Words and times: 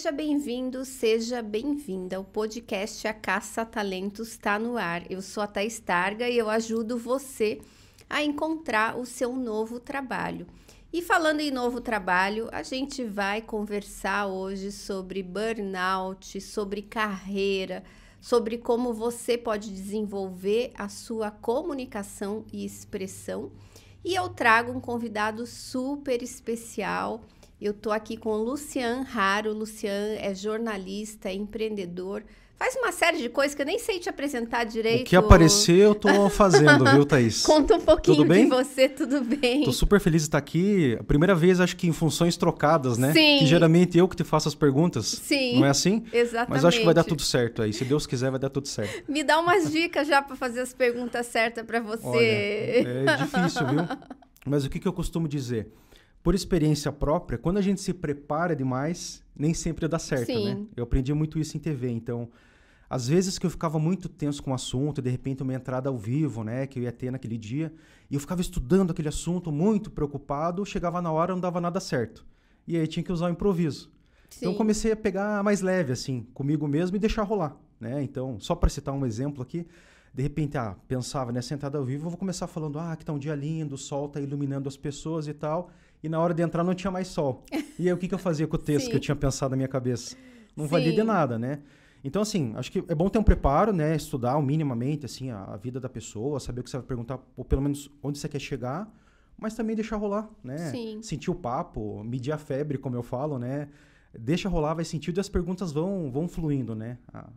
Seja 0.00 0.12
bem-vindo, 0.12 0.82
seja 0.82 1.42
bem-vinda. 1.42 2.18
O 2.18 2.24
podcast 2.24 3.06
A 3.06 3.12
Caça 3.12 3.66
Talentos 3.66 4.28
está 4.28 4.58
no 4.58 4.78
ar. 4.78 5.02
Eu 5.12 5.20
sou 5.20 5.42
a 5.42 5.46
Thaís 5.46 5.78
Targa 5.78 6.26
e 6.26 6.38
eu 6.38 6.48
ajudo 6.48 6.96
você 6.96 7.60
a 8.08 8.24
encontrar 8.24 8.96
o 8.98 9.04
seu 9.04 9.36
novo 9.36 9.78
trabalho. 9.78 10.46
E 10.90 11.02
falando 11.02 11.40
em 11.40 11.50
novo 11.50 11.82
trabalho, 11.82 12.48
a 12.50 12.62
gente 12.62 13.04
vai 13.04 13.42
conversar 13.42 14.26
hoje 14.26 14.72
sobre 14.72 15.22
burnout, 15.22 16.40
sobre 16.40 16.80
carreira, 16.80 17.84
sobre 18.22 18.56
como 18.56 18.94
você 18.94 19.36
pode 19.36 19.70
desenvolver 19.70 20.70
a 20.78 20.88
sua 20.88 21.30
comunicação 21.30 22.46
e 22.50 22.64
expressão. 22.64 23.52
E 24.02 24.14
eu 24.14 24.30
trago 24.30 24.72
um 24.72 24.80
convidado 24.80 25.46
super 25.46 26.22
especial 26.22 27.20
eu 27.60 27.74
tô 27.74 27.90
aqui 27.90 28.16
com 28.16 28.30
o 28.30 28.42
Lucian 28.42 29.02
Raro. 29.02 29.52
Lucian 29.52 30.14
é 30.18 30.34
jornalista, 30.34 31.28
é 31.28 31.34
empreendedor, 31.34 32.22
faz 32.56 32.76
uma 32.76 32.92
série 32.92 33.18
de 33.18 33.28
coisas 33.30 33.54
que 33.54 33.62
eu 33.62 33.66
nem 33.66 33.78
sei 33.78 33.98
te 33.98 34.08
apresentar 34.08 34.64
direito. 34.64 35.02
O 35.02 35.04
que 35.04 35.16
aparecer 35.16 35.76
eu 35.78 35.94
tô 35.94 36.08
fazendo, 36.28 36.84
viu, 36.84 37.06
Thaís? 37.06 37.42
Conta 37.42 37.76
um 37.76 37.80
pouquinho 37.80 38.18
tudo 38.18 38.28
bem? 38.28 38.44
de 38.44 38.50
você, 38.50 38.88
tudo 38.88 39.22
bem? 39.22 39.64
Tô 39.64 39.72
super 39.72 39.98
feliz 39.98 40.22
de 40.22 40.28
estar 40.28 40.38
aqui. 40.38 40.96
A 41.00 41.02
primeira 41.02 41.34
vez, 41.34 41.58
acho 41.58 41.74
que 41.76 41.86
em 41.86 41.92
funções 41.92 42.36
trocadas, 42.36 42.98
né? 42.98 43.12
Sim. 43.12 43.38
Que 43.38 43.46
geralmente 43.46 43.96
eu 43.96 44.06
que 44.06 44.16
te 44.16 44.24
faço 44.24 44.48
as 44.48 44.54
perguntas. 44.54 45.06
Sim. 45.06 45.58
Não 45.58 45.66
é 45.66 45.70
assim? 45.70 46.04
Exatamente. 46.12 46.50
Mas 46.50 46.64
acho 46.64 46.78
que 46.78 46.84
vai 46.84 46.94
dar 46.94 47.04
tudo 47.04 47.22
certo 47.22 47.62
aí. 47.62 47.72
Se 47.72 47.84
Deus 47.84 48.06
quiser, 48.06 48.30
vai 48.30 48.40
dar 48.40 48.50
tudo 48.50 48.68
certo. 48.68 49.04
Me 49.10 49.22
dá 49.22 49.38
umas 49.38 49.70
dicas 49.70 50.06
já 50.06 50.20
para 50.20 50.36
fazer 50.36 50.60
as 50.60 50.74
perguntas 50.74 51.26
certas 51.26 51.64
para 51.64 51.80
você. 51.80 52.06
Olha, 52.06 53.12
é 53.12 53.16
difícil, 53.24 53.66
viu? 53.66 53.86
Mas 54.46 54.64
o 54.64 54.70
que, 54.70 54.78
que 54.78 54.88
eu 54.88 54.92
costumo 54.92 55.26
dizer? 55.26 55.68
Por 56.22 56.34
experiência 56.34 56.92
própria, 56.92 57.38
quando 57.38 57.58
a 57.58 57.62
gente 57.62 57.80
se 57.80 57.94
prepara 57.94 58.54
demais, 58.54 59.22
nem 59.34 59.54
sempre 59.54 59.88
dá 59.88 59.98
certo, 59.98 60.28
né? 60.28 60.34
Sim. 60.34 60.54
né? 60.54 60.66
Eu 60.76 60.84
aprendi 60.84 61.14
muito 61.14 61.38
isso 61.38 61.56
em 61.56 61.60
TV, 61.60 61.88
então 61.90 62.28
às 62.90 63.06
vezes 63.06 63.38
que 63.38 63.46
eu 63.46 63.50
ficava 63.50 63.78
muito 63.78 64.08
tenso 64.08 64.42
com 64.42 64.50
o 64.50 64.54
assunto, 64.54 65.00
de 65.00 65.08
repente 65.08 65.44
uma 65.44 65.54
entrada 65.54 65.88
ao 65.88 65.96
vivo, 65.96 66.42
né, 66.42 66.66
que 66.66 66.80
eu 66.80 66.82
ia 66.82 66.90
ter 66.90 67.12
naquele 67.12 67.38
dia, 67.38 67.72
e 68.10 68.14
eu 68.14 68.20
ficava 68.20 68.40
estudando 68.40 68.90
aquele 68.90 69.08
assunto, 69.08 69.52
muito 69.52 69.92
preocupado, 69.92 70.66
chegava 70.66 71.00
na 71.00 71.12
hora 71.12 71.32
não 71.32 71.40
dava 71.40 71.60
nada 71.60 71.78
certo. 71.78 72.26
E 72.66 72.76
aí 72.76 72.86
tinha 72.88 73.04
que 73.04 73.12
usar 73.12 73.28
o 73.28 73.30
improviso. 73.30 73.92
Sim. 74.28 74.38
Então 74.40 74.54
comecei 74.54 74.90
a 74.90 74.96
pegar 74.96 75.42
mais 75.44 75.60
leve 75.60 75.92
assim, 75.92 76.26
comigo 76.34 76.66
mesmo 76.66 76.96
e 76.96 76.98
deixar 76.98 77.22
rolar, 77.22 77.56
né? 77.78 78.02
Então, 78.02 78.40
só 78.40 78.56
para 78.56 78.68
citar 78.68 78.92
um 78.92 79.06
exemplo 79.06 79.40
aqui, 79.40 79.66
de 80.12 80.24
repente, 80.24 80.58
ah, 80.58 80.74
pensava, 80.88 81.30
né, 81.30 81.40
sentado 81.40 81.78
ao 81.78 81.84
vivo, 81.84 82.06
eu 82.06 82.10
vou 82.10 82.18
começar 82.18 82.48
falando, 82.48 82.80
ah, 82.80 82.96
que 82.96 83.04
tá 83.04 83.12
um 83.12 83.18
dia 83.18 83.36
lindo, 83.36 83.76
o 83.76 83.78
sol 83.78 84.08
tá 84.08 84.20
iluminando 84.20 84.68
as 84.68 84.76
pessoas 84.76 85.28
e 85.28 85.32
tal 85.32 85.70
e 86.02 86.08
na 86.08 86.20
hora 86.20 86.32
de 86.32 86.42
entrar 86.42 86.64
não 86.64 86.74
tinha 86.74 86.90
mais 86.90 87.08
sol. 87.08 87.44
E 87.78 87.86
aí 87.86 87.92
o 87.92 87.96
que, 87.96 88.08
que 88.08 88.14
eu 88.14 88.18
fazia 88.18 88.46
com 88.46 88.56
o 88.56 88.58
texto 88.58 88.88
que 88.90 88.96
eu 88.96 89.00
tinha 89.00 89.16
pensado 89.16 89.50
na 89.50 89.56
minha 89.56 89.68
cabeça? 89.68 90.16
Não 90.56 90.64
Sim. 90.64 90.70
valia 90.70 90.92
de 90.92 91.02
nada, 91.02 91.38
né? 91.38 91.60
Então, 92.02 92.22
assim, 92.22 92.52
acho 92.56 92.72
que 92.72 92.82
é 92.88 92.94
bom 92.94 93.08
ter 93.08 93.18
um 93.18 93.22
preparo, 93.22 93.72
né? 93.72 93.94
Estudar 93.94 94.40
minimamente, 94.40 95.04
assim, 95.04 95.30
a, 95.30 95.44
a, 95.44 95.56
vida 95.56 95.78
da 95.78 95.88
pessoa, 95.88 96.40
saber 96.40 96.60
o 96.60 96.64
que 96.64 96.70
você 96.70 96.78
vai 96.78 96.86
perguntar, 96.86 97.20
ou 97.36 97.44
pelo 97.44 97.60
menos 97.60 97.90
onde 98.02 98.18
você 98.18 98.28
quer 98.28 98.38
chegar, 98.38 98.90
mas 99.36 99.54
também 99.54 99.76
deixar 99.76 99.96
rolar, 99.96 100.28
né? 100.42 100.70
Sim. 100.70 101.02
Sentir 101.02 101.30
o 101.30 101.34
papo, 101.34 102.02
medir 102.02 102.32
a 102.32 102.38
febre, 102.38 102.78
como 102.78 102.96
eu 102.96 103.02
falo, 103.02 103.38
né? 103.38 103.68
Deixa 104.18 104.48
rolar, 104.48 104.74
vai 104.74 104.84
sentindo 104.84 105.18
e 105.18 105.20
as 105.20 105.28
perguntas 105.28 105.72
vão, 105.72 106.10
vão 106.10 106.26
fluindo, 106.26 106.74
né? 106.74 106.98
A, 107.12 107.28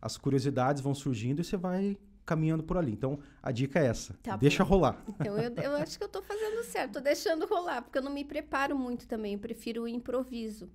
as 0.00 0.16
curiosidades 0.16 0.80
vão 0.80 0.94
surgindo 0.94 1.40
e 1.40 1.44
você 1.44 1.56
vai 1.56 1.98
caminhando 2.26 2.64
por 2.64 2.76
ali. 2.76 2.92
Então, 2.92 3.20
a 3.40 3.52
dica 3.52 3.78
é 3.78 3.86
essa. 3.86 4.18
Tá 4.22 4.36
deixa 4.36 4.64
bom. 4.64 4.70
rolar. 4.70 5.02
Então, 5.08 5.38
eu, 5.38 5.54
eu 5.54 5.76
acho 5.76 5.96
que 5.96 6.02
eu 6.02 6.08
estou 6.08 6.20
fazendo 6.20 6.62
certo. 6.64 6.94
Tô 6.94 7.00
deixando 7.00 7.46
rolar, 7.46 7.82
porque 7.82 7.96
eu 7.96 8.02
não 8.02 8.12
me 8.12 8.24
preparo 8.24 8.76
muito 8.76 9.06
também. 9.06 9.34
Eu 9.34 9.38
prefiro 9.38 9.84
o 9.84 9.88
improviso. 9.88 10.68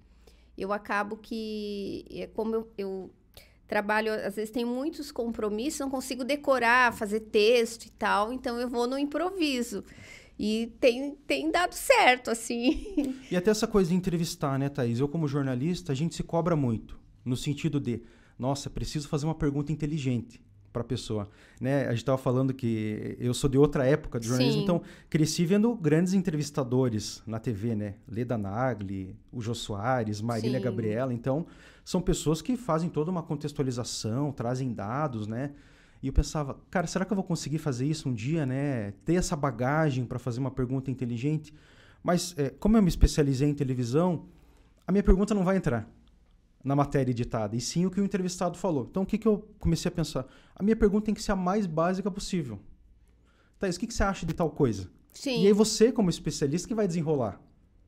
Eu 0.58 0.72
acabo 0.72 1.18
que, 1.18 2.06
é 2.10 2.28
como 2.28 2.56
eu, 2.56 2.72
eu 2.78 3.12
trabalho, 3.68 4.14
às 4.14 4.36
vezes 4.36 4.50
tem 4.50 4.66
muitos 4.66 5.12
compromissos, 5.12 5.80
não 5.80 5.90
consigo 5.90 6.24
decorar, 6.24 6.94
fazer 6.94 7.22
texto 7.22 7.86
e 7.86 7.90
tal, 7.92 8.34
então 8.34 8.60
eu 8.60 8.70
vou 8.70 8.88
no 8.88 8.98
improviso. 8.98 9.84
E 10.38 10.74
tem, 10.80 11.16
tem 11.28 11.52
dado 11.52 11.74
certo, 11.74 12.32
assim. 12.32 13.16
E 13.32 13.36
até 13.36 13.52
essa 13.52 13.68
coisa 13.68 13.90
de 13.90 13.96
entrevistar, 13.96 14.58
né, 14.58 14.70
Thaís? 14.70 15.00
Eu, 15.00 15.08
como 15.08 15.28
jornalista, 15.28 15.92
a 15.92 15.96
gente 15.96 16.16
se 16.16 16.24
cobra 16.24 16.56
muito. 16.56 17.00
No 17.24 17.38
sentido 17.38 17.80
de, 17.80 18.04
nossa, 18.38 18.70
preciso 18.70 19.08
fazer 19.08 19.26
uma 19.26 19.36
pergunta 19.36 19.72
inteligente 19.72 20.42
para 20.72 20.82
a 20.82 20.86
pessoa. 20.86 21.30
Né? 21.60 21.86
A 21.86 21.90
gente 21.90 22.00
estava 22.00 22.18
falando 22.18 22.54
que 22.54 23.18
eu 23.20 23.34
sou 23.34 23.50
de 23.50 23.58
outra 23.58 23.86
época 23.86 24.20
de 24.20 24.28
jornalismo, 24.28 24.60
Sim. 24.60 24.64
então 24.64 24.82
cresci 25.10 25.46
vendo 25.46 25.76
grandes 25.76 26.14
entrevistadores 26.14 27.22
na 27.26 27.40
TV, 27.40 27.76
né? 27.76 27.96
Leda 28.08 28.38
Nagli, 28.38 29.16
o 29.32 29.42
Jô 29.42 29.54
Soares, 29.54 30.22
Marília 30.22 30.60
Sim. 30.60 30.64
Gabriela. 30.64 31.14
Então, 31.14 31.46
são 31.84 32.02
pessoas 32.02 32.42
que 32.42 32.56
fazem 32.56 32.90
toda 32.90 33.12
uma 33.12 33.24
contextualização, 33.24 34.32
trazem 34.32 34.74
dados, 34.74 35.28
né? 35.28 35.52
E 36.02 36.08
eu 36.08 36.14
pensava, 36.14 36.60
cara, 36.70 36.88
será 36.88 37.06
que 37.06 37.14
eu 37.14 37.16
vou 37.16 37.24
conseguir 37.24 37.60
fazer 37.60 37.86
isso 37.86 38.10
um 38.10 38.14
dia, 38.14 38.46
né? 38.46 38.94
Ter 39.06 39.16
essa 39.16 39.36
bagagem 39.36 40.06
para 40.06 40.18
fazer 40.18 40.40
uma 40.40 40.52
pergunta 40.52 40.90
inteligente? 40.90 41.54
Mas, 42.04 42.34
é, 42.38 42.50
como 42.50 42.76
eu 42.76 42.82
me 42.82 42.90
especializei 42.90 43.48
em 43.48 43.54
televisão, 43.54 44.26
a 44.88 44.92
minha 44.92 45.04
pergunta 45.04 45.36
não 45.36 45.44
vai 45.44 45.58
entrar 45.58 45.88
na 46.64 46.76
matéria 46.76 47.12
editada, 47.12 47.56
e 47.56 47.62
sim 47.62 47.86
o 47.86 47.92
que 47.92 48.00
o 48.00 48.04
entrevistado 48.04 48.58
falou. 48.58 48.88
Então, 48.90 49.04
o 49.04 49.06
que, 49.06 49.18
que 49.18 49.28
eu 49.28 49.48
comecei 49.60 49.90
a 49.90 49.92
pensar? 49.92 50.26
A 50.56 50.64
minha 50.64 50.76
pergunta 50.76 51.06
tem 51.06 51.16
que 51.16 51.24
ser 51.24 51.32
a 51.32 51.36
mais 51.36 51.66
básica 51.66 52.10
possível. 52.12 52.60
Thaís, 53.58 53.76
o 53.76 53.80
que, 53.80 53.88
que 53.88 53.94
você 53.94 54.04
acha 54.04 54.26
de 54.26 54.34
tal 54.34 54.50
coisa? 54.50 54.90
Sim. 55.14 55.44
E 55.44 55.48
aí 55.48 55.54
você, 55.54 55.92
como 55.92 56.10
especialista, 56.10 56.68
que 56.68 56.76
vai 56.76 56.88
desenrolar 56.88 57.42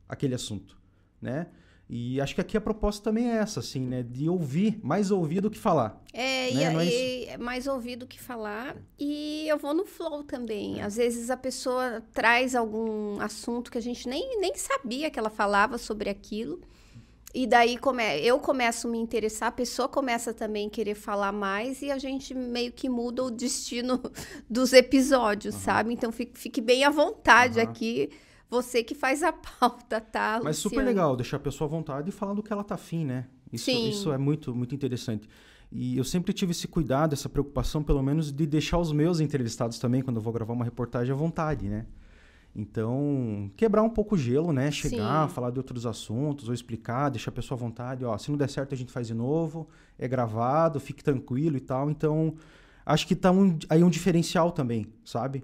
aquele 0.08 0.36
assunto, 0.36 0.78
né? 1.22 1.48
E 1.90 2.20
acho 2.22 2.34
que 2.34 2.42
aqui 2.42 2.56
a 2.58 2.62
proposta 2.62 3.04
também 3.04 3.30
é 3.30 3.36
essa, 3.36 3.60
assim, 3.60 3.82
né? 3.82 4.04
De 4.04 4.30
ouvir, 4.30 4.80
mais 4.82 5.12
ouvir 5.12 5.42
do 5.42 5.50
que 5.50 5.60
falar. 5.60 6.02
É, 6.14 6.52
né? 6.52 6.62
e, 6.62 6.64
é 6.64 6.86
e 6.86 7.26
é 7.26 7.38
mais 7.38 7.68
ouvir 7.68 7.98
do 7.98 8.08
que 8.08 8.20
falar. 8.20 8.76
E 8.98 9.46
eu 9.48 9.58
vou 9.58 9.74
no 9.74 9.86
flow 9.86 10.24
também. 10.24 10.82
Às 10.82 10.96
vezes 10.96 11.30
a 11.30 11.38
pessoa 11.38 12.02
traz 12.14 12.56
algum 12.56 13.20
assunto 13.20 13.72
que 13.72 13.78
a 13.78 13.82
gente 13.82 14.08
nem, 14.08 14.40
nem 14.40 14.56
sabia 14.56 15.12
que 15.12 15.20
ela 15.20 15.30
falava 15.30 15.78
sobre 15.78 16.10
aquilo. 16.10 16.62
E 17.34 17.48
daí 17.48 17.78
come, 17.80 18.04
eu 18.22 18.38
começo 18.40 18.88
a 18.88 18.92
me 18.92 19.00
interessar, 19.00 19.50
a 19.50 19.52
pessoa 19.52 19.90
começa 19.90 20.34
também 20.34 20.68
a 20.68 20.70
querer 20.70 20.94
falar 20.94 21.32
mais 21.32 21.82
e 21.82 21.90
a 21.90 21.98
gente 21.98 22.34
meio 22.36 22.72
que 22.72 22.88
muda 22.88 23.24
o 23.24 23.32
destino 23.32 24.00
dos 24.48 24.72
episódios, 24.72 25.56
Uhum. 25.56 25.62
sabe? 25.62 25.94
Então 25.94 26.12
fique, 26.12 26.38
fique 26.40 26.62
bem 26.62 26.84
à 26.84 26.92
vontade 26.92 27.60
Aham. 27.60 27.70
aqui. 27.72 28.10
Você 28.50 28.84
que 28.84 28.94
faz 28.94 29.24
a 29.24 29.34
pauta, 29.60 30.00
tá? 30.00 30.40
Mas 30.44 30.58
super 30.58 30.86
legal 30.86 31.16
deixar 31.16 31.38
a 31.38 31.40
pessoa 31.40 31.68
à 31.68 31.72
vontade 31.72 32.10
e 32.10 32.12
falar 32.12 32.36
do 32.36 32.44
que 32.44 32.54
ela 32.54 32.64
tá 32.64 32.76
afim, 32.76 33.04
né? 33.04 33.26
Isso, 33.52 33.66
Sim. 33.66 33.90
isso 33.90 34.12
é 34.14 34.18
muito, 34.18 34.54
muito 34.54 34.76
interessante. 34.76 35.28
E 35.72 35.98
eu 35.98 36.04
sempre 36.04 36.34
tive 36.34 36.52
esse 36.52 36.68
cuidado, 36.68 37.14
essa 37.14 37.28
preocupação, 37.28 37.82
pelo 37.82 38.04
menos, 38.04 38.32
de 38.32 38.46
deixar 38.46 38.78
os 38.78 38.92
meus 38.92 39.20
entrevistados 39.20 39.80
também, 39.80 40.04
quando 40.04 40.18
eu 40.18 40.22
vou 40.22 40.32
gravar 40.32 40.54
uma 40.54 40.64
reportagem, 40.66 41.12
à 41.12 41.16
vontade, 41.16 41.68
né? 41.68 41.88
Então, 42.56 43.50
quebrar 43.58 43.82
um 43.82 43.90
pouco 43.90 44.14
o 44.14 44.18
gelo, 44.18 44.54
né? 44.54 44.70
Chegar, 44.70 45.28
Sim. 45.28 45.34
falar 45.34 45.50
de 45.50 45.58
outros 45.58 45.88
assuntos, 45.88 46.48
ou 46.48 46.54
explicar, 46.54 47.10
deixar 47.10 47.32
a 47.32 47.34
pessoa 47.34 47.58
à 47.58 47.60
vontade. 47.60 48.06
Ó, 48.06 48.16
se 48.18 48.30
não 48.30 48.38
der 48.38 48.50
certo, 48.50 48.76
a 48.76 48.78
gente 48.78 48.92
faz 48.92 49.08
de 49.08 49.14
novo. 49.14 49.68
É 49.98 50.08
gravado, 50.08 50.80
fique 50.80 51.04
tranquilo 51.04 51.58
e 51.58 51.60
tal. 51.60 51.90
Então, 51.90 52.36
acho 52.86 53.08
que 53.08 53.16
tá 53.16 53.32
um, 53.32 53.58
aí 53.70 53.84
um 53.84 53.90
diferencial 53.90 54.52
também, 54.52 54.86
sabe? 55.04 55.44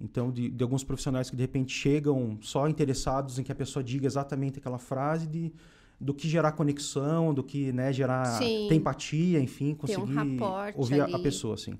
Então, 0.00 0.30
de, 0.32 0.48
de 0.48 0.62
alguns 0.62 0.82
profissionais 0.82 1.30
que 1.30 1.36
de 1.36 1.42
repente 1.42 1.72
chegam 1.72 2.38
só 2.40 2.68
interessados 2.68 3.38
em 3.38 3.42
que 3.44 3.52
a 3.52 3.54
pessoa 3.54 3.82
diga 3.82 4.06
exatamente 4.06 4.58
aquela 4.58 4.78
frase 4.78 5.26
de, 5.28 5.52
do 6.00 6.12
que 6.14 6.28
gerar 6.28 6.52
conexão, 6.52 7.34
do 7.34 7.42
que 7.42 7.72
né, 7.72 7.92
gerar 7.92 8.24
Sim. 8.24 8.66
ter 8.68 8.74
empatia, 8.74 9.40
enfim, 9.40 9.72
um 9.72 9.74
conseguir 9.74 10.14
rapport 10.14 10.74
ouvir 10.76 11.00
a, 11.00 11.04
a 11.04 11.18
pessoa, 11.18 11.54
assim. 11.54 11.78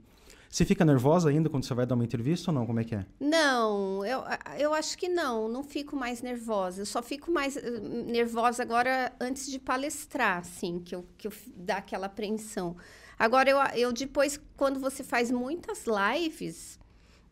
Você 0.50 0.64
fica 0.64 0.84
nervosa 0.84 1.28
ainda 1.28 1.50
quando 1.50 1.65
você 1.65 1.74
vai 1.74 1.84
dar 1.84 1.95
uma 1.95 2.04
entrevista 2.04 2.50
ou 2.50 2.54
não? 2.54 2.66
Como 2.66 2.80
é 2.80 2.84
que 2.84 2.95
é? 2.95 3.04
Não, 3.21 4.04
eu, 4.04 4.22
eu 4.59 4.72
acho 4.72 4.97
que 4.97 5.09
não, 5.09 5.48
não 5.48 5.62
fico 5.62 5.95
mais 5.95 6.22
nervosa. 6.22 6.83
Eu 6.83 6.86
só 6.86 7.03
fico 7.03 7.30
mais 7.30 7.56
eh, 7.56 7.80
nervosa 8.06 8.62
agora 8.62 9.12
antes 9.21 9.50
de 9.50 9.59
palestrar, 9.59 10.39
assim, 10.39 10.80
que 10.80 10.95
eu, 10.95 11.04
que 11.18 11.28
eu 11.28 11.33
dá 11.54 11.77
aquela 11.77 12.06
apreensão. 12.06 12.77
Agora, 13.18 13.50
eu, 13.50 13.59
eu 13.74 13.92
depois, 13.92 14.41
quando 14.56 14.80
você 14.80 15.03
faz 15.03 15.30
muitas 15.30 15.84
lives 15.86 16.78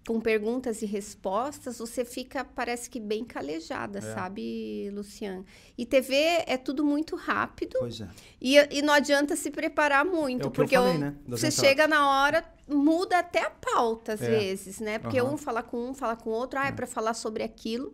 com 0.06 0.20
perguntas 0.20 0.82
e 0.82 0.86
respostas, 0.86 1.78
você 1.78 2.04
fica, 2.04 2.44
parece 2.44 2.88
que 2.88 3.00
bem 3.00 3.24
calejada, 3.24 3.98
É. 3.98 4.02
sabe, 4.14 4.88
Luciano? 4.94 5.44
E 5.76 5.84
TV 5.84 6.14
é 6.46 6.56
tudo 6.56 6.84
muito 6.84 7.16
rápido. 7.16 7.76
Pois 7.80 8.00
é. 8.00 8.08
E, 8.40 8.54
e 8.78 8.82
não 8.82 8.94
adianta 8.94 9.34
se 9.34 9.50
preparar 9.50 10.04
muito, 10.04 10.46
É 10.46 10.50
porque 10.50 10.76
falei, 10.76 10.94
eu- 10.94 10.98
né, 10.98 11.14
você 11.26 11.50
chega 11.50 11.88
na 11.88 12.08
hora, 12.22 12.44
muda 12.68 13.18
até 13.18 13.40
a 13.46 13.50
pauta 13.50 14.12
às 14.12 14.22
É. 14.22 14.30
vezes, 14.38 14.78
né? 14.78 14.98
Porque 15.00 15.18
Aham. 15.18 15.34
um 15.34 15.36
fala 15.36 15.62
com 15.62 15.90
um, 15.90 15.92
fala 15.94 16.14
com 16.14 16.30
o 16.30 16.32
outro, 16.32 16.60
ah, 16.60 16.66
é, 16.66 16.68
É. 16.68 16.72
para 16.72 16.86
falar 16.86 17.14
sobre 17.14 17.42
aquilo, 17.42 17.92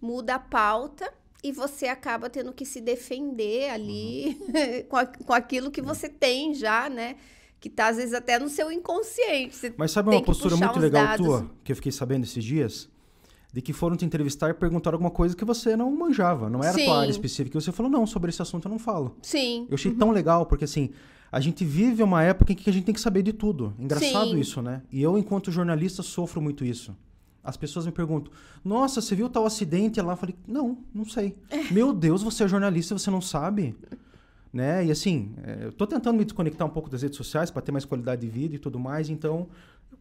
muda 0.00 0.36
a 0.36 0.38
pauta 0.38 1.12
e 1.42 1.50
você 1.50 1.88
acaba 1.88 2.30
tendo 2.30 2.52
que 2.52 2.64
se 2.64 2.80
defender 2.80 3.70
ali 3.70 4.38
com, 4.88 4.96
a- 4.96 5.06
com 5.06 5.32
aquilo 5.32 5.66
É. 5.66 5.70
que 5.72 5.82
você 5.82 6.08
tem 6.08 6.54
já, 6.54 6.88
né? 6.88 7.16
Que 7.60 7.68
tá 7.68 7.88
às 7.88 7.98
vezes 7.98 8.14
até 8.14 8.38
no 8.38 8.48
seu 8.48 8.72
inconsciente. 8.72 9.54
Você 9.54 9.74
Mas 9.76 9.90
sabe 9.90 10.08
uma 10.10 10.22
postura 10.22 10.56
muito 10.56 10.78
legal 10.80 11.04
dados. 11.04 11.26
tua, 11.26 11.50
que 11.62 11.72
eu 11.72 11.76
fiquei 11.76 11.92
sabendo 11.92 12.24
esses 12.24 12.42
dias? 12.42 12.88
de 13.52 13.60
que 13.60 13.72
foram 13.72 13.96
te 13.96 14.04
entrevistar 14.04 14.50
e 14.50 14.54
perguntaram 14.54 14.94
alguma 14.94 15.10
coisa 15.10 15.34
que 15.34 15.44
você 15.44 15.76
não 15.76 15.90
manjava, 15.90 16.48
não 16.48 16.60
era 16.60 16.70
a 16.70 16.74
Sim. 16.74 16.84
tua 16.84 17.00
área 17.00 17.10
específica. 17.10 17.58
E 17.58 17.60
você 17.60 17.72
falou, 17.72 17.90
não, 17.90 18.06
sobre 18.06 18.30
esse 18.30 18.40
assunto 18.40 18.66
eu 18.66 18.70
não 18.70 18.78
falo. 18.78 19.16
Sim. 19.22 19.66
Eu 19.68 19.74
achei 19.74 19.92
tão 19.92 20.10
legal, 20.10 20.46
porque 20.46 20.64
assim, 20.64 20.90
a 21.32 21.40
gente 21.40 21.64
vive 21.64 22.02
uma 22.02 22.22
época 22.22 22.52
em 22.52 22.56
que 22.56 22.70
a 22.70 22.72
gente 22.72 22.84
tem 22.84 22.94
que 22.94 23.00
saber 23.00 23.22
de 23.22 23.32
tudo. 23.32 23.74
Engraçado 23.78 24.30
Sim. 24.30 24.38
isso, 24.38 24.62
né? 24.62 24.82
E 24.90 25.02
eu, 25.02 25.18
enquanto 25.18 25.50
jornalista, 25.50 26.02
sofro 26.02 26.40
muito 26.40 26.64
isso. 26.64 26.96
As 27.42 27.56
pessoas 27.56 27.86
me 27.86 27.92
perguntam, 27.92 28.32
nossa, 28.64 29.00
você 29.00 29.14
viu 29.14 29.28
tal 29.28 29.46
acidente 29.46 30.00
lá? 30.00 30.12
Eu 30.12 30.16
falei, 30.16 30.36
não, 30.46 30.78
não 30.94 31.04
sei. 31.04 31.34
Meu 31.72 31.92
Deus, 31.92 32.22
você 32.22 32.44
é 32.44 32.48
jornalista 32.48 32.94
e 32.94 32.98
você 32.98 33.10
não 33.10 33.20
sabe? 33.20 33.74
Né? 34.52 34.86
E 34.86 34.90
assim, 34.90 35.32
é, 35.44 35.66
eu 35.66 35.72
tô 35.72 35.86
tentando 35.86 36.16
me 36.18 36.24
desconectar 36.24 36.66
um 36.66 36.70
pouco 36.70 36.90
das 36.90 37.02
redes 37.02 37.16
sociais 37.16 37.50
para 37.50 37.62
ter 37.62 37.70
mais 37.70 37.84
qualidade 37.84 38.20
de 38.22 38.28
vida 38.28 38.56
e 38.56 38.58
tudo 38.58 38.78
mais, 38.78 39.08
então, 39.08 39.48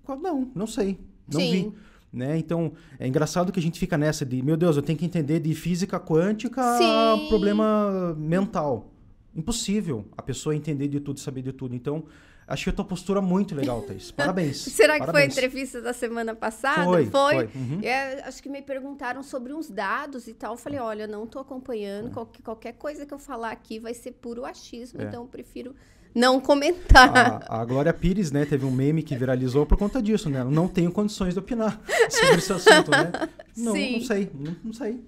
não, 0.07 0.51
não 0.55 0.65
sei, 0.65 0.99
não 1.31 1.39
Sim. 1.39 1.51
vi. 1.51 1.73
Né? 2.11 2.37
Então, 2.39 2.71
é 2.97 3.07
engraçado 3.07 3.51
que 3.51 3.59
a 3.59 3.61
gente 3.61 3.79
fica 3.79 3.95
nessa 3.97 4.25
de, 4.25 4.41
meu 4.41 4.57
Deus, 4.57 4.75
eu 4.75 4.81
tenho 4.81 4.97
que 4.97 5.05
entender 5.05 5.39
de 5.39 5.53
física 5.53 5.99
quântica 5.99 6.61
a 6.61 6.77
Sim. 6.77 7.27
problema 7.29 8.15
mental. 8.17 8.91
Impossível 9.35 10.05
a 10.17 10.23
pessoa 10.23 10.55
entender 10.55 10.87
de 10.87 10.99
tudo, 10.99 11.19
saber 11.19 11.43
de 11.43 11.53
tudo. 11.53 11.75
Então, 11.75 12.05
achei 12.49 12.71
a 12.71 12.75
tua 12.75 12.83
postura 12.85 13.21
muito 13.21 13.55
legal, 13.55 13.81
Thaís. 13.83 14.11
Parabéns. 14.11 14.57
Será 14.57 14.93
que 14.93 14.99
foi 14.99 15.03
a 15.03 15.13
Parabéns. 15.13 15.33
entrevista 15.37 15.81
da 15.81 15.93
semana 15.93 16.35
passada? 16.35 16.83
Foi, 16.83 17.05
foi. 17.05 17.45
Uhum. 17.55 17.79
É, 17.81 18.23
acho 18.27 18.41
que 18.43 18.49
me 18.49 18.61
perguntaram 18.61 19.23
sobre 19.23 19.53
uns 19.53 19.69
dados 19.69 20.27
e 20.27 20.33
tal. 20.33 20.53
Eu 20.53 20.57
falei, 20.57 20.79
olha, 20.79 21.07
não 21.07 21.23
estou 21.23 21.41
acompanhando. 21.41 22.11
Qualquer, 22.11 22.41
qualquer 22.41 22.73
coisa 22.73 23.05
que 23.05 23.13
eu 23.13 23.19
falar 23.19 23.51
aqui 23.51 23.79
vai 23.79 23.93
ser 23.93 24.11
puro 24.13 24.43
achismo, 24.45 25.01
É. 25.01 25.05
então 25.05 25.21
eu 25.23 25.27
prefiro 25.27 25.75
não 26.13 26.39
comentar. 26.41 27.43
A, 27.47 27.61
a 27.61 27.65
Glória 27.65 27.93
Pires, 27.93 28.31
né, 28.31 28.43
teve 28.45 28.65
um 28.65 28.71
meme 28.71 29.03
que 29.03 29.15
viralizou 29.15 29.65
por 29.65 29.77
conta 29.77 30.01
disso, 30.01 30.29
né? 30.29 30.43
Não 30.43 30.67
tenho 30.67 30.91
condições 30.91 31.33
de 31.35 31.39
opinar 31.39 31.79
sobre 32.09 32.37
esse 32.37 32.51
assunto, 32.51 32.89
né? 32.91 33.11
Não, 33.55 33.73
Sim. 33.73 33.93
não 33.99 34.01
sei, 34.05 34.31
não, 34.33 34.55
não 34.63 34.73
sei. 34.73 35.03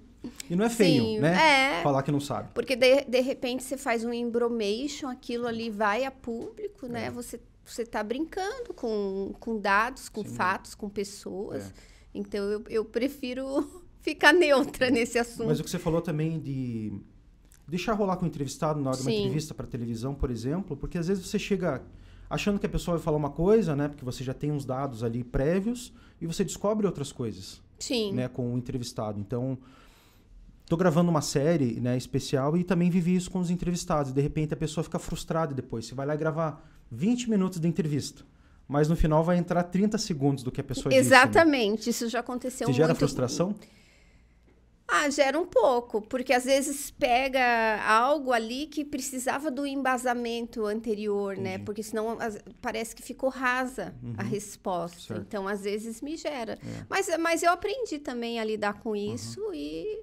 E 0.48 0.54
não 0.54 0.64
é 0.64 0.70
feio, 0.70 1.02
Sim, 1.02 1.18
né? 1.18 1.78
é. 1.78 1.82
Falar 1.82 2.02
que 2.02 2.12
não 2.12 2.20
sabe. 2.20 2.50
Porque 2.54 2.76
de, 2.76 3.04
de 3.04 3.20
repente 3.20 3.62
você 3.64 3.76
faz 3.76 4.04
um 4.04 4.12
embromation, 4.12 5.08
aquilo 5.08 5.46
ali 5.46 5.68
vai 5.70 6.04
a 6.04 6.10
público, 6.10 6.86
É. 6.86 6.88
né? 6.88 7.10
Você, 7.10 7.40
você 7.64 7.84
tá 7.84 8.02
brincando 8.02 8.72
com, 8.74 9.34
com 9.40 9.58
dados, 9.58 10.08
com 10.08 10.22
Sim. 10.22 10.34
fatos, 10.34 10.74
com 10.74 10.88
pessoas. 10.88 11.64
É. 11.66 11.72
Então 12.14 12.44
eu, 12.44 12.62
eu 12.68 12.84
prefiro 12.84 13.82
ficar 14.00 14.32
neutra 14.32 14.90
nesse 14.90 15.18
assunto. 15.18 15.46
Mas 15.48 15.58
o 15.60 15.64
que 15.64 15.70
você 15.70 15.78
falou 15.78 16.00
também 16.00 16.38
de 16.38 16.92
deixar 17.66 17.94
rolar 17.94 18.16
com 18.16 18.24
o 18.24 18.28
entrevistado 18.28 18.80
na 18.80 18.90
hora 18.90 18.98
de 18.98 19.02
uma 19.04 19.12
entrevista 19.12 19.54
para 19.54 19.66
televisão, 19.66 20.14
por 20.14 20.30
exemplo, 20.30 20.76
porque 20.76 20.98
às 20.98 21.08
vezes 21.08 21.26
você 21.26 21.38
chega 21.38 21.82
achando 22.28 22.58
que 22.58 22.66
a 22.66 22.68
pessoa 22.68 22.96
vai 22.96 23.04
falar 23.04 23.16
uma 23.16 23.30
coisa, 23.30 23.74
né? 23.74 23.88
Porque 23.88 24.04
você 24.04 24.22
já 24.22 24.34
tem 24.34 24.52
uns 24.52 24.64
dados 24.64 25.02
ali 25.02 25.24
prévios 25.24 25.92
e 26.20 26.26
você 26.26 26.44
descobre 26.44 26.86
outras 26.86 27.10
coisas. 27.10 27.60
Sim. 27.78 28.12
né, 28.12 28.28
com 28.28 28.54
o 28.54 28.56
entrevistado. 28.56 29.18
Então, 29.18 29.58
tô 30.72 30.76
gravando 30.78 31.10
uma 31.10 31.20
série, 31.20 31.78
né, 31.80 31.96
especial 31.96 32.56
e 32.56 32.64
também 32.64 32.88
vivi 32.88 33.14
isso 33.14 33.30
com 33.30 33.38
os 33.40 33.50
entrevistados. 33.50 34.10
De 34.12 34.20
repente 34.22 34.54
a 34.54 34.56
pessoa 34.56 34.82
fica 34.82 34.98
frustrada 34.98 35.54
depois. 35.54 35.86
Você 35.86 35.94
vai 35.94 36.06
lá 36.06 36.16
gravar 36.16 36.66
20 36.90 37.28
minutos 37.28 37.60
de 37.60 37.68
entrevista, 37.68 38.22
mas 38.66 38.88
no 38.88 38.96
final 38.96 39.22
vai 39.22 39.36
entrar 39.36 39.62
30 39.64 39.98
segundos 39.98 40.42
do 40.42 40.50
que 40.50 40.60
a 40.60 40.64
pessoa 40.64 40.90
disse. 40.90 41.00
né? 41.02 41.06
Exatamente, 41.06 41.90
isso 41.90 42.08
já 42.08 42.20
aconteceu 42.20 42.66
Te 42.68 42.72
gera 42.72 42.88
muito. 42.88 42.98
frustração? 42.98 43.54
Ah, 44.94 45.08
gera 45.08 45.38
um 45.40 45.46
pouco, 45.46 46.02
porque 46.02 46.34
às 46.34 46.44
vezes 46.44 46.90
pega 46.90 47.82
algo 47.86 48.30
ali 48.30 48.66
que 48.66 48.84
precisava 48.84 49.50
do 49.50 49.66
embasamento 49.66 50.66
anterior, 50.66 51.34
né? 51.36 51.50
Entendi. 51.54 51.64
Porque 51.64 51.82
senão 51.82 52.18
as- 52.20 52.38
parece 52.60 52.94
que 52.94 53.02
ficou 53.02 53.30
rasa 53.30 53.94
a 54.18 54.22
Uhum. 54.22 54.28
resposta. 54.28 55.00
Certo. 55.00 55.22
Então, 55.26 55.48
às 55.48 55.62
vezes 55.62 56.02
me 56.02 56.14
gera. 56.16 56.54
É. 56.54 56.84
Mas, 56.90 57.08
mas 57.18 57.42
eu 57.42 57.50
aprendi 57.50 57.98
também 58.00 58.38
a 58.38 58.44
lidar 58.44 58.80
com 58.80 58.94
isso 58.94 59.40
e 59.54 60.02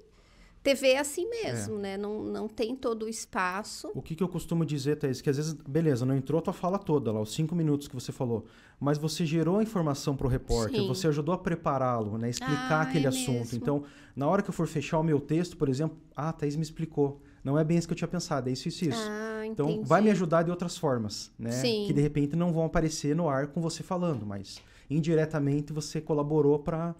TV 0.62 0.88
é 0.88 0.98
assim 0.98 1.28
mesmo, 1.28 1.78
né? 1.78 1.96
Não, 1.96 2.22
não 2.22 2.46
tem 2.46 2.76
todo 2.76 3.04
o 3.04 3.08
espaço. 3.08 3.90
O 3.94 4.02
que, 4.02 4.14
que 4.14 4.22
eu 4.22 4.28
costumo 4.28 4.64
dizer, 4.64 4.96
Thaís, 4.96 5.20
que 5.22 5.30
às 5.30 5.36
vezes, 5.38 5.52
beleza, 5.54 6.04
não 6.04 6.14
entrou 6.14 6.38
a 6.38 6.42
tua 6.42 6.52
fala 6.52 6.78
toda 6.78 7.10
lá, 7.10 7.20
os 7.20 7.32
cinco 7.32 7.54
minutos 7.54 7.88
que 7.88 7.94
você 7.94 8.12
falou, 8.12 8.44
mas 8.78 8.98
você 8.98 9.24
gerou 9.24 9.58
a 9.58 9.62
informação 9.62 10.14
para 10.14 10.26
o 10.26 10.30
repórter, 10.30 10.80
Sim. 10.80 10.86
você 10.86 11.08
ajudou 11.08 11.34
a 11.34 11.38
prepará-lo, 11.38 12.18
né, 12.18 12.28
explicar 12.28 12.72
Ah, 12.80 12.82
aquele 12.82 13.06
é 13.06 13.08
assunto. 13.08 13.38
mesmo. 13.38 13.56
Então, 13.58 13.84
na 14.14 14.26
hora 14.28 14.42
que 14.42 14.50
eu 14.50 14.54
for 14.54 14.66
fechar 14.66 14.98
o 14.98 15.02
meu 15.02 15.18
texto, 15.18 15.56
por 15.56 15.68
exemplo, 15.68 15.96
ah, 16.14 16.28
a 16.28 16.32
Thaís 16.32 16.56
me 16.56 16.62
explicou. 16.62 17.20
Não 17.42 17.58
é 17.58 17.64
bem 17.64 17.78
isso 17.78 17.88
que 17.88 17.92
eu 17.94 17.96
tinha 17.96 18.08
pensado, 18.08 18.50
é 18.50 18.52
isso, 18.52 18.68
isso, 18.68 18.84
isso. 18.84 19.00
Ah, 19.08 19.46
Então, 19.46 19.70
entendi. 19.70 19.88
vai 19.88 20.02
me 20.02 20.10
ajudar 20.10 20.42
de 20.42 20.50
outras 20.50 20.76
formas, 20.76 21.32
né? 21.38 21.52
Sim. 21.52 21.84
Que 21.86 21.92
de 21.94 22.00
repente 22.02 22.36
não 22.36 22.52
vão 22.52 22.66
aparecer 22.66 23.16
no 23.16 23.30
ar 23.30 23.46
com 23.46 23.62
você 23.62 23.82
falando, 23.82 24.26
mas 24.26 24.60
indiretamente 24.90 25.72
você 25.72 26.00
colaborou 26.02 26.58
para 26.58 26.94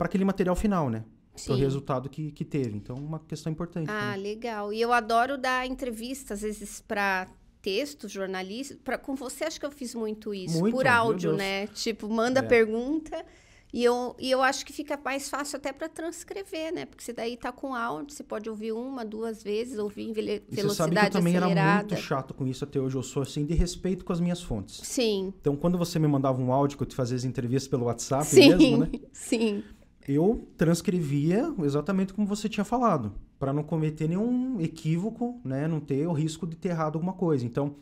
aquele 0.00 0.24
material 0.24 0.56
final, 0.56 0.90
né? 0.90 1.04
O 1.34 1.38
Sim. 1.38 1.56
resultado 1.56 2.08
que, 2.08 2.30
que 2.30 2.44
teve. 2.44 2.76
Então, 2.76 2.94
uma 2.96 3.18
questão 3.18 3.50
importante. 3.50 3.90
Ah, 3.90 4.12
né? 4.12 4.16
legal. 4.16 4.72
E 4.72 4.80
eu 4.80 4.92
adoro 4.92 5.36
dar 5.36 5.66
entrevista, 5.66 6.34
às 6.34 6.42
vezes, 6.42 6.80
para 6.80 7.26
textos, 7.60 8.12
jornalistas. 8.12 8.78
Pra, 8.84 8.96
com 8.96 9.14
você, 9.16 9.44
acho 9.44 9.58
que 9.58 9.66
eu 9.66 9.72
fiz 9.72 9.94
muito 9.96 10.32
isso. 10.32 10.60
Muito, 10.60 10.74
por 10.76 10.86
áudio, 10.86 11.34
né? 11.36 11.66
Tipo, 11.68 12.08
manda 12.08 12.38
É. 12.40 12.42
pergunta. 12.42 13.24
E 13.72 13.82
eu, 13.82 14.14
e 14.20 14.30
eu 14.30 14.40
acho 14.40 14.64
que 14.64 14.72
fica 14.72 14.96
mais 15.04 15.28
fácil 15.28 15.56
até 15.56 15.72
para 15.72 15.88
transcrever, 15.88 16.72
né? 16.72 16.86
Porque 16.86 17.02
você 17.02 17.12
daí 17.12 17.36
tá 17.36 17.50
com 17.50 17.74
áudio, 17.74 18.14
você 18.14 18.22
pode 18.22 18.48
ouvir 18.48 18.70
uma, 18.70 19.04
duas 19.04 19.42
vezes, 19.42 19.76
ouvir 19.80 20.04
em 20.08 20.12
vele- 20.12 20.44
E 20.48 20.54
você 20.54 20.54
sabe 20.54 20.54
que 20.54 20.60
eu 20.60 20.62
velocidade 20.62 21.10
também 21.12 21.34
era 21.34 21.46
acelerada. 21.46 21.88
muito 21.88 21.96
chato 22.00 22.32
com 22.32 22.46
isso 22.46 22.62
até 22.62 22.78
hoje. 22.78 22.94
Eu 22.94 23.02
sou 23.02 23.24
assim, 23.24 23.44
de 23.44 23.52
respeito 23.54 24.04
com 24.04 24.12
as 24.12 24.20
minhas 24.20 24.40
fontes. 24.40 24.80
Sim. 24.84 25.34
Então, 25.40 25.56
quando 25.56 25.76
você 25.76 25.98
me 25.98 26.06
mandava 26.06 26.40
um 26.40 26.52
áudio 26.52 26.76
que 26.76 26.84
eu 26.84 26.86
te 26.86 26.94
fazia 26.94 27.16
as 27.16 27.24
entrevistas 27.24 27.66
pelo 27.66 27.86
WhatsApp 27.86 28.24
sim, 28.24 28.50
mesmo, 28.50 28.76
né? 28.78 28.90
sim. 29.12 29.64
Eu 30.06 30.46
transcrevia 30.56 31.52
exatamente 31.62 32.12
como 32.12 32.26
você 32.26 32.48
tinha 32.48 32.64
falado, 32.64 33.12
para 33.38 33.52
não 33.52 33.62
cometer 33.62 34.08
nenhum 34.08 34.60
equívoco, 34.60 35.40
né? 35.44 35.66
Não 35.66 35.80
ter 35.80 36.06
o 36.06 36.12
risco 36.12 36.46
de 36.46 36.56
ter 36.56 36.70
errado 36.70 36.96
alguma 36.96 37.14
coisa. 37.14 37.44
Então, 37.44 37.76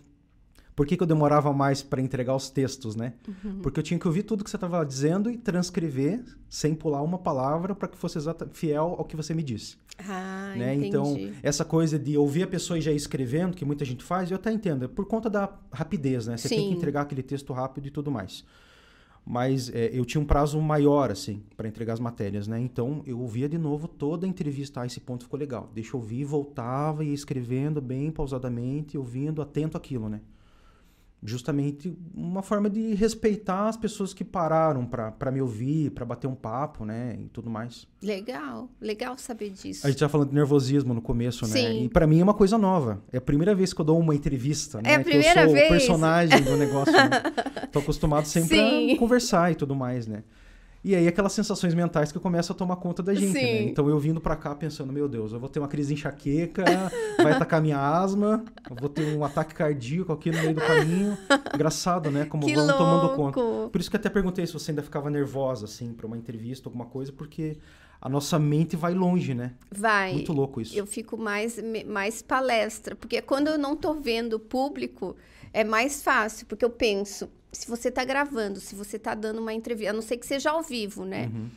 por 0.75 0.87
que, 0.87 0.97
que 0.97 1.03
eu 1.03 1.07
demorava 1.07 1.53
mais 1.53 1.83
para 1.83 2.01
entregar 2.01 2.35
os 2.35 2.49
textos, 2.49 2.97
né? 2.97 3.13
Uhum. 3.29 3.61
Porque 3.61 3.79
eu 3.79 3.85
tinha 3.85 3.99
que 3.99 4.07
ouvir 4.07 4.23
tudo 4.23 4.43
que 4.43 4.51
você 4.51 4.57
estava 4.57 4.85
dizendo 4.85 5.31
e 5.31 5.37
transcrever 5.37 6.25
sem 6.49 6.75
pular 6.75 7.03
uma 7.03 7.19
palavra 7.19 7.75
para 7.75 7.89
que 7.89 7.97
fosse 7.97 8.17
exata, 8.17 8.49
fiel 8.53 8.97
ao 8.99 9.05
que 9.05 9.15
você 9.15 9.35
me 9.35 9.43
disse. 9.43 9.77
Ah, 9.99 10.55
né? 10.57 10.75
entendi. 10.75 10.89
Então, 10.89 11.17
essa 11.43 11.65
coisa 11.65 11.99
de 11.99 12.17
ouvir 12.17 12.45
a 12.45 12.47
pessoa 12.47 12.79
e 12.79 12.81
já 12.81 12.91
ir 12.91 12.97
escrevendo, 12.97 13.55
que 13.55 13.65
muita 13.65 13.85
gente 13.85 14.03
faz, 14.03 14.31
eu 14.31 14.37
até 14.37 14.51
entendo, 14.51 14.87
é 14.87 14.89
por 14.89 15.07
conta 15.07 15.29
da 15.29 15.53
rapidez, 15.71 16.27
né? 16.27 16.37
Você 16.39 16.49
tem 16.49 16.59
Sim. 16.59 16.69
que 16.71 16.75
entregar 16.75 17.03
aquele 17.03 17.23
texto 17.23 17.53
rápido 17.53 17.87
e 17.89 17.91
tudo 17.91 18.11
mais. 18.11 18.45
Mas 19.25 19.71
é, 19.73 19.91
eu 19.93 20.05
tinha 20.05 20.21
um 20.21 20.25
prazo 20.25 20.61
maior, 20.61 21.11
assim, 21.11 21.43
para 21.57 21.69
entregar 21.69 21.93
as 21.93 22.01
matérias, 22.01 22.49
né? 22.49 22.59
Então, 22.61 23.03
eu 23.07 23.21
ouvia 23.21 23.49
de 23.49 23.57
novo 23.57 23.87
toda 23.87 24.27
a 24.27 24.29
entrevista. 24.29 24.81
Ah, 24.81 24.87
esse 24.87 25.01
ponto 25.01 25.25
ficou 25.25 25.39
legal. 25.39 25.71
Deixa 25.73 25.97
eu 25.97 26.01
ouvir, 26.01 26.25
voltava 26.25 27.05
e 27.05 27.13
escrevendo 27.13 27.81
bem 27.81 28.11
pausadamente, 28.11 28.99
ouvindo, 28.99 29.41
atento 29.41 29.77
àquilo, 29.77 30.09
né? 30.09 30.21
Justamente 31.25 31.97
uma 32.13 32.43
forma 32.43 32.69
de 32.69 32.95
respeitar 32.95 33.69
as 33.69 33.77
pessoas 33.77 34.13
que 34.13 34.25
pararam 34.25 34.85
para 34.85 35.31
me 35.31 35.41
ouvir, 35.41 35.91
para 35.91 36.05
bater 36.05 36.27
um 36.27 36.35
papo, 36.35 36.85
né? 36.85 37.17
E 37.21 37.29
tudo 37.29 37.49
mais. 37.49 37.87
Legal, 38.03 38.69
legal 38.81 39.17
saber 39.17 39.51
disso. 39.51 39.87
A 39.87 39.91
gente 39.91 40.01
tá 40.01 40.09
falando 40.09 40.31
de 40.31 40.35
nervosismo 40.35 40.93
no 40.93 41.01
começo, 41.01 41.47
né? 41.47 41.53
Sim. 41.53 41.85
E 41.85 41.89
pra 41.89 42.09
mim 42.09 42.21
é 42.21 42.25
uma 42.25 42.35
coisa 42.35 42.59
nova. 42.59 43.01
É 43.13 43.19
a 43.19 43.21
primeira 43.21 43.55
vez 43.55 43.73
que 43.73 43.81
eu 43.81 43.85
dou 43.85 44.01
uma 44.01 44.17
entrevista, 44.17 44.83
né? 44.83 44.91
É 44.91 44.95
a 44.97 44.99
que 44.99 45.05
primeira 45.05 45.43
eu 45.43 45.47
sou 45.47 45.55
vez? 45.55 45.67
o 45.67 45.69
personagem 45.69 46.43
do 46.43 46.57
negócio. 46.57 46.93
Né? 46.93 47.11
Tô 47.71 47.79
acostumado 47.79 48.27
sempre 48.27 48.57
Sim. 48.57 48.93
a 48.93 48.99
conversar 48.99 49.53
e 49.53 49.55
tudo 49.55 49.77
mais, 49.77 50.09
né? 50.09 50.25
E 50.85 50.97
aí 50.97 51.07
aquelas 51.07 51.33
sensações 51.33 51.75
mentais 51.75 52.11
que 52.11 52.19
começam 52.19 52.55
a 52.55 52.59
tomar 52.59 52.77
conta 52.77 53.03
da 53.03 53.15
gente, 53.15 53.35
né? 53.35 53.63
Então 53.63 53.89
eu 53.89 53.99
vindo 54.01 54.21
pra 54.21 54.35
cá 54.35 54.53
pensando, 54.55 54.93
meu 54.93 55.09
Deus, 55.09 55.33
eu 55.33 55.39
vou 55.39 55.49
ter 55.49 55.61
uma 55.61 55.69
crise 55.69 55.89
de 55.89 56.01
enxaqueca, 56.01 56.65
vai 57.23 57.33
atacar 57.33 57.63
minha 57.63 57.79
asma, 57.79 58.45
eu 58.69 58.77
vou 58.77 58.89
ter 58.89 59.17
um 59.17 59.25
ataque 59.25 59.55
cardíaco 59.55 60.13
aqui 60.13 60.33
no 60.33 60.39
meio 60.39 60.55
do 60.55 60.61
caminho. 60.61 61.17
Engraçado, 61.55 62.11
né? 62.11 62.25
Como 62.25 62.45
que 62.45 62.55
vão 62.55 62.67
louco. 62.67 62.79
tomando 62.79 63.15
conta. 63.15 63.69
Por 63.71 63.81
isso 63.81 63.89
que 63.89 63.97
até 63.97 64.11
perguntei 64.11 64.45
se 64.45 64.53
você 64.53 64.73
ainda 64.73 64.83
ficava 64.83 65.09
nervosa, 65.09 65.67
assim, 65.67 65.93
pra 65.93 66.07
uma 66.07 66.17
entrevista, 66.17 66.69
alguma 66.69 66.87
coisa, 66.87 67.13
porque 67.13 67.59
a 68.01 68.09
nossa 68.09 68.37
mente 68.37 68.75
vai 68.75 68.93
longe, 68.93 69.33
né? 69.33 69.53
Vai. 69.71 70.15
Muito 70.15 70.33
louco 70.33 70.61
isso. 70.61 70.77
Eu 70.77 70.85
fico 70.85 71.17
mais, 71.17 71.61
mais 71.87 72.21
palestra, 72.21 72.97
porque 72.97 73.23
quando 73.23 73.47
eu 73.47 73.57
não 73.57 73.77
tô 73.77 73.95
vendo 73.95 74.35
o 74.35 74.41
público, 74.41 75.15
é 75.53 75.63
mais 75.63 76.03
fácil, 76.03 76.45
porque 76.47 76.65
eu 76.65 76.71
penso, 76.71 77.29
se 77.53 77.69
você 77.69 77.91
tá 77.91 78.03
gravando, 78.03 78.59
se 78.59 78.75
você 78.75 78.99
tá 78.99 79.15
dando 79.15 79.41
uma 79.41 79.53
entrevista, 79.53 79.91
a 79.91 79.93
não 79.93 80.03
ser 80.03 80.17
que 80.17 80.27
seja 80.27 80.51
ao 80.51 80.63
vivo, 80.63 81.05
né? 81.05 81.27
Uhum. 81.27 81.51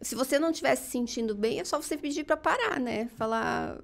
Se 0.00 0.14
você 0.14 0.38
não 0.38 0.50
estiver 0.50 0.76
se 0.76 0.90
sentindo 0.90 1.34
bem, 1.34 1.60
é 1.60 1.64
só 1.64 1.80
você 1.80 1.96
pedir 1.96 2.24
para 2.24 2.36
parar, 2.36 2.78
né? 2.78 3.08
Falar, 3.16 3.78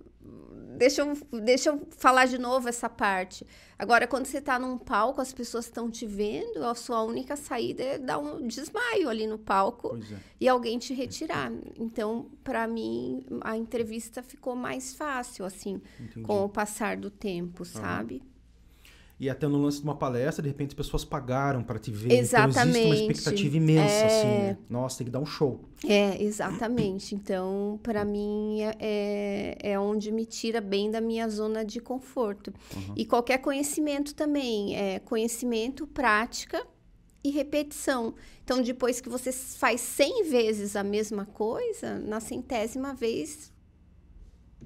deixa 0.78 1.02
eu, 1.02 1.40
deixa 1.42 1.70
eu 1.70 1.86
falar 1.98 2.26
de 2.26 2.38
novo 2.38 2.68
essa 2.68 2.88
parte. 2.88 3.44
Agora, 3.78 4.06
quando 4.06 4.24
você 4.24 4.40
tá 4.40 4.58
num 4.58 4.78
palco, 4.78 5.20
as 5.20 5.32
pessoas 5.32 5.66
estão 5.66 5.90
te 5.90 6.06
vendo, 6.06 6.64
a 6.64 6.74
sua 6.74 7.02
única 7.02 7.36
saída 7.36 7.82
é 7.82 7.98
dar 7.98 8.18
um 8.18 8.46
desmaio 8.46 9.08
ali 9.08 9.26
no 9.26 9.36
palco 9.36 9.98
é. 10.10 10.16
e 10.40 10.48
alguém 10.48 10.78
te 10.78 10.94
retirar. 10.94 11.52
Então, 11.78 12.30
para 12.42 12.66
mim, 12.66 13.26
a 13.42 13.56
entrevista 13.56 14.22
ficou 14.22 14.54
mais 14.54 14.94
fácil, 14.94 15.44
assim, 15.44 15.82
Entendi. 16.00 16.22
com 16.22 16.44
o 16.44 16.48
passar 16.48 16.96
do 16.96 17.10
tempo, 17.10 17.64
sabe? 17.64 18.22
E 19.18 19.30
até 19.30 19.48
no 19.48 19.56
lance 19.56 19.78
de 19.78 19.84
uma 19.84 19.96
palestra, 19.96 20.42
de 20.42 20.48
repente 20.50 20.68
as 20.70 20.74
pessoas 20.74 21.02
pagaram 21.04 21.62
para 21.64 21.78
te 21.78 21.90
ver. 21.90 22.12
Exatamente. 22.12 22.58
Então 22.58 22.68
existe 22.68 22.86
uma 22.86 22.94
expectativa 23.12 23.56
imensa, 23.56 23.94
É. 23.94 24.06
assim, 24.06 24.26
né? 24.26 24.58
Nossa, 24.68 24.98
tem 24.98 25.06
que 25.06 25.10
dar 25.10 25.20
um 25.20 25.26
show. 25.26 25.60
É, 25.88 26.22
exatamente. 26.22 27.14
Então, 27.14 27.80
para 27.82 28.04
mim, 28.04 28.58
é, 28.78 29.56
é 29.58 29.78
onde 29.80 30.12
me 30.12 30.26
tira 30.26 30.60
bem 30.60 30.90
da 30.90 31.00
minha 31.00 31.26
zona 31.30 31.64
de 31.64 31.80
conforto. 31.80 32.52
E 32.94 33.06
qualquer 33.06 33.38
conhecimento 33.38 34.14
também, 34.14 34.76
é 34.76 34.98
conhecimento, 34.98 35.86
prática 35.86 36.62
e 37.24 37.30
repetição. 37.30 38.14
Então, 38.44 38.60
depois 38.62 39.00
que 39.00 39.08
você 39.08 39.32
faz 39.32 39.80
100 39.80 40.24
vezes 40.24 40.76
a 40.76 40.84
mesma 40.84 41.24
coisa, 41.24 41.98
na 41.98 42.20
centésima 42.20 42.92
vez, 42.94 43.50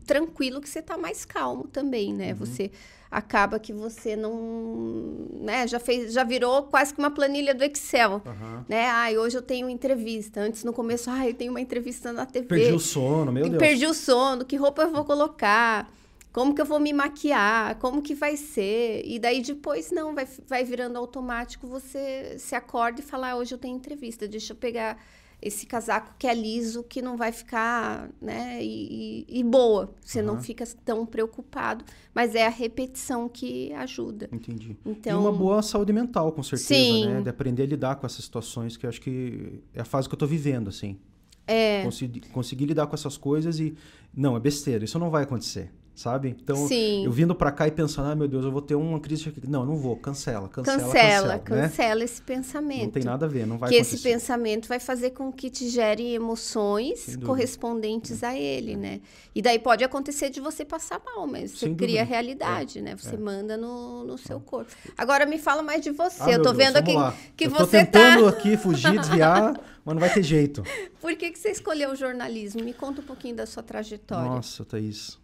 tranquilo 0.06 0.60
que 0.60 0.68
você 0.68 0.82
tá 0.82 0.96
mais 0.96 1.24
calmo 1.24 1.68
também, 1.68 2.12
né? 2.12 2.34
Você 2.34 2.70
acaba 3.10 3.58
que 3.58 3.72
você 3.72 4.14
não, 4.14 5.26
né, 5.32 5.66
já 5.66 5.80
fez, 5.80 6.12
já 6.12 6.22
virou 6.22 6.62
quase 6.64 6.94
que 6.94 7.00
uma 7.00 7.10
planilha 7.10 7.52
do 7.52 7.64
Excel 7.64 8.22
Aham. 8.24 8.64
né? 8.68 8.86
Ai, 8.86 9.18
hoje 9.18 9.36
eu 9.36 9.42
tenho 9.42 9.68
entrevista. 9.68 10.40
Antes, 10.40 10.62
no 10.62 10.72
começo, 10.72 11.10
ai, 11.10 11.30
eu 11.30 11.34
tenho 11.34 11.50
uma 11.50 11.60
entrevista 11.60 12.12
na 12.12 12.24
TV. 12.24 12.46
Perdi 12.46 12.72
o 12.72 12.78
sono, 12.78 13.32
meu 13.32 13.48
Deus. 13.48 13.58
Perdi 13.58 13.86
o 13.86 13.94
sono, 13.94 14.44
que 14.44 14.56
roupa 14.56 14.82
eu 14.82 14.92
vou 14.92 15.04
colocar? 15.04 15.90
Como 16.32 16.54
que 16.54 16.60
eu 16.60 16.64
vou 16.64 16.78
me 16.78 16.92
maquiar? 16.92 17.76
Como 17.80 18.00
que 18.00 18.14
vai 18.14 18.36
ser? 18.36 19.02
E 19.04 19.18
daí 19.18 19.42
depois, 19.42 19.90
não, 19.90 20.14
vai, 20.14 20.28
vai 20.46 20.62
virando 20.62 20.96
automático, 20.96 21.66
você 21.66 22.36
se 22.38 22.54
acorda 22.54 23.00
e 23.00 23.02
fala, 23.02 23.30
ah, 23.30 23.36
hoje 23.36 23.52
eu 23.52 23.58
tenho 23.58 23.76
entrevista, 23.76 24.28
deixa 24.28 24.52
eu 24.52 24.56
pegar 24.56 24.96
esse 25.42 25.64
casaco 25.66 26.14
que 26.18 26.26
é 26.26 26.34
liso, 26.34 26.82
que 26.82 27.00
não 27.00 27.16
vai 27.16 27.32
ficar, 27.32 28.10
né, 28.20 28.62
e, 28.62 29.24
e- 29.28 29.42
boa. 29.44 29.94
Você 30.04 30.20
não 30.20 30.34
Aham. 30.34 30.42
fica 30.42 30.64
tão 30.84 31.06
preocupado, 31.06 31.84
mas 32.14 32.34
é 32.34 32.46
a 32.46 32.50
repetição 32.50 33.28
que 33.28 33.72
ajuda. 33.72 34.28
Entendi. 34.32 34.76
Então, 34.84 35.18
E 35.18 35.20
uma 35.22 35.32
boa 35.32 35.62
saúde 35.62 35.92
mental, 35.92 36.30
com 36.32 36.42
certeza, 36.42 36.74
Sim. 36.94 37.04
né? 37.06 37.20
De 37.22 37.28
aprender 37.28 37.62
a 37.62 37.66
lidar 37.66 37.96
com 37.96 38.06
essas 38.06 38.24
situações, 38.24 38.76
que 38.76 38.84
eu 38.86 38.90
acho 38.90 39.00
que 39.00 39.60
é 39.74 39.80
a 39.80 39.84
fase 39.84 40.08
que 40.08 40.14
eu 40.14 40.18
tô 40.18 40.26
vivendo, 40.26 40.68
assim. 40.68 40.98
é, 41.46 41.82
Consegui- 41.84 42.20
conseguir 42.28 42.66
lidar 42.66 42.86
com 42.86 42.94
essas 42.94 43.16
coisas 43.16 43.58
e... 43.58 43.74
Não, 44.14 44.36
é 44.36 44.40
besteira, 44.40 44.84
isso 44.84 44.98
não 44.98 45.10
vai 45.10 45.24
acontecer, 45.24 45.72
sabe? 46.00 46.34
Então, 46.42 46.56
sim. 46.66 47.04
eu 47.04 47.12
vindo 47.12 47.34
pra 47.34 47.52
cá 47.52 47.68
e 47.68 47.70
pensando, 47.70 48.08
ai 48.08 48.14
meu 48.14 48.26
Deus, 48.26 48.42
eu 48.42 48.50
vou 48.50 48.62
ter 48.62 48.74
uma 48.74 48.98
crise. 48.98 49.30
Não, 49.46 49.66
não 49.66 49.76
vou, 49.76 49.94
cancela, 49.96 50.48
cancela, 50.48 50.78
Cancela, 50.78 50.92
cancela, 50.92 51.34
né? 51.36 51.62
cancela 51.62 52.04
esse 52.04 52.22
pensamento. 52.22 52.84
Não 52.84 52.90
tem 52.90 53.04
nada 53.04 53.26
a 53.26 53.28
ver, 53.28 53.46
não 53.46 53.58
vai 53.58 53.68
que 53.68 53.74
esse 53.76 53.96
acontecer. 53.96 54.12
pensamento 54.14 54.66
vai 54.66 54.80
fazer 54.80 55.10
com 55.10 55.30
que 55.30 55.50
te 55.50 55.68
gere 55.68 56.14
emoções 56.14 57.16
correspondentes 57.16 58.24
a 58.24 58.34
ele, 58.34 58.76
né? 58.76 59.02
E 59.34 59.42
daí 59.42 59.58
pode 59.58 59.84
acontecer 59.84 60.30
de 60.30 60.40
você 60.40 60.64
passar 60.64 61.02
mal, 61.04 61.26
mas 61.26 61.50
você 61.50 61.66
Sem 61.66 61.74
cria 61.74 62.00
dúvida. 62.00 62.02
a 62.02 62.04
realidade, 62.04 62.80
né? 62.80 62.96
Você 62.96 63.14
é. 63.16 63.18
manda 63.18 63.58
no, 63.58 64.02
no 64.02 64.16
seu 64.16 64.40
corpo. 64.40 64.72
Agora 64.96 65.26
me 65.26 65.38
fala 65.38 65.62
mais 65.62 65.82
de 65.82 65.90
você. 65.90 66.22
Ah, 66.22 66.30
eu 66.30 66.38
tô 66.42 66.52
Deus, 66.52 66.56
vendo 66.56 66.76
aqui 66.78 66.94
lá. 66.94 67.14
que 67.36 67.44
eu 67.44 67.50
tô 67.50 67.66
você 67.66 67.84
tá. 67.84 67.98
tentando 68.00 68.26
aqui 68.26 68.56
fugir, 68.56 68.98
desviar, 68.98 69.52
mas 69.84 69.94
não 69.94 70.00
vai 70.00 70.10
ter 70.10 70.22
jeito. 70.22 70.62
Por 70.98 71.14
que, 71.14 71.30
que 71.30 71.38
você 71.38 71.50
escolheu 71.50 71.90
o 71.90 71.94
jornalismo? 71.94 72.64
Me 72.64 72.72
conta 72.72 73.02
um 73.02 73.04
pouquinho 73.04 73.36
da 73.36 73.44
sua 73.44 73.62
trajetória. 73.62 74.30
Nossa, 74.30 74.64
Thaís. 74.64 75.19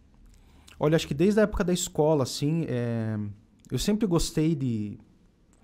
Olha, 0.79 0.97
acho 0.97 1.09
que 1.09 1.15
desde 1.15 1.41
a 1.41 1.45
época 1.45 1.65
da 1.65 1.73
escola, 1.73 2.23
assim, 2.23 2.67
é, 2.69 3.19
eu 3.71 3.79
sempre 3.79 4.07
gostei 4.07 4.55
de 4.55 4.99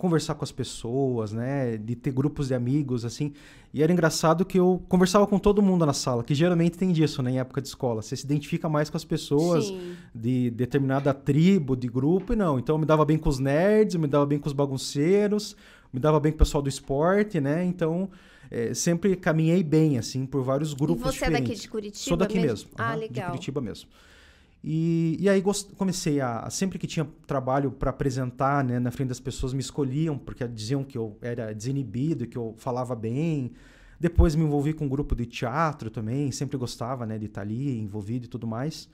conversar 0.02 0.34
com 0.34 0.42
as 0.42 0.50
pessoas, 0.50 1.32
né? 1.32 1.76
De 1.76 1.94
ter 1.94 2.10
grupos 2.10 2.48
de 2.48 2.54
amigos, 2.54 3.04
assim. 3.04 3.32
E 3.72 3.84
era 3.84 3.92
engraçado 3.92 4.44
que 4.44 4.58
eu 4.58 4.82
conversava 4.88 5.28
com 5.28 5.38
todo 5.38 5.62
mundo 5.62 5.86
na 5.86 5.92
sala, 5.92 6.24
que 6.24 6.34
geralmente 6.34 6.76
tem 6.76 6.90
disso, 6.90 7.22
né? 7.22 7.30
Em 7.30 7.38
época 7.38 7.62
de 7.62 7.68
escola. 7.68 8.02
Você 8.02 8.16
se 8.16 8.24
identifica 8.24 8.68
mais 8.68 8.90
com 8.90 8.96
as 8.96 9.04
pessoas 9.04 9.66
Sim. 9.66 9.94
de 10.12 10.50
determinada 10.50 11.14
tribo, 11.14 11.76
de 11.76 11.86
grupo, 11.86 12.32
e 12.32 12.36
não. 12.36 12.58
Então 12.58 12.74
eu 12.74 12.80
me 12.80 12.84
dava 12.84 13.04
bem 13.04 13.16
com 13.16 13.28
os 13.28 13.38
nerds, 13.38 13.94
me 13.94 14.08
dava 14.08 14.26
bem 14.26 14.40
com 14.40 14.48
os 14.48 14.52
bagunceiros, 14.52 15.54
me 15.92 16.00
dava 16.00 16.18
bem 16.18 16.32
com 16.32 16.36
o 16.36 16.38
pessoal 16.38 16.60
do 16.62 16.68
esporte, 16.68 17.40
né? 17.40 17.64
Então 17.64 18.10
é, 18.50 18.74
sempre 18.74 19.14
caminhei 19.14 19.62
bem, 19.62 19.98
assim, 19.98 20.26
por 20.26 20.42
vários 20.42 20.74
grupos 20.74 21.02
e 21.02 21.04
você 21.04 21.12
diferentes. 21.12 21.40
é 21.40 21.48
daqui 21.48 21.60
de 21.60 21.68
Curitiba? 21.68 22.04
Sou 22.04 22.16
daqui 22.16 22.40
mesmo. 22.40 22.70
Ah, 22.76 22.88
aham, 22.88 22.94
De 22.94 23.00
legal. 23.02 23.26
Curitiba 23.30 23.60
mesmo. 23.60 23.88
E, 24.64 25.16
e 25.18 25.28
aí 25.28 25.40
gost- 25.40 25.72
comecei 25.74 26.20
a. 26.20 26.48
Sempre 26.50 26.78
que 26.78 26.86
tinha 26.86 27.08
trabalho 27.26 27.70
para 27.72 27.90
apresentar 27.90 28.62
né, 28.62 28.78
na 28.78 28.90
frente 28.90 29.08
das 29.08 29.20
pessoas, 29.20 29.52
me 29.52 29.60
escolhiam, 29.60 30.16
porque 30.16 30.46
diziam 30.46 30.84
que 30.84 30.96
eu 30.96 31.16
era 31.20 31.52
desinibido, 31.54 32.26
que 32.26 32.38
eu 32.38 32.54
falava 32.58 32.94
bem. 32.94 33.52
Depois 33.98 34.34
me 34.34 34.44
envolvi 34.44 34.72
com 34.72 34.84
um 34.84 34.88
grupo 34.88 35.14
de 35.14 35.26
teatro 35.26 35.90
também, 35.90 36.30
sempre 36.32 36.56
gostava 36.56 37.06
né, 37.06 37.18
de 37.18 37.26
estar 37.26 37.42
ali 37.42 37.78
envolvido 37.78 38.26
e 38.26 38.28
tudo 38.28 38.46
mais. 38.46 38.88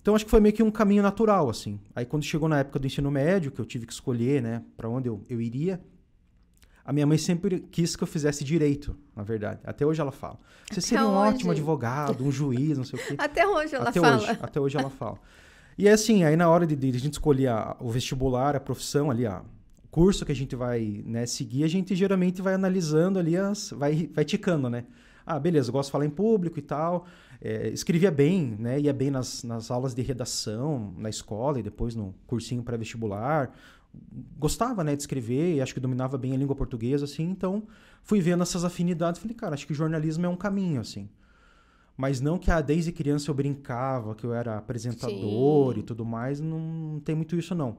Então 0.00 0.14
acho 0.14 0.24
que 0.24 0.30
foi 0.30 0.40
meio 0.40 0.54
que 0.54 0.62
um 0.62 0.70
caminho 0.70 1.02
natural, 1.02 1.48
assim. 1.48 1.78
Aí 1.94 2.04
quando 2.04 2.24
chegou 2.24 2.48
na 2.48 2.58
época 2.58 2.78
do 2.78 2.86
ensino 2.86 3.10
médio, 3.10 3.52
que 3.52 3.60
eu 3.60 3.64
tive 3.64 3.86
que 3.86 3.92
escolher, 3.92 4.42
né, 4.42 4.62
para 4.76 4.88
onde 4.88 5.08
eu, 5.08 5.22
eu 5.28 5.40
iria, 5.40 5.80
a 6.84 6.92
minha 6.92 7.06
mãe 7.06 7.16
sempre 7.18 7.60
quis 7.70 7.94
que 7.96 8.02
eu 8.02 8.06
fizesse 8.06 8.42
direito, 8.44 8.96
na 9.14 9.22
verdade. 9.22 9.60
Até 9.64 9.86
hoje 9.86 10.00
ela 10.00 10.10
fala. 10.12 10.38
Você 10.70 10.78
Até 10.78 10.80
seria 10.80 11.06
um 11.06 11.12
ótimo 11.14 11.50
advogado, 11.52 12.24
um 12.24 12.32
juiz, 12.32 12.76
não 12.76 12.84
sei 12.84 12.98
o 12.98 13.06
quê. 13.06 13.14
Até 13.18 13.46
hoje 13.46 13.74
ela 13.74 13.88
até 13.90 14.00
fala. 14.00 14.16
hoje, 14.16 14.38
até 14.42 14.60
hoje 14.60 14.76
ela 14.78 14.90
fala. 14.90 15.18
E 15.78 15.88
é 15.88 15.92
assim, 15.92 16.24
aí 16.24 16.36
na 16.36 16.48
hora 16.50 16.66
de, 16.66 16.74
de 16.76 16.88
a 16.96 17.00
gente 17.00 17.12
escolher 17.14 17.48
a- 17.48 17.76
o 17.80 17.90
vestibular, 17.90 18.54
a 18.56 18.60
profissão 18.60 19.10
ali, 19.10 19.24
a, 19.26 19.40
o 19.84 19.88
curso 19.90 20.24
que 20.26 20.32
a 20.32 20.34
gente 20.34 20.54
vai 20.56 21.02
né, 21.06 21.24
seguir, 21.26 21.64
a 21.64 21.68
gente 21.68 21.94
geralmente 21.94 22.42
vai 22.42 22.54
analisando 22.54 23.18
ali, 23.18 23.36
as, 23.36 23.70
vai, 23.70 24.08
vai 24.12 24.24
ticando, 24.24 24.68
né? 24.68 24.84
Ah, 25.24 25.38
beleza, 25.38 25.70
gosto 25.70 25.88
de 25.88 25.92
falar 25.92 26.04
em 26.04 26.10
público 26.10 26.58
e 26.58 26.62
tal. 26.62 27.06
É, 27.40 27.68
escrevia 27.68 28.10
bem, 28.10 28.56
né? 28.58 28.80
Ia 28.80 28.92
bem 28.92 29.10
nas, 29.10 29.42
nas 29.44 29.70
aulas 29.70 29.94
de 29.94 30.02
redação 30.02 30.92
na 30.98 31.08
escola 31.08 31.58
e 31.60 31.62
depois 31.62 31.94
no 31.94 32.12
cursinho 32.26 32.62
pré-vestibular. 32.62 33.50
Gostava, 34.38 34.82
né, 34.82 34.96
de 34.96 35.02
escrever 35.02 35.54
e 35.54 35.60
acho 35.60 35.74
que 35.74 35.80
dominava 35.80 36.16
bem 36.18 36.32
a 36.32 36.36
língua 36.36 36.56
portuguesa, 36.56 37.04
assim. 37.04 37.24
Então, 37.24 37.62
fui 38.02 38.20
vendo 38.20 38.42
essas 38.42 38.64
afinidades. 38.64 39.20
Falei, 39.20 39.36
cara, 39.36 39.54
acho 39.54 39.66
que 39.66 39.74
jornalismo 39.74 40.24
é 40.26 40.28
um 40.28 40.36
caminho, 40.36 40.80
assim. 40.80 41.08
Mas 41.96 42.20
não 42.20 42.38
que 42.38 42.50
ah, 42.50 42.60
desde 42.60 42.90
criança 42.90 43.30
eu 43.30 43.34
brincava, 43.34 44.14
que 44.14 44.24
eu 44.24 44.32
era 44.32 44.56
apresentador 44.58 45.74
Sim. 45.74 45.80
e 45.80 45.82
tudo 45.82 46.04
mais, 46.04 46.40
não, 46.40 46.58
não 46.58 47.00
tem 47.00 47.14
muito 47.14 47.36
isso, 47.36 47.54
não. 47.54 47.76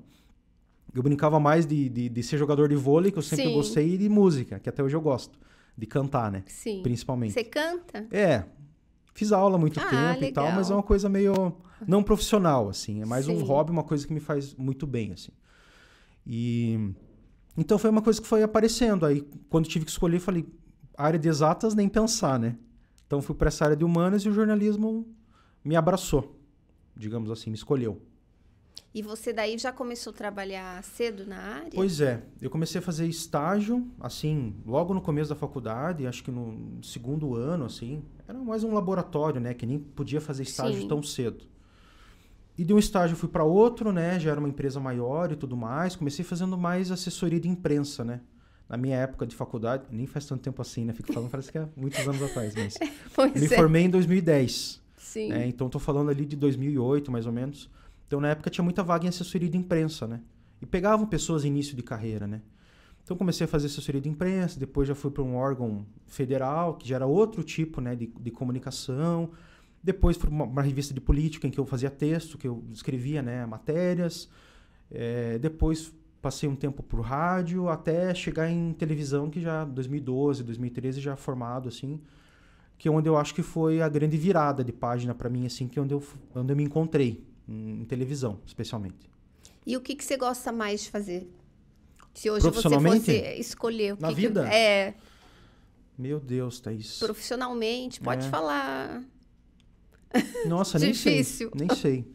Eu 0.94 1.02
brincava 1.02 1.40
mais 1.40 1.66
de, 1.66 1.90
de, 1.90 2.10
de 2.10 2.24
ser 2.24 2.38
jogador 2.38 2.70
de 2.70 2.76
vôlei, 2.76 3.12
que 3.12 3.18
eu 3.18 3.24
sempre 3.24 3.46
Sim. 3.48 3.54
gostei, 3.54 3.96
e 3.96 3.98
de 3.98 4.08
música, 4.08 4.60
que 4.60 4.70
até 4.70 4.84
hoje 4.84 4.96
eu 4.96 5.02
gosto. 5.02 5.40
De 5.76 5.88
cantar, 5.88 6.32
né? 6.32 6.44
Sim. 6.46 6.82
Principalmente. 6.84 7.34
Você 7.34 7.44
canta? 7.44 8.06
É. 8.12 8.44
Fiz 9.16 9.32
aula 9.32 9.56
há 9.56 9.60
muito 9.60 9.80
Ah, 9.80 9.90
tempo 9.90 10.24
e 10.24 10.32
tal, 10.32 10.44
legal. 10.46 10.52
mas 10.60 10.70
é 10.70 10.74
uma 10.76 10.84
coisa 10.84 11.10
meio 11.10 11.56
não 11.88 12.04
profissional, 12.04 12.70
assim. 12.70 13.02
É 13.02 13.06
mais 13.06 13.28
um 13.28 13.40
Sim. 13.40 13.44
hobby, 13.44 13.72
uma 13.72 13.84
coisa 13.84 14.06
que 14.06 14.14
me 14.14 14.20
faz 14.20 14.54
muito 14.54 14.86
bem, 14.86 15.12
assim. 15.14 15.32
E 16.26 16.94
então 17.58 17.78
foi 17.78 17.90
uma 17.90 18.02
coisa 18.02 18.22
que 18.22 18.28
foi 18.28 18.44
aparecendo. 18.44 19.06
Aí, 19.06 19.22
quando 19.50 19.68
tive 19.68 19.86
que 19.86 19.92
escolher, 19.92 20.20
falei, 20.20 20.46
área 20.98 21.20
de 21.20 21.28
exatas, 21.28 21.76
nem 21.76 21.88
pensar, 21.88 22.40
né? 22.40 22.58
Então 23.06 23.22
fui 23.22 23.36
para 23.36 23.48
essa 23.48 23.66
área 23.66 23.76
de 23.76 23.84
humanas 23.84 24.24
e 24.24 24.30
o 24.30 24.34
jornalismo 24.34 25.08
me 25.64 25.76
abraçou, 25.76 26.40
digamos 26.96 27.30
assim, 27.30 27.50
me 27.50 27.56
escolheu. 27.56 28.02
E 28.94 29.02
você 29.02 29.34
daí 29.34 29.58
já 29.58 29.72
começou 29.72 30.12
a 30.12 30.16
trabalhar 30.16 30.84
cedo 30.84 31.26
na 31.26 31.38
área? 31.38 31.72
Pois 31.74 32.00
é, 32.00 32.24
eu 32.40 32.50
comecei 32.50 32.78
a 32.80 32.82
fazer 32.82 33.08
estágio, 33.08 33.88
assim, 34.00 34.56
logo 34.66 34.94
no 34.94 35.02
começo 35.02 35.30
da 35.30 35.36
faculdade, 35.36 36.06
acho 36.06 36.24
que 36.24 36.30
no 36.30 36.80
segundo 36.84 37.36
ano, 37.36 37.66
assim. 37.66 38.04
Era 38.28 38.38
mais 38.38 38.64
um 38.64 38.72
laboratório, 38.72 39.42
né? 39.42 39.54
Que 39.56 39.66
nem 39.66 39.80
podia 39.80 40.22
fazer 40.22 40.44
estágio 40.44 40.82
Sim. 40.82 40.88
tão 40.88 41.02
cedo. 41.02 41.44
E 42.58 42.64
de 42.64 42.74
um 42.74 42.78
estágio 42.78 43.14
eu 43.14 43.18
fui 43.18 43.30
para 43.30 43.44
outro, 43.44 43.92
né? 43.92 44.20
Já 44.20 44.32
era 44.32 44.40
uma 44.40 44.50
empresa 44.50 44.80
maior 44.80 45.32
e 45.32 45.36
tudo 45.36 45.58
mais. 45.58 45.96
Comecei 45.96 46.24
fazendo 46.24 46.58
mais 46.58 46.92
assessoria 46.92 47.40
de 47.40 47.50
imprensa, 47.50 48.04
né? 48.04 48.22
Na 48.70 48.78
minha 48.78 48.98
época 48.98 49.26
de 49.26 49.36
faculdade, 49.36 49.86
nem 49.92 50.06
faz 50.06 50.26
tanto 50.26 50.42
tempo 50.42 50.62
assim, 50.62 50.86
né? 50.86 50.94
Fico 50.94 51.12
falando, 51.12 51.30
parece 51.30 51.52
que 51.52 51.58
é 51.58 51.68
muitos 51.76 52.00
anos 52.08 52.22
atrás, 52.22 52.54
mas. 52.56 52.76
Pois 53.14 53.34
Me 53.34 53.46
é. 53.46 53.50
formei 53.50 53.84
em 53.84 53.90
2010. 53.90 54.82
Sim. 54.98 55.30
né? 55.30 55.48
Então 55.48 55.70
tô 55.70 55.80
falando 55.80 56.10
ali 56.10 56.26
de 56.26 56.36
2008, 56.36 57.12
mais 57.12 57.26
ou 57.26 57.32
menos. 57.32 57.70
Então 58.08 58.22
na 58.22 58.30
época 58.30 58.50
tinha 58.50 58.64
muita 58.64 58.84
vaga 58.84 59.06
em 59.06 59.10
assessoria 59.10 59.50
de 59.50 59.58
imprensa, 59.58 60.08
né? 60.08 60.22
E 60.62 60.66
pegavam 60.66 61.06
pessoas 61.06 61.44
início 61.44 61.76
de 61.76 61.84
carreira, 61.84 62.26
né? 62.26 62.42
Então 63.04 63.18
comecei 63.18 63.46
a 63.46 63.48
fazer 63.48 63.68
assessoria 63.68 64.00
de 64.00 64.08
imprensa, 64.08 64.60
depois 64.60 64.88
já 64.88 64.96
fui 64.96 65.12
para 65.12 65.22
um 65.22 65.36
órgão 65.36 65.86
federal, 66.08 66.76
que 66.76 66.88
já 66.88 66.96
era 66.96 67.06
outro 67.06 67.44
tipo, 67.44 67.82
né, 67.82 67.96
de, 67.96 68.08
de 68.08 68.32
comunicação. 68.32 69.32
Depois 69.84 70.18
para 70.18 70.30
uma, 70.30 70.46
uma 70.46 70.62
revista 70.62 70.94
de 70.94 71.02
política 71.02 71.46
em 71.46 71.52
que 71.52 71.60
eu 71.60 71.66
fazia 71.66 71.90
texto, 71.90 72.38
que 72.38 72.48
eu 72.48 72.64
escrevia, 72.72 73.22
né, 73.22 73.46
matérias. 73.46 74.30
É, 74.90 75.38
depois 75.40 75.92
passei 76.22 76.48
um 76.48 76.56
tempo 76.56 76.82
por 76.82 77.02
rádio, 77.02 77.68
até 77.68 78.14
chegar 78.16 78.50
em 78.50 78.72
televisão, 78.74 79.30
que 79.30 79.42
já 79.42 79.66
2012, 79.66 80.42
2013 80.44 81.02
já 81.02 81.18
formado 81.18 81.68
assim, 81.68 82.00
que 82.78 82.88
é 82.88 82.92
onde 82.92 83.10
eu 83.10 83.18
acho 83.18 83.36
que 83.36 83.42
foi 83.44 83.82
a 83.82 83.90
grande 83.90 84.16
virada 84.16 84.64
de 84.64 84.72
página 84.72 85.14
para 85.14 85.30
mim, 85.30 85.46
assim, 85.46 85.68
que 85.68 85.78
é 85.78 85.82
onde 85.82 85.94
eu, 85.94 86.02
onde 86.34 86.54
eu 86.54 86.56
me 86.56 86.64
encontrei, 86.64 87.26
em, 87.46 87.82
em 87.82 87.86
televisão, 87.86 88.40
especialmente. 88.46 89.10
E 89.66 89.76
o 89.76 89.82
que, 89.82 89.96
que 89.96 90.04
você 90.04 90.16
gosta 90.16 90.50
mais 90.52 90.84
de 90.84 90.90
fazer? 90.92 91.30
Se 92.14 92.30
hoje 92.30 92.42
você 92.42 92.52
Profissionalmente? 92.52 93.06
fosse 93.06 93.40
escolher 93.40 93.96
o 93.96 93.98
Na 94.00 94.08
que 94.10 94.16
que- 94.16 94.22
vida? 94.22 94.48
é, 94.54 94.94
Meu 95.98 96.20
Deus, 96.22 96.60
Thaís. 96.62 97.00
profissionalmente, 97.00 98.00
pode 98.00 98.26
É. 98.26 98.30
falar. 98.30 99.04
Nossa, 100.48 100.78
nem 100.80 100.92
Difícil. 100.92 101.50
sei. 101.56 101.68
Nem 101.68 101.76
sei. 101.78 102.06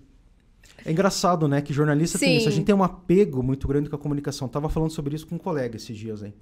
É 0.85 0.93
engraçado, 0.93 1.49
né? 1.49 1.61
Que 1.61 1.73
jornalista 1.73 2.19
Sim. 2.19 2.27
tem 2.27 2.37
isso. 2.39 2.49
A 2.49 2.53
gente 2.53 2.65
tem 2.67 2.75
um 2.75 2.83
apego 2.85 3.43
muito 3.43 3.67
grande 3.67 3.89
com 3.91 3.97
a 3.97 3.99
comunicação. 3.99 4.49
Tava 4.49 4.69
falando 4.69 4.91
sobre 4.91 5.15
isso 5.17 5.27
com 5.27 5.35
um 5.35 5.39
colega 5.39 5.77
esses 5.77 5.97
dias 5.97 6.23
aí. 6.23 6.33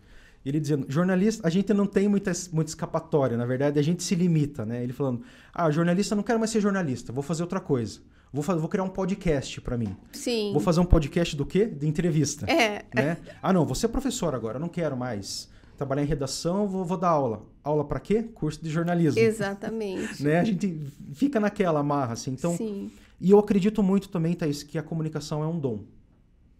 Ele 0.44 0.60
dizendo, 0.60 0.86
jornalista, 0.88 1.46
a 1.46 1.50
gente 1.50 1.72
não 1.74 1.86
tem 1.86 2.06
muita, 2.08 2.30
muita 2.52 2.70
escapatória, 2.70 3.36
na 3.36 3.44
verdade, 3.44 3.80
a 3.80 3.82
gente 3.82 4.04
se 4.04 4.14
limita, 4.14 4.64
né? 4.64 4.80
Ele 4.80 4.92
falando, 4.92 5.22
ah, 5.52 5.68
jornalista, 5.72 6.14
não 6.14 6.22
quero 6.22 6.38
mais 6.38 6.52
ser 6.52 6.60
jornalista, 6.60 7.12
vou 7.12 7.22
fazer 7.22 7.42
outra 7.42 7.58
coisa. 7.58 7.98
Vou, 8.32 8.44
fa- 8.44 8.54
vou 8.54 8.68
criar 8.68 8.84
um 8.84 8.88
podcast 8.88 9.60
pra 9.60 9.76
mim. 9.76 9.96
Sim. 10.12 10.52
Vou 10.52 10.60
fazer 10.60 10.78
um 10.78 10.84
podcast 10.84 11.34
do 11.34 11.44
quê? 11.44 11.64
De 11.66 11.88
entrevista. 11.88 12.46
É, 12.48 12.84
né? 12.94 13.16
Ah, 13.42 13.52
não, 13.52 13.64
vou 13.66 13.74
ser 13.74 13.88
professor 13.88 14.36
agora, 14.36 14.56
não 14.58 14.68
quero 14.68 14.96
mais 14.96 15.48
trabalhar 15.76 16.02
em 16.02 16.06
redação, 16.06 16.66
vou, 16.66 16.84
vou 16.84 16.96
dar 16.96 17.10
aula. 17.10 17.46
Aula 17.62 17.84
pra 17.84 18.00
quê? 18.00 18.22
Curso 18.22 18.62
de 18.62 18.70
jornalismo. 18.70 19.20
exatamente. 19.20 20.22
Né? 20.24 20.40
A 20.40 20.44
gente 20.44 20.80
fica 21.12 21.38
naquela 21.38 21.80
amarra, 21.80 22.14
assim. 22.14 22.32
Então, 22.32 22.56
Sim. 22.56 22.90
e 23.20 23.30
eu 23.30 23.38
acredito 23.38 23.82
muito 23.82 24.08
também, 24.08 24.34
Thaís, 24.34 24.62
que 24.62 24.78
a 24.78 24.82
comunicação 24.82 25.42
é 25.42 25.46
um 25.46 25.58
dom. 25.58 25.84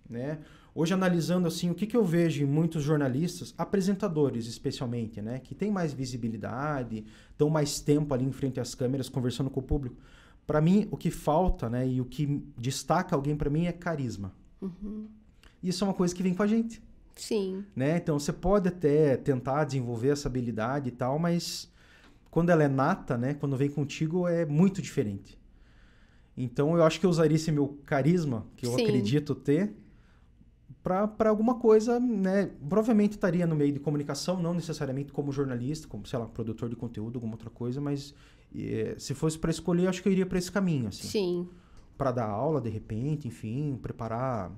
Né? 0.09 0.39
Hoje, 0.75 0.93
analisando 0.93 1.49
assim, 1.49 1.71
o 1.71 1.75
que, 1.75 1.87
que 1.87 1.97
eu 1.97 2.05
vejo 2.05 2.43
em 2.43 2.47
muitos 2.47 2.83
jornalistas, 2.83 3.55
apresentadores 3.57 4.47
especialmente, 4.47 5.23
né? 5.23 5.39
que 5.39 5.55
tem 5.55 5.71
mais 5.71 5.93
visibilidade, 5.93 7.05
estão 7.31 7.49
mais 7.49 7.81
tempo 7.81 8.13
ali 8.13 8.25
em 8.25 8.33
frente 8.33 8.61
às 8.61 8.75
câmeras, 8.75 9.09
conversando 9.09 9.49
com 9.49 9.61
o 9.61 9.63
público. 9.63 9.97
Para 10.47 10.61
mim, 10.61 10.87
o 10.91 10.97
que 10.97 11.11
falta 11.11 11.69
né, 11.69 11.89
e 11.89 12.01
o 12.01 12.05
que 12.05 12.41
destaca 12.57 13.17
alguém 13.17 13.37
para 13.37 13.51
mim 13.51 13.67
é 13.67 13.73
carisma. 13.73 14.33
Isso 15.63 15.83
é 15.83 15.87
uma 15.89 15.95
coisa 15.95 16.15
que 16.15 16.23
vem 16.23 16.35
com 16.35 16.43
a 16.43 16.47
gente. 16.47 16.81
Sim. 17.17 17.65
Né? 17.75 17.97
Então, 17.97 18.19
você 18.19 18.33
pode 18.33 18.69
até 18.69 19.17
tentar 19.17 19.65
desenvolver 19.65 20.11
essa 20.11 20.29
habilidade 20.29 20.89
e 20.89 20.93
tal, 20.93 21.19
mas 21.19 21.73
quando 22.31 22.51
ela 22.51 22.63
é 22.63 22.69
nata, 22.69 23.17
né? 23.17 23.35
quando 23.35 23.57
vem 23.57 23.71
contigo, 23.71 24.29
é 24.29 24.45
muito 24.45 24.81
diferente. 24.83 25.39
Então, 26.37 26.77
eu 26.77 26.85
acho 26.85 27.01
que 27.01 27.07
eu 27.07 27.11
usaria 27.11 27.37
esse 27.37 27.51
meu 27.51 27.81
carisma, 27.87 28.47
que 28.57 28.67
eu 28.67 28.73
Sim. 28.73 28.83
acredito 28.83 29.35
ter, 29.35 29.75
para 30.83 31.31
alguma 31.31 31.57
coisa, 31.57 31.99
né? 31.99 32.51
Provavelmente 32.69 33.13
estaria 33.13 33.45
no 33.45 33.57
meio 33.57 33.73
de 33.73 33.81
comunicação, 33.81 34.41
não 34.41 34.55
necessariamente 34.55 35.13
como 35.13 35.33
jornalista, 35.33 35.89
como, 35.89 36.07
sei 36.07 36.17
lá, 36.19 36.27
produtor 36.27 36.69
de 36.69 36.77
conteúdo, 36.77 37.17
alguma 37.17 37.33
outra 37.35 37.51
coisa, 37.51 37.81
mas 37.81 38.15
eh, 38.55 38.95
se 38.97 39.13
fosse 39.13 39.37
para 39.37 39.51
escolher, 39.51 39.89
acho 39.89 40.01
que 40.01 40.09
eu 40.09 40.13
iria 40.13 40.27
para 40.27 40.39
esse 40.39 40.53
caminho, 40.53 40.87
assim. 40.89 41.09
Sim. 41.09 41.49
Para 41.99 42.13
dar 42.13 42.27
aula, 42.27 42.61
de 42.61 42.71
repente, 42.71 43.27
enfim, 43.27 43.77
preparar 43.83 44.53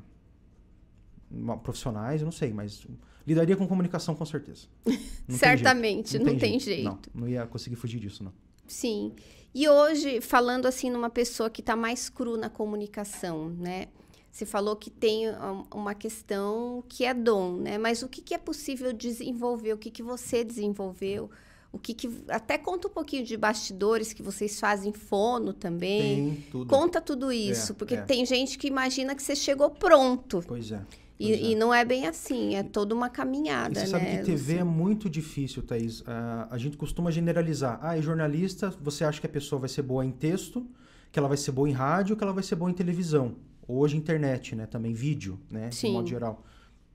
profissionais, 1.62 2.20
eu 2.20 2.24
não 2.24 2.32
sei, 2.32 2.52
mas 2.52 2.86
lidaria 3.26 3.56
com 3.56 3.66
comunicação 3.66 4.14
com 4.14 4.24
certeza. 4.24 4.66
Não 4.86 4.94
tem 4.94 4.96
jeito. 4.96 5.38
Certamente, 5.38 6.18
não, 6.18 6.38
tem 6.38 6.58
jeito. 6.58 6.84
Não, 6.84 6.98
não 7.14 7.28
ia 7.28 7.46
conseguir 7.46 7.76
fugir 7.76 8.00
disso, 8.00 8.24
não. 8.24 8.32
Sim. 8.66 9.12
E 9.54 9.68
hoje, 9.68 10.22
falando 10.22 10.64
assim 10.64 10.90
numa 10.90 11.10
pessoa 11.10 11.50
que 11.50 11.60
está 11.60 11.76
mais 11.76 12.08
cru 12.08 12.38
na 12.38 12.48
comunicação, 12.48 13.50
né? 13.50 13.88
Você 14.30 14.46
falou 14.46 14.74
que 14.76 14.88
tem 14.88 15.28
um, 15.28 15.64
uma 15.74 15.94
questão 15.94 16.82
que 16.88 17.04
é 17.04 17.12
dom, 17.12 17.56
né? 17.56 17.76
Mas 17.76 18.02
o 18.02 18.08
que, 18.08 18.22
que 18.22 18.32
é 18.32 18.38
possível 18.38 18.92
desenvolver? 18.92 19.74
O 19.74 19.78
que, 19.78 19.90
que 19.90 20.02
você 20.02 20.42
desenvolveu? 20.44 21.30
O 21.70 21.78
que, 21.78 21.92
que 21.92 22.08
até 22.28 22.56
conta 22.56 22.88
um 22.88 22.90
pouquinho 22.90 23.24
de 23.24 23.36
bastidores 23.36 24.12
que 24.12 24.22
vocês 24.22 24.58
fazem 24.58 24.92
fono 24.92 25.52
também. 25.52 26.30
Tem 26.30 26.44
tudo. 26.50 26.70
Conta 26.70 27.00
tudo 27.00 27.30
isso, 27.30 27.72
É, 27.72 27.74
porque 27.74 27.94
é. 27.94 28.02
tem 28.02 28.24
gente 28.24 28.56
que 28.56 28.66
imagina 28.66 29.14
que 29.14 29.22
você 29.22 29.36
chegou 29.36 29.70
pronto. 29.70 30.42
Pois 30.46 30.72
é. 30.72 30.80
E, 31.18 31.32
é. 31.32 31.42
e 31.50 31.54
não 31.56 31.74
é 31.74 31.84
bem 31.84 32.06
assim, 32.06 32.54
é 32.54 32.62
toda 32.62 32.94
uma 32.94 33.10
caminhada, 33.10 33.78
E 33.78 33.82
você 33.82 33.86
sabe 33.88 34.04
né? 34.04 34.18
que 34.18 34.24
TV 34.24 34.32
é 34.32 34.36
Luciano? 34.58 34.70
muito 34.70 35.10
difícil, 35.10 35.62
Thaís. 35.62 36.02
Ah, 36.06 36.46
a 36.50 36.58
gente 36.58 36.76
costuma 36.76 37.10
generalizar. 37.10 37.78
Ah, 37.82 37.98
é 37.98 38.02
jornalista, 38.02 38.72
você 38.80 39.04
acha 39.04 39.20
que 39.20 39.26
a 39.26 39.30
pessoa 39.30 39.58
vai 39.58 39.68
ser 39.68 39.82
boa 39.82 40.04
em 40.04 40.12
texto, 40.12 40.64
que 41.10 41.18
ela 41.18 41.26
vai 41.26 41.36
ser 41.36 41.50
boa 41.50 41.68
em 41.68 41.72
rádio, 41.72 42.16
que 42.16 42.22
ela 42.22 42.32
vai 42.32 42.42
ser 42.44 42.54
boa 42.54 42.70
em 42.70 42.74
televisão. 42.74 43.36
Hoje 43.66 43.96
internet, 43.96 44.54
né? 44.54 44.66
Também 44.66 44.92
vídeo, 44.94 45.40
né? 45.50 45.70
Sim. 45.72 45.88
De 45.88 45.92
modo 45.94 46.08
geral. 46.08 46.44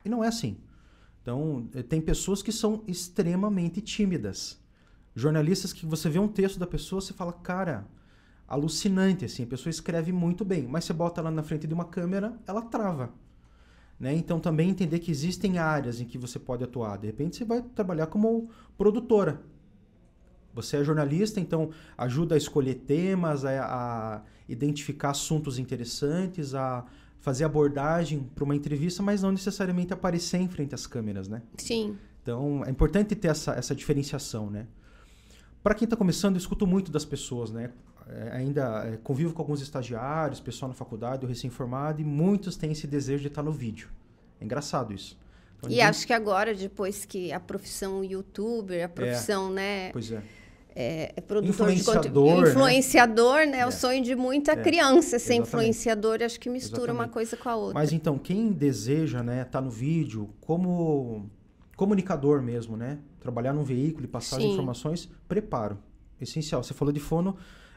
E 0.05 0.09
não 0.09 0.23
é 0.23 0.27
assim. 0.27 0.57
Então, 1.21 1.67
eh, 1.75 1.83
tem 1.83 2.01
pessoas 2.01 2.41
que 2.41 2.51
são 2.51 2.83
extremamente 2.87 3.81
tímidas. 3.81 4.59
Jornalistas 5.15 5.71
que 5.71 5.85
você 5.85 6.09
vê 6.09 6.19
um 6.19 6.27
texto 6.27 6.57
da 6.57 6.65
pessoa, 6.65 6.99
você 7.01 7.13
fala, 7.13 7.31
cara, 7.33 7.85
alucinante, 8.47 9.25
assim. 9.25 9.43
A 9.43 9.47
pessoa 9.47 9.69
escreve 9.69 10.11
muito 10.11 10.43
bem, 10.43 10.67
mas 10.67 10.85
você 10.85 10.93
bota 10.93 11.21
ela 11.21 11.31
na 11.31 11.43
frente 11.43 11.67
de 11.67 11.73
uma 11.73 11.85
câmera, 11.85 12.37
ela 12.47 12.61
trava. 12.61 13.13
Né? 13.99 14.13
Então, 14.15 14.39
também 14.39 14.69
entender 14.69 14.99
que 14.99 15.11
existem 15.11 15.57
áreas 15.57 16.01
em 16.01 16.05
que 16.05 16.17
você 16.17 16.39
pode 16.39 16.63
atuar. 16.63 16.97
De 16.97 17.07
repente, 17.07 17.37
você 17.37 17.45
vai 17.45 17.61
trabalhar 17.61 18.07
como 18.07 18.49
produtora. 18.77 19.41
Você 20.53 20.77
é 20.77 20.83
jornalista, 20.83 21.39
então 21.39 21.71
ajuda 21.97 22.35
a 22.35 22.37
escolher 22.37 22.75
temas, 22.75 23.43
a, 23.43 23.65
a 23.65 24.21
identificar 24.47 25.11
assuntos 25.11 25.57
interessantes, 25.57 26.53
a 26.53 26.85
fazer 27.19 27.45
abordagem 27.45 28.29
para 28.35 28.43
uma 28.43 28.55
entrevista, 28.55 29.01
mas 29.01 29.21
não 29.21 29.31
necessariamente 29.31 29.93
aparecer 29.93 30.37
em 30.37 30.47
frente 30.47 30.75
às 30.75 30.85
câmeras, 30.85 31.27
né? 31.27 31.41
Sim, 31.57 31.97
Então, 32.21 32.63
é 32.65 32.69
importante 32.69 33.15
ter 33.15 33.29
essa, 33.29 33.53
essa 33.53 33.73
diferenciação, 33.73 34.49
né? 34.49 34.67
Para 35.63 35.73
quem 35.73 35.85
está 35.85 35.95
começando, 35.95 36.35
eu 36.35 36.39
escuto 36.39 36.67
muito 36.67 36.91
das 36.91 37.05
pessoas, 37.05 37.51
né? 37.51 37.71
É, 38.07 38.31
ainda 38.33 38.85
é, 38.85 38.97
convivo 38.97 39.33
com 39.33 39.41
alguns 39.41 39.61
estagiários, 39.61 40.39
pessoal 40.39 40.69
na 40.69 40.75
faculdade, 40.75 41.23
eu 41.23 41.29
recém-formado, 41.29 42.01
e 42.01 42.03
muitos 42.03 42.57
têm 42.57 42.71
esse 42.71 42.85
desejo 42.85 43.21
de 43.21 43.27
estar 43.29 43.41
no 43.43 43.51
vídeo. 43.51 43.87
É 44.41 44.43
engraçado 44.43 44.93
isso. 44.93 45.17
Então, 45.57 45.69
E 45.69 45.73
ninguém- 45.75 45.85
acho 45.85 46.05
que 46.05 46.11
agora, 46.13 46.53
depois 46.53 47.05
que 47.05 47.31
a 47.31 47.39
profissão 47.39 48.03
youtuber, 48.03 48.83
a 48.85 48.89
profissão, 48.89 49.49
né, 49.49 49.89
Pois 49.93 50.11
é. 50.11 50.21
é, 50.75 51.13
é 51.15 51.21
produtor 51.21 51.67
de 51.71 51.79
Influenciador, 51.79 52.03
conteúdo, 52.25 52.41
né? 52.43 52.49
influenciador, 52.49 53.37
né, 53.47 53.57
é 53.57 53.61
É. 53.61 53.65
o 53.67 53.71
sonho 53.71 54.03
de 54.03 54.15
muita 54.15 54.51
É, 54.51 54.55
criança 54.57 55.11
ser 55.11 55.15
exatamente. 55.35 55.47
influenciador, 55.47 56.17
acho 56.21 56.37
que 56.39 56.49
mistura 56.49 56.91
uma 56.91 57.05
Exatamente. 57.05 57.13
coisa 57.13 57.37
com 57.37 57.47
a 57.49 57.55
outra. 57.55 57.73
Mas 57.75 57.93
então, 57.93 58.17
quem 58.17 58.51
deseja, 58.51 59.23
né, 59.23 59.43
estar 59.43 59.61
no 59.61 59.69
vídeo 59.71 60.29
como 60.41 61.29
comunicador 61.77 62.41
mesmo, 62.41 62.75
né? 62.77 62.99
Trabalhar 63.19 63.53
num 63.53 63.63
veículo 63.63 64.03
e 64.05 64.07
passar 64.07 64.35
as 64.37 64.43
Sim. 64.43 64.51
informações, 64.51 65.09
preparo. 65.27 65.77
Essencial. 66.21 66.61
Você 66.63 66.73
falou 66.73 66.91
de 66.93 66.99
fono, 66.99 67.35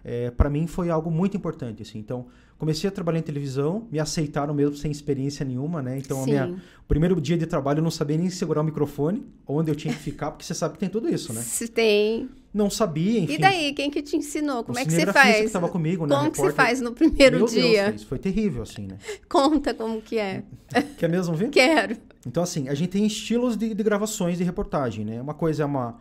é, 0.09 0.31
para 0.31 0.49
mim 0.49 0.69
foi 0.69 0.89
algo 0.89 1.11
muito 1.11 1.37
importante, 1.37 1.83
assim. 1.83 1.99
Então, 1.99 2.27
comecei 2.57 2.87
a 2.87 2.93
trabalhar 2.93 3.19
em 3.19 3.23
televisão, 3.23 3.89
me 3.91 3.99
aceitaram 3.99 4.55
mesmo 4.55 4.77
sem 4.77 4.89
experiência 4.89 5.45
nenhuma, 5.45 5.83
né? 5.83 5.99
Então, 5.99 6.25
minha, 6.25 6.47
o 6.79 6.87
primeiro 6.87 7.21
dia 7.21 7.37
de 7.37 7.45
trabalho 7.45 7.81
eu 7.81 7.83
não 7.83 7.91
sabia 7.91 8.17
nem 8.17 8.31
segurar 8.31 8.61
o 8.61 8.65
microfone, 8.65 9.27
onde 9.45 9.69
eu 9.69 9.75
tinha 9.75 9.93
que 9.93 9.99
ficar, 9.99 10.31
porque 10.31 10.45
você 10.45 10.55
sabe 10.55 10.75
que 10.75 10.79
tem 10.79 10.89
tudo 10.89 11.09
isso, 11.09 11.33
né? 11.33 11.43
Se 11.43 11.67
tem. 11.67 12.29
Não 12.55 12.71
sabia, 12.71 13.19
enfim. 13.19 13.35
E 13.35 13.39
daí, 13.39 13.73
quem 13.75 13.91
que 13.91 14.01
te 14.01 14.17
ensinou? 14.17 14.63
Como 14.63 14.79
é 14.79 14.85
que 14.85 14.93
você 14.93 15.07
faz? 15.07 15.39
que 15.39 15.43
estava 15.43 15.69
comigo, 15.69 16.07
né? 16.07 16.15
Como 16.15 16.31
que 16.31 16.37
você 16.37 16.47
repórter- 16.47 16.67
faz 16.67 16.81
no 16.81 16.93
primeiro 16.93 17.39
Meu 17.39 17.47
dia? 17.47 17.87
Deus, 17.89 17.97
isso 17.97 18.07
foi 18.07 18.19
terrível, 18.21 18.63
assim, 18.63 18.87
né? 18.87 18.99
Conta 19.29 19.75
como 19.75 20.01
que 20.01 20.19
é. 20.21 20.45
Quer 20.97 21.09
mesmo 21.09 21.35
ver? 21.35 21.51
Quero. 21.51 21.97
Então, 22.25 22.45
assim, 22.45 22.69
a 22.69 22.75
gente 22.75 22.91
tem 22.91 23.05
estilos 23.05 23.57
de, 23.57 23.75
de 23.75 23.83
gravações 23.83 24.39
de 24.39 24.45
reportagem, 24.45 25.05
né? 25.05 25.21
Uma 25.21 25.35
coisa 25.35 25.65
é 25.65 25.67
uma, 25.67 25.99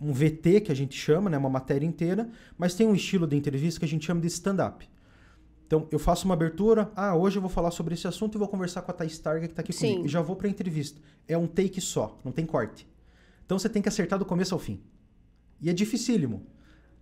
um 0.00 0.12
VT, 0.12 0.60
que 0.60 0.72
a 0.72 0.74
gente 0.74 0.96
chama, 0.96 1.30
né? 1.30 1.38
Uma 1.38 1.48
matéria 1.48 1.86
inteira, 1.86 2.28
mas 2.58 2.74
tem 2.74 2.86
um 2.86 2.94
estilo 2.94 3.26
de 3.26 3.36
entrevista 3.36 3.80
que 3.80 3.86
a 3.86 3.88
gente 3.88 4.04
chama 4.06 4.20
de 4.20 4.26
stand-up. 4.26 4.88
Então, 5.66 5.88
eu 5.90 5.98
faço 5.98 6.26
uma 6.26 6.34
abertura, 6.34 6.92
ah, 6.94 7.16
hoje 7.16 7.38
eu 7.38 7.40
vou 7.42 7.50
falar 7.50 7.70
sobre 7.72 7.94
esse 7.94 8.06
assunto 8.06 8.36
e 8.36 8.38
vou 8.38 8.46
conversar 8.46 8.82
com 8.82 8.90
a 8.92 8.94
Thais 8.94 9.18
Targa 9.18 9.46
que 9.48 9.52
está 9.52 9.62
aqui 9.62 9.72
Sim. 9.72 9.88
comigo. 9.88 10.06
E 10.06 10.08
já 10.08 10.20
vou 10.22 10.36
para 10.36 10.46
a 10.46 10.50
entrevista. 10.50 11.00
É 11.26 11.36
um 11.36 11.46
take 11.46 11.80
só, 11.80 12.20
não 12.24 12.30
tem 12.30 12.46
corte. 12.46 12.86
Então, 13.44 13.58
você 13.58 13.68
tem 13.68 13.82
que 13.82 13.88
acertar 13.88 14.18
do 14.18 14.24
começo 14.24 14.54
ao 14.54 14.60
fim. 14.60 14.80
E 15.60 15.68
é 15.68 15.72
dificílimo. 15.72 16.46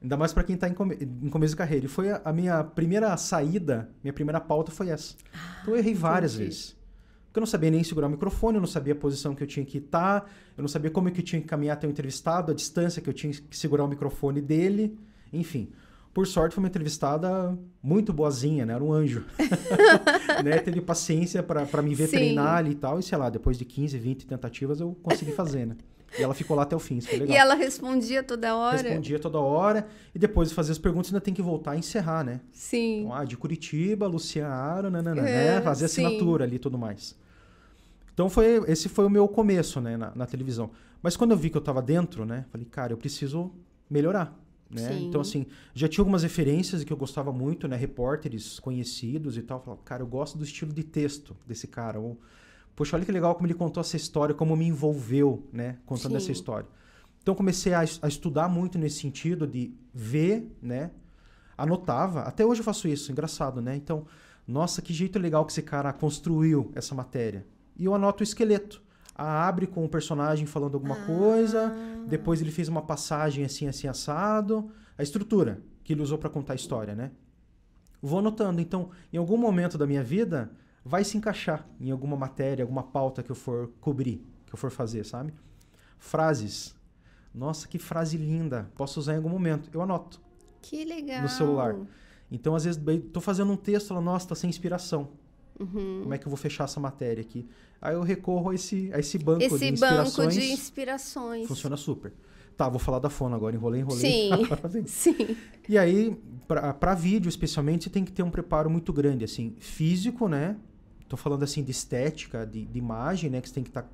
Ainda 0.01 0.17
mais 0.17 0.33
para 0.33 0.45
quem 0.45 0.55
está 0.55 0.69
em, 0.69 0.73
come- 0.75 0.97
em 1.01 1.29
começo 1.29 1.53
de 1.53 1.59
carreira. 1.59 1.85
E 1.87 1.89
foi 1.89 2.11
a, 2.11 2.23
a 2.25 2.33
minha 2.33 2.63
primeira 2.65 3.15
saída, 3.17 3.91
minha 4.03 4.13
primeira 4.13 4.41
pauta 4.41 4.71
foi 4.71 4.89
essa. 4.89 5.15
Então, 5.63 5.75
eu 5.75 5.79
errei 5.79 5.93
várias 5.95 6.35
entendi. 6.35 6.49
vezes. 6.51 6.77
Porque 7.35 7.41
eu 7.41 7.47
não 7.47 7.49
sabia 7.49 7.69
nem 7.69 7.83
segurar 7.83 8.07
o 8.07 8.11
microfone, 8.11 8.59
eu 8.59 8.61
não 8.61 8.69
sabia 8.69 8.93
a 8.93 8.97
posição 8.97 9.35
que 9.35 9.43
eu 9.43 9.47
tinha 9.49 9.67
que 9.67 9.79
estar, 9.79 10.31
eu 10.57 10.63
não 10.63 10.69
sabia 10.69 10.89
como 10.89 11.09
é 11.09 11.11
que 11.11 11.19
eu 11.19 11.25
tinha 11.25 11.43
que 11.43 11.49
caminhar 11.49 11.77
até 11.77 11.85
o 11.85 11.91
entrevistado, 11.91 12.53
a 12.53 12.55
distância 12.55 13.03
que 13.03 13.11
eu 13.11 13.13
tinha 13.13 13.33
que 13.33 13.59
segurar 13.59 13.83
o 13.83 13.89
microfone 13.89 14.41
dele, 14.41 14.97
enfim. 15.33 15.69
Por 16.13 16.29
sorte, 16.29 16.55
foi 16.55 16.63
uma 16.63 16.69
entrevistada 16.69 17.59
muito 17.83 18.13
boazinha, 18.13 18.65
né? 18.65 18.75
Era 18.75 18.85
um 18.85 18.93
anjo. 18.93 19.25
né? 20.45 20.59
Teve 20.59 20.81
paciência 20.81 21.43
para 21.43 21.83
me 21.83 21.93
ver 21.93 22.07
Sim. 22.07 22.19
treinar 22.19 22.59
ali 22.59 22.71
e 22.71 22.75
tal, 22.77 23.01
e 23.01 23.03
sei 23.03 23.19
lá, 23.19 23.29
depois 23.29 23.59
de 23.59 23.65
15, 23.65 23.99
20 23.99 24.29
tentativas 24.29 24.79
eu 24.79 24.97
consegui 25.03 25.33
fazer, 25.33 25.67
né? 25.67 25.77
E 26.17 26.23
ela 26.23 26.35
ficou 26.35 26.57
lá 26.57 26.63
até 26.63 26.77
o 26.77 26.79
fim, 26.79 26.99
isso 26.99 27.09
foi 27.09 27.19
legal. 27.19 27.35
E 27.35 27.37
ela 27.37 27.57
respondia 27.57 28.23
toda 28.23 28.55
hora? 28.55 28.81
Respondia 28.81 29.19
toda 29.19 29.41
hora, 29.41 29.89
e 30.15 30.21
depois 30.21 30.51
de 30.51 30.55
fazer 30.55 30.71
as 30.71 30.79
perguntas 30.79 31.11
ainda 31.11 31.21
tem 31.21 31.35
que 31.35 31.43
voltar 31.43 31.75
e 31.75 31.81
encerrar, 31.81 32.23
né? 32.23 32.43
Sim. 32.53 33.01
Então, 33.01 33.13
ah, 33.13 33.25
de 33.25 33.37
Curitiba, 33.37 34.09
nanana, 34.89 35.29
É, 35.29 35.57
né? 35.57 35.61
Fazer 35.63 35.89
sim. 35.89 36.07
assinatura 36.07 36.45
ali 36.45 36.55
e 36.55 36.61
tudo 36.61 36.79
mais. 36.79 37.24
Então 38.15 38.31
foi, 38.31 38.63
esse 38.71 38.89
foi 38.89 39.05
o 39.05 39.11
meu 39.11 39.29
começo, 39.29 39.81
né, 39.81 39.97
na, 39.97 40.15
na 40.15 40.25
televisão. 40.25 40.71
Mas 41.03 41.17
quando 41.17 41.33
eu 41.33 41.37
vi 41.37 41.51
que 41.51 41.57
eu 41.57 41.61
tava 41.61 41.83
dentro, 41.83 42.25
né, 42.25 42.47
falei, 42.51 42.67
cara, 42.67 42.93
eu 42.93 42.97
preciso 42.97 43.53
melhorar, 43.91 44.41
né? 44.71 44.99
Então 45.03 45.21
assim, 45.21 45.47
já 45.75 45.89
tinha 45.89 46.01
algumas 46.01 46.23
referências 46.23 46.83
que 46.85 46.93
eu 46.93 46.97
gostava 46.97 47.33
muito, 47.33 47.69
né, 47.69 47.77
repórteres 47.77 48.59
conhecidos 48.61 49.37
e 49.37 49.43
tal, 49.43 49.61
falava, 49.61 49.83
cara, 49.83 50.03
eu 50.03 50.07
gosto 50.07 50.39
do 50.39 50.45
estilo 50.45 50.73
de 50.73 50.83
texto 50.85 51.37
desse 51.47 51.67
cara. 51.67 51.99
Ou, 52.01 52.19
Poxa, 52.75 52.97
olha 52.97 53.05
que 53.05 53.13
legal 53.13 53.35
como 53.35 53.47
ele 53.47 53.55
contou 53.55 53.81
essa 53.81 53.97
história, 53.97 54.35
como 54.35 54.57
me 54.57 54.67
envolveu, 54.67 55.47
né, 55.53 55.79
contando 55.85 56.13
Sim. 56.13 56.17
essa 56.17 56.33
história. 56.33 56.69
Então 57.21 57.35
comecei 57.35 57.73
a, 57.75 57.81
a 57.81 58.09
estudar 58.09 58.49
muito 58.49 58.79
nesse 58.79 59.01
sentido 59.01 59.47
de 59.47 59.75
ver, 59.93 60.51
né, 60.63 60.91
anotava, 61.57 62.21
até 62.23 62.45
hoje 62.45 62.61
eu 62.61 62.65
faço 62.65 62.89
isso, 62.89 63.11
engraçado, 63.13 63.61
né? 63.61 63.77
Então, 63.77 64.07
Nossa, 64.47 64.83
que 64.83 64.93
jeito 64.93 65.19
legal 65.19 65.45
que 65.45 65.53
esse 65.53 65.63
cara 65.63 65.93
construiu 65.93 66.71
essa 66.75 66.95
matéria. 66.95 67.47
E 67.77 67.85
eu 67.85 67.95
anoto 67.95 68.23
o 68.23 68.25
esqueleto. 68.25 68.83
A 69.17 69.47
abre 69.47 69.67
com 69.67 69.85
o 69.85 69.89
personagem 69.89 70.45
falando 70.47 70.75
alguma 70.75 70.97
Ah. 70.97 71.07
coisa, 71.07 71.73
depois 72.09 72.41
ele 72.41 72.51
fez 72.51 72.69
uma 72.69 72.83
passagem 72.83 73.45
assim, 73.45 73.67
assim, 73.69 73.87
assado. 73.87 74.71
A 74.99 75.03
estrutura 75.03 75.63
que 75.85 75.93
ele 75.93 76.03
usou 76.03 76.19
para 76.19 76.29
contar 76.31 76.55
a 76.55 76.57
história, 76.57 76.95
né? 76.95 77.11
Vou 78.03 78.19
anotando. 78.19 78.61
Então, 78.61 78.91
em 79.13 79.17
algum 79.17 79.37
momento 79.37 79.79
da 79.79 79.87
minha 79.87 80.03
vida, 80.03 80.51
vai 80.85 81.05
se 81.05 81.17
encaixar 81.17 81.67
em 81.81 81.91
alguma 81.91 82.17
matéria, 82.17 82.63
alguma 82.65 82.83
pauta 82.83 83.23
que 83.23 83.31
eu 83.31 83.37
for 83.37 83.71
cobrir, 83.81 84.25
que 84.47 84.55
eu 84.55 84.59
for 84.59 84.71
fazer, 84.71 85.05
sabe? 85.05 85.33
Frases. 85.99 86.75
Nossa, 87.33 87.67
que 87.67 87.79
frase 87.79 88.17
linda. 88.17 88.71
Posso 88.75 89.01
usar 89.01 89.15
em 89.15 89.17
algum 89.17 89.29
momento. 89.29 89.69
Eu 89.73 89.81
anoto. 89.83 90.21
Que 90.63 90.85
legal. 90.85 91.23
No 91.23 91.29
celular. 91.29 91.77
Então, 92.31 92.55
às 92.55 92.65
vezes, 92.65 92.81
tô 93.13 93.21
fazendo 93.21 93.53
um 93.53 93.57
texto, 93.57 93.89
falo, 93.89 94.01
nossa, 94.01 94.29
tá 94.29 94.35
sem 94.35 94.49
inspiração. 94.51 95.11
Uhum. 95.59 96.01
Como 96.03 96.15
é 96.15 96.19
que 96.19 96.27
eu 96.27 96.31
vou 96.31 96.37
fechar 96.37 96.65
essa 96.65 96.81
matéria 96.81 97.21
aqui? 97.21 97.49
Aí 97.81 97.95
eu 97.95 98.03
recorro 98.03 98.51
a 98.51 98.55
esse, 98.55 98.91
a 98.93 98.99
esse 98.99 99.19
banco 99.19 99.39
de 99.41 99.45
Esse 99.47 99.73
banco 99.73 99.75
inspirações. 99.75 100.35
de 100.35 100.53
inspirações. 100.53 101.47
Funciona 101.49 101.77
super. 101.77 102.13
Tá, 102.57 102.69
vou 102.69 102.79
falar 102.79 102.99
da 102.99 103.11
fono 103.11 103.35
agora. 103.35 103.55
Enrolei, 103.55 103.81
enrolei. 103.81 104.01
Sim. 104.01 104.31
Sim. 104.87 105.37
E 105.69 105.77
aí, 105.77 106.17
para 106.49 106.95
vídeo 106.95 107.29
especialmente, 107.29 107.85
você 107.85 107.91
tem 107.91 108.05
que 108.05 108.13
ter 108.13 108.23
um 108.23 108.31
preparo 108.31 108.71
muito 108.71 108.93
grande, 108.93 109.25
assim, 109.25 109.55
físico, 109.59 110.29
né? 110.29 110.57
Tô 111.09 111.17
falando 111.17 111.43
assim 111.43 111.63
de 111.63 111.71
estética, 111.71 112.47
de, 112.47 112.65
de 112.65 112.79
imagem, 112.79 113.29
né? 113.31 113.41
Que 113.41 113.49
você 113.49 113.55
tem 113.55 113.63
que 113.65 113.71
estar 113.71 113.89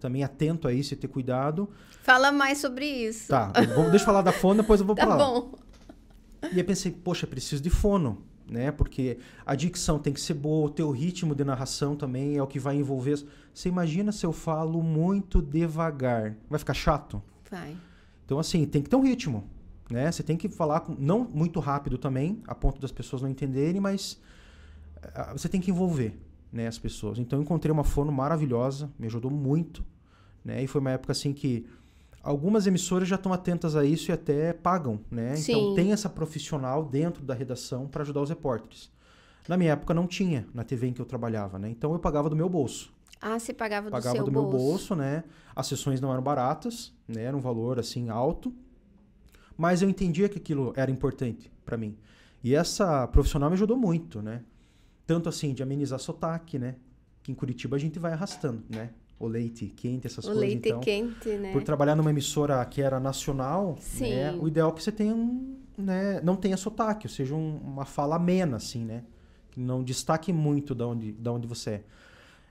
também 0.00 0.24
atento 0.24 0.66
a 0.66 0.72
isso 0.72 0.92
e 0.94 0.96
ter 0.96 1.06
cuidado. 1.08 1.68
Fala 2.02 2.32
mais 2.32 2.58
sobre 2.58 2.84
isso. 2.86 3.28
Tá, 3.28 3.52
vou, 3.74 3.84
deixa 3.88 4.02
eu 4.02 4.06
falar 4.06 4.22
da 4.22 4.32
fono, 4.32 4.62
depois 4.62 4.80
eu 4.80 4.86
vou 4.86 4.94
Tá 4.96 5.06
pra 5.06 5.14
lá. 5.14 5.24
bom. 5.24 5.52
E 6.52 6.56
aí 6.56 6.64
pensei, 6.64 6.90
poxa, 6.90 7.24
preciso 7.26 7.62
de 7.62 7.70
fono, 7.70 8.22
né? 8.48 8.70
Porque 8.70 9.18
a 9.44 9.54
dicção 9.54 9.98
tem 9.98 10.12
que 10.12 10.20
ser 10.20 10.34
boa, 10.34 10.66
o 10.66 10.70
teu 10.70 10.90
ritmo 10.90 11.34
de 11.34 11.44
narração 11.44 11.96
também 11.96 12.36
é 12.36 12.42
o 12.42 12.46
que 12.46 12.58
vai 12.58 12.76
envolver. 12.76 13.22
Você 13.52 13.68
imagina 13.68 14.12
se 14.12 14.24
eu 14.24 14.32
falo 14.32 14.82
muito 14.82 15.40
devagar, 15.40 16.36
vai 16.48 16.58
ficar 16.58 16.74
chato? 16.74 17.22
Vai. 17.50 17.76
Então, 18.24 18.38
assim, 18.38 18.64
tem 18.66 18.82
que 18.82 18.88
ter 18.88 18.96
um 18.96 19.02
ritmo, 19.02 19.44
né? 19.90 20.10
Você 20.10 20.22
tem 20.22 20.36
que 20.36 20.48
falar 20.48 20.80
com, 20.80 20.94
não 20.98 21.24
muito 21.24 21.60
rápido 21.60 21.98
também, 21.98 22.42
a 22.46 22.54
ponto 22.54 22.80
das 22.80 22.92
pessoas 22.92 23.22
não 23.22 23.28
entenderem, 23.28 23.80
mas 23.80 24.20
ah, 25.14 25.32
você 25.32 25.48
tem 25.48 25.60
que 25.60 25.70
envolver, 25.70 26.18
né, 26.52 26.66
as 26.66 26.78
pessoas. 26.78 27.18
Então, 27.18 27.38
eu 27.38 27.42
encontrei 27.42 27.72
uma 27.72 27.84
fono 27.84 28.12
maravilhosa, 28.12 28.90
me 28.98 29.06
ajudou 29.06 29.30
muito, 29.30 29.84
né? 30.44 30.62
E 30.62 30.66
foi 30.66 30.80
uma 30.80 30.90
época 30.90 31.12
assim 31.12 31.32
que 31.32 31.66
algumas 32.22 32.66
emissoras 32.66 33.08
já 33.08 33.16
estão 33.16 33.32
atentas 33.32 33.74
a 33.76 33.84
isso 33.84 34.10
e 34.10 34.12
até 34.12 34.52
pagam, 34.52 35.00
né? 35.10 35.36
Sim. 35.36 35.52
Então, 35.52 35.74
tem 35.74 35.92
essa 35.92 36.08
profissional 36.08 36.84
dentro 36.84 37.22
da 37.24 37.34
redação 37.34 37.86
para 37.88 38.02
ajudar 38.02 38.20
os 38.22 38.28
repórteres. 38.28 38.90
Na 39.48 39.56
minha 39.56 39.72
época 39.72 39.92
não 39.92 40.06
tinha, 40.06 40.46
na 40.54 40.62
TV 40.62 40.86
em 40.88 40.92
que 40.92 41.00
eu 41.00 41.06
trabalhava, 41.06 41.58
né? 41.58 41.68
Então 41.68 41.92
eu 41.92 41.98
pagava 41.98 42.30
do 42.30 42.36
meu 42.36 42.48
bolso 42.48 42.92
Ah, 43.20 43.38
você 43.38 43.52
pagava 43.52 43.88
do 43.88 43.92
pagava 43.92 44.14
seu 44.16 44.24
do 44.24 44.30
meu 44.30 44.42
bolso. 44.42 44.56
bolso, 44.58 44.94
né? 44.94 45.24
As 45.54 45.66
sessões 45.66 46.00
não 46.00 46.12
eram 46.12 46.22
baratas, 46.22 46.92
né? 47.08 47.22
Era 47.24 47.36
um 47.36 47.40
valor 47.40 47.78
assim 47.80 48.08
alto, 48.08 48.54
mas 49.56 49.82
eu 49.82 49.88
entendia 49.90 50.28
que 50.28 50.38
aquilo 50.38 50.72
era 50.76 50.90
importante 50.90 51.50
para 51.64 51.76
mim. 51.76 51.96
E 52.42 52.54
essa 52.54 53.06
profissional 53.08 53.50
me 53.50 53.54
ajudou 53.54 53.76
muito, 53.76 54.22
né? 54.22 54.42
Tanto 55.06 55.28
assim 55.28 55.52
de 55.52 55.62
amenizar 55.62 55.98
sotaque, 55.98 56.58
né? 56.58 56.76
Que 57.22 57.30
em 57.32 57.34
Curitiba 57.34 57.76
a 57.76 57.78
gente 57.80 57.98
vai 57.98 58.12
arrastando, 58.12 58.64
né? 58.68 58.90
O 59.22 59.28
leite 59.28 59.66
quente, 59.68 60.06
essas 60.08 60.24
O 60.24 60.32
coisas. 60.32 60.42
leite 60.42 60.68
então, 60.68 60.80
quente, 60.80 61.28
né? 61.36 61.52
por 61.52 61.62
trabalhar 61.62 61.94
numa 61.94 62.10
emissora 62.10 62.64
que 62.64 62.82
era 62.82 62.98
nacional, 62.98 63.76
né? 64.00 64.32
O 64.42 64.48
ideal 64.48 64.70
é 64.70 64.72
que 64.72 64.82
você 64.82 64.90
tenha 64.90 65.14
um, 65.14 65.56
né? 65.78 66.20
Não 66.22 66.34
tenha 66.34 66.56
sotaque, 66.56 67.06
ou 67.06 67.10
seja, 67.10 67.32
um- 67.34 67.56
uma 67.58 67.84
fala 67.84 68.16
amena, 68.16 68.56
assim, 68.56 68.84
né? 68.84 69.04
Que 69.52 69.60
não 69.60 69.82
destaque 69.84 70.32
muito 70.32 70.74
da 70.74 70.88
onde, 70.88 71.12
da 71.12 71.30
onde 71.32 71.46
você 71.46 71.70
é. 71.70 71.84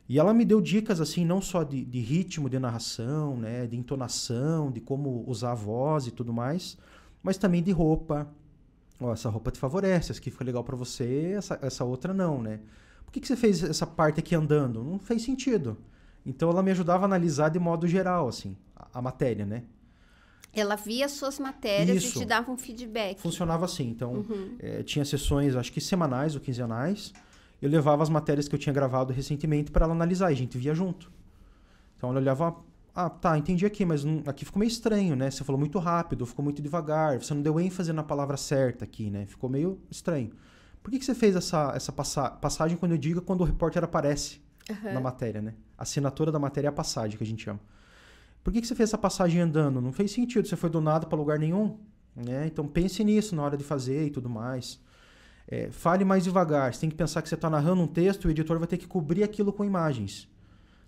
E 0.07 0.17
ela 0.17 0.33
me 0.33 0.45
deu 0.45 0.61
dicas, 0.61 1.01
assim, 1.01 1.25
não 1.25 1.41
só 1.41 1.63
de, 1.63 1.83
de 1.83 1.99
ritmo 1.99 2.49
de 2.49 2.57
narração, 2.57 3.35
né? 3.35 3.67
De 3.67 3.75
entonação, 3.77 4.71
de 4.71 4.79
como 4.79 5.25
usar 5.27 5.51
a 5.51 5.55
voz 5.55 6.07
e 6.07 6.11
tudo 6.11 6.31
mais, 6.31 6.77
mas 7.21 7.37
também 7.37 7.61
de 7.61 7.71
roupa. 7.71 8.27
Ó, 8.99 9.11
essa 9.11 9.29
roupa 9.29 9.51
te 9.51 9.59
favorece, 9.59 10.11
essa 10.11 10.21
aqui 10.21 10.31
fica 10.31 10.45
legal 10.45 10.63
pra 10.63 10.77
você, 10.77 11.33
essa, 11.37 11.59
essa 11.61 11.83
outra 11.83 12.13
não, 12.13 12.41
né? 12.41 12.61
Por 13.05 13.11
que, 13.11 13.19
que 13.19 13.27
você 13.27 13.35
fez 13.35 13.61
essa 13.61 13.85
parte 13.85 14.21
aqui 14.21 14.33
andando? 14.35 14.81
Não 14.83 14.97
fez 14.99 15.21
sentido. 15.23 15.77
Então 16.25 16.49
ela 16.49 16.61
me 16.63 16.71
ajudava 16.71 17.03
a 17.03 17.05
analisar 17.05 17.49
de 17.49 17.59
modo 17.59 17.87
geral, 17.87 18.27
assim, 18.27 18.55
a, 18.75 18.99
a 18.99 19.01
matéria, 19.01 19.45
né? 19.45 19.63
Ela 20.53 20.75
via 20.75 21.07
suas 21.07 21.39
matérias 21.39 22.03
Isso. 22.03 22.17
e 22.17 22.21
te 22.21 22.25
dava 22.25 22.51
um 22.51 22.57
feedback. 22.57 23.19
Funcionava 23.19 23.63
assim. 23.65 23.89
Então, 23.89 24.13
Uhum. 24.15 24.55
eh, 24.59 24.83
tinha 24.83 25.05
sessões, 25.05 25.55
acho 25.55 25.71
que 25.71 25.79
semanais 25.79 26.35
ou 26.35 26.41
quinzenais. 26.41 27.13
Eu 27.61 27.69
levava 27.69 28.03
as 28.03 28.09
matérias 28.09 28.47
que 28.49 28.55
eu 28.55 28.59
tinha 28.59 28.73
gravado 28.73 29.13
recentemente 29.13 29.71
para 29.71 29.85
ela 29.85 29.93
analisar 29.93 30.29
e 30.29 30.33
a 30.33 30.37
gente 30.37 30.57
via 30.57 30.73
junto. 30.75 31.09
Então 31.95 32.09
ela 32.09 32.19
olhava, 32.19 32.55
ah, 32.93 33.09
tá, 33.09 33.37
entendi 33.37 33.65
aqui, 33.65 33.85
mas 33.85 34.03
não- 34.03 34.23
aqui 34.25 34.43
ficou 34.43 34.59
meio 34.59 34.67
estranho, 34.67 35.15
né? 35.15 35.31
Você 35.31 35.43
falou 35.43 35.57
muito 35.59 35.79
rápido, 35.79 36.25
ficou 36.25 36.43
muito 36.43 36.61
devagar, 36.61 37.21
você 37.21 37.33
não 37.33 37.41
deu 37.41 37.57
ênfase 37.59 37.93
na 37.93 38.03
palavra 38.03 38.35
certa 38.35 38.83
aqui, 38.83 39.09
né? 39.09 39.25
Ficou 39.27 39.49
meio 39.49 39.79
estranho. 39.89 40.31
Por 40.83 40.91
que, 40.91 40.99
que 40.99 41.05
você 41.05 41.15
fez 41.15 41.35
essa, 41.35 41.71
essa 41.75 41.91
passa- 41.93 42.29
passagem 42.31 42.75
quando 42.75 42.91
eu 42.93 42.97
digo 42.97 43.21
quando 43.21 43.41
o 43.41 43.43
repórter 43.45 43.83
aparece 43.83 44.41
Aham. 44.69 44.93
na 44.93 44.99
matéria, 44.99 45.41
né? 45.41 45.53
A 45.77 45.83
assinatura 45.83 46.31
da 46.31 46.39
matéria 46.39 46.67
é 46.67 46.69
a 46.69 46.73
passagem 46.73 47.17
que 47.17 47.23
a 47.23 47.27
gente 47.27 47.43
chama. 47.43 47.59
Por 48.43 48.51
que, 48.51 48.61
que 48.61 48.67
você 48.67 48.75
fez 48.75 48.89
essa 48.89 48.97
passagem 48.97 49.41
andando? 49.41 49.81
Não 49.81 49.91
fez 49.91 50.11
sentido, 50.11 50.47
você 50.47 50.55
foi 50.55 50.69
do 50.69 50.81
nada 50.81 51.05
para 51.05 51.17
lugar 51.17 51.37
nenhum. 51.37 51.77
Né? 52.15 52.47
Então 52.47 52.67
pense 52.67 53.03
nisso 53.03 53.35
na 53.35 53.43
hora 53.43 53.57
de 53.57 53.63
fazer 53.63 54.07
e 54.07 54.09
tudo 54.09 54.29
mais. 54.29 54.79
É, 55.47 55.69
fale 55.71 56.03
mais 56.05 56.23
devagar. 56.23 56.73
Você 56.73 56.81
tem 56.81 56.89
que 56.89 56.95
pensar 56.95 57.21
que 57.21 57.29
você 57.29 57.35
está 57.35 57.49
narrando 57.49 57.81
um 57.81 57.87
texto 57.87 58.25
e 58.25 58.27
o 58.27 58.31
editor 58.31 58.57
vai 58.57 58.67
ter 58.67 58.77
que 58.77 58.87
cobrir 58.87 59.23
aquilo 59.23 59.51
com 59.51 59.65
imagens. 59.65 60.29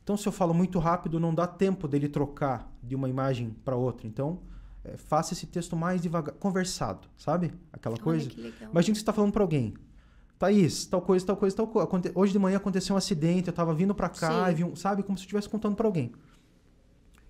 Então, 0.04 0.18
se 0.18 0.28
eu 0.28 0.32
falo 0.32 0.54
muito 0.54 0.80
rápido, 0.80 1.20
não 1.20 1.34
dá 1.34 1.48
tempo 1.48 1.88
dele 1.88 2.10
trocar 2.10 2.70
de 2.82 2.94
uma 2.94 3.08
imagem 3.08 3.56
para 3.64 3.76
outra. 3.76 4.06
Então, 4.06 4.42
é, 4.84 4.98
faça 4.98 5.34
esse 5.34 5.48
texto 5.48 5.76
mais 5.78 6.02
devagar, 6.02 6.36
conversado, 6.36 7.08
sabe? 7.18 7.54
Aquela 7.72 7.98
coisa. 7.98 8.30
Olha 8.34 8.44
legal. 8.44 8.72
Imagina 8.72 8.94
que 8.94 9.00
você 9.00 9.02
está 9.02 9.14
falando 9.14 9.32
para 9.32 9.44
alguém. 9.44 9.74
Thaís, 10.44 10.86
tal 10.86 11.02
coisa, 11.02 11.26
tal 11.26 11.38
coisa, 11.38 11.56
tal 11.56 11.68
coisa. 11.68 12.12
Hoje 12.14 12.34
de 12.34 12.40
manhã 12.40 12.58
aconteceu 12.58 12.96
um 12.96 12.98
acidente, 12.98 13.48
eu 13.48 13.52
estava 13.52 13.74
vindo 13.74 13.96
para 13.96 14.10
cá, 14.10 14.46
Sim. 14.46 14.52
e 14.52 14.56
vi 14.56 14.64
um, 14.66 14.76
sabe? 14.76 15.02
Como 15.02 15.18
se 15.18 15.22
eu 15.22 15.26
estivesse 15.26 15.48
contando 15.48 15.74
para 15.74 15.88
alguém. 15.88 16.12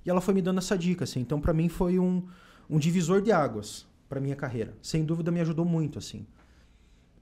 E 0.04 0.10
ela 0.10 0.20
foi 0.20 0.34
me 0.34 0.42
dando 0.42 0.58
essa 0.58 0.76
dica, 0.76 1.04
assim. 1.04 1.20
Então, 1.20 1.40
para 1.40 1.54
mim, 1.54 1.70
foi 1.70 2.00
um, 2.00 2.26
um 2.68 2.80
divisor 2.80 3.22
de 3.22 3.32
águas 3.32 3.86
para 4.10 4.20
minha 4.20 4.36
carreira. 4.36 4.76
Sem 4.82 5.06
dúvida, 5.06 5.30
me 5.30 5.40
ajudou 5.42 5.64
muito, 5.64 6.00
assim. 6.00 6.26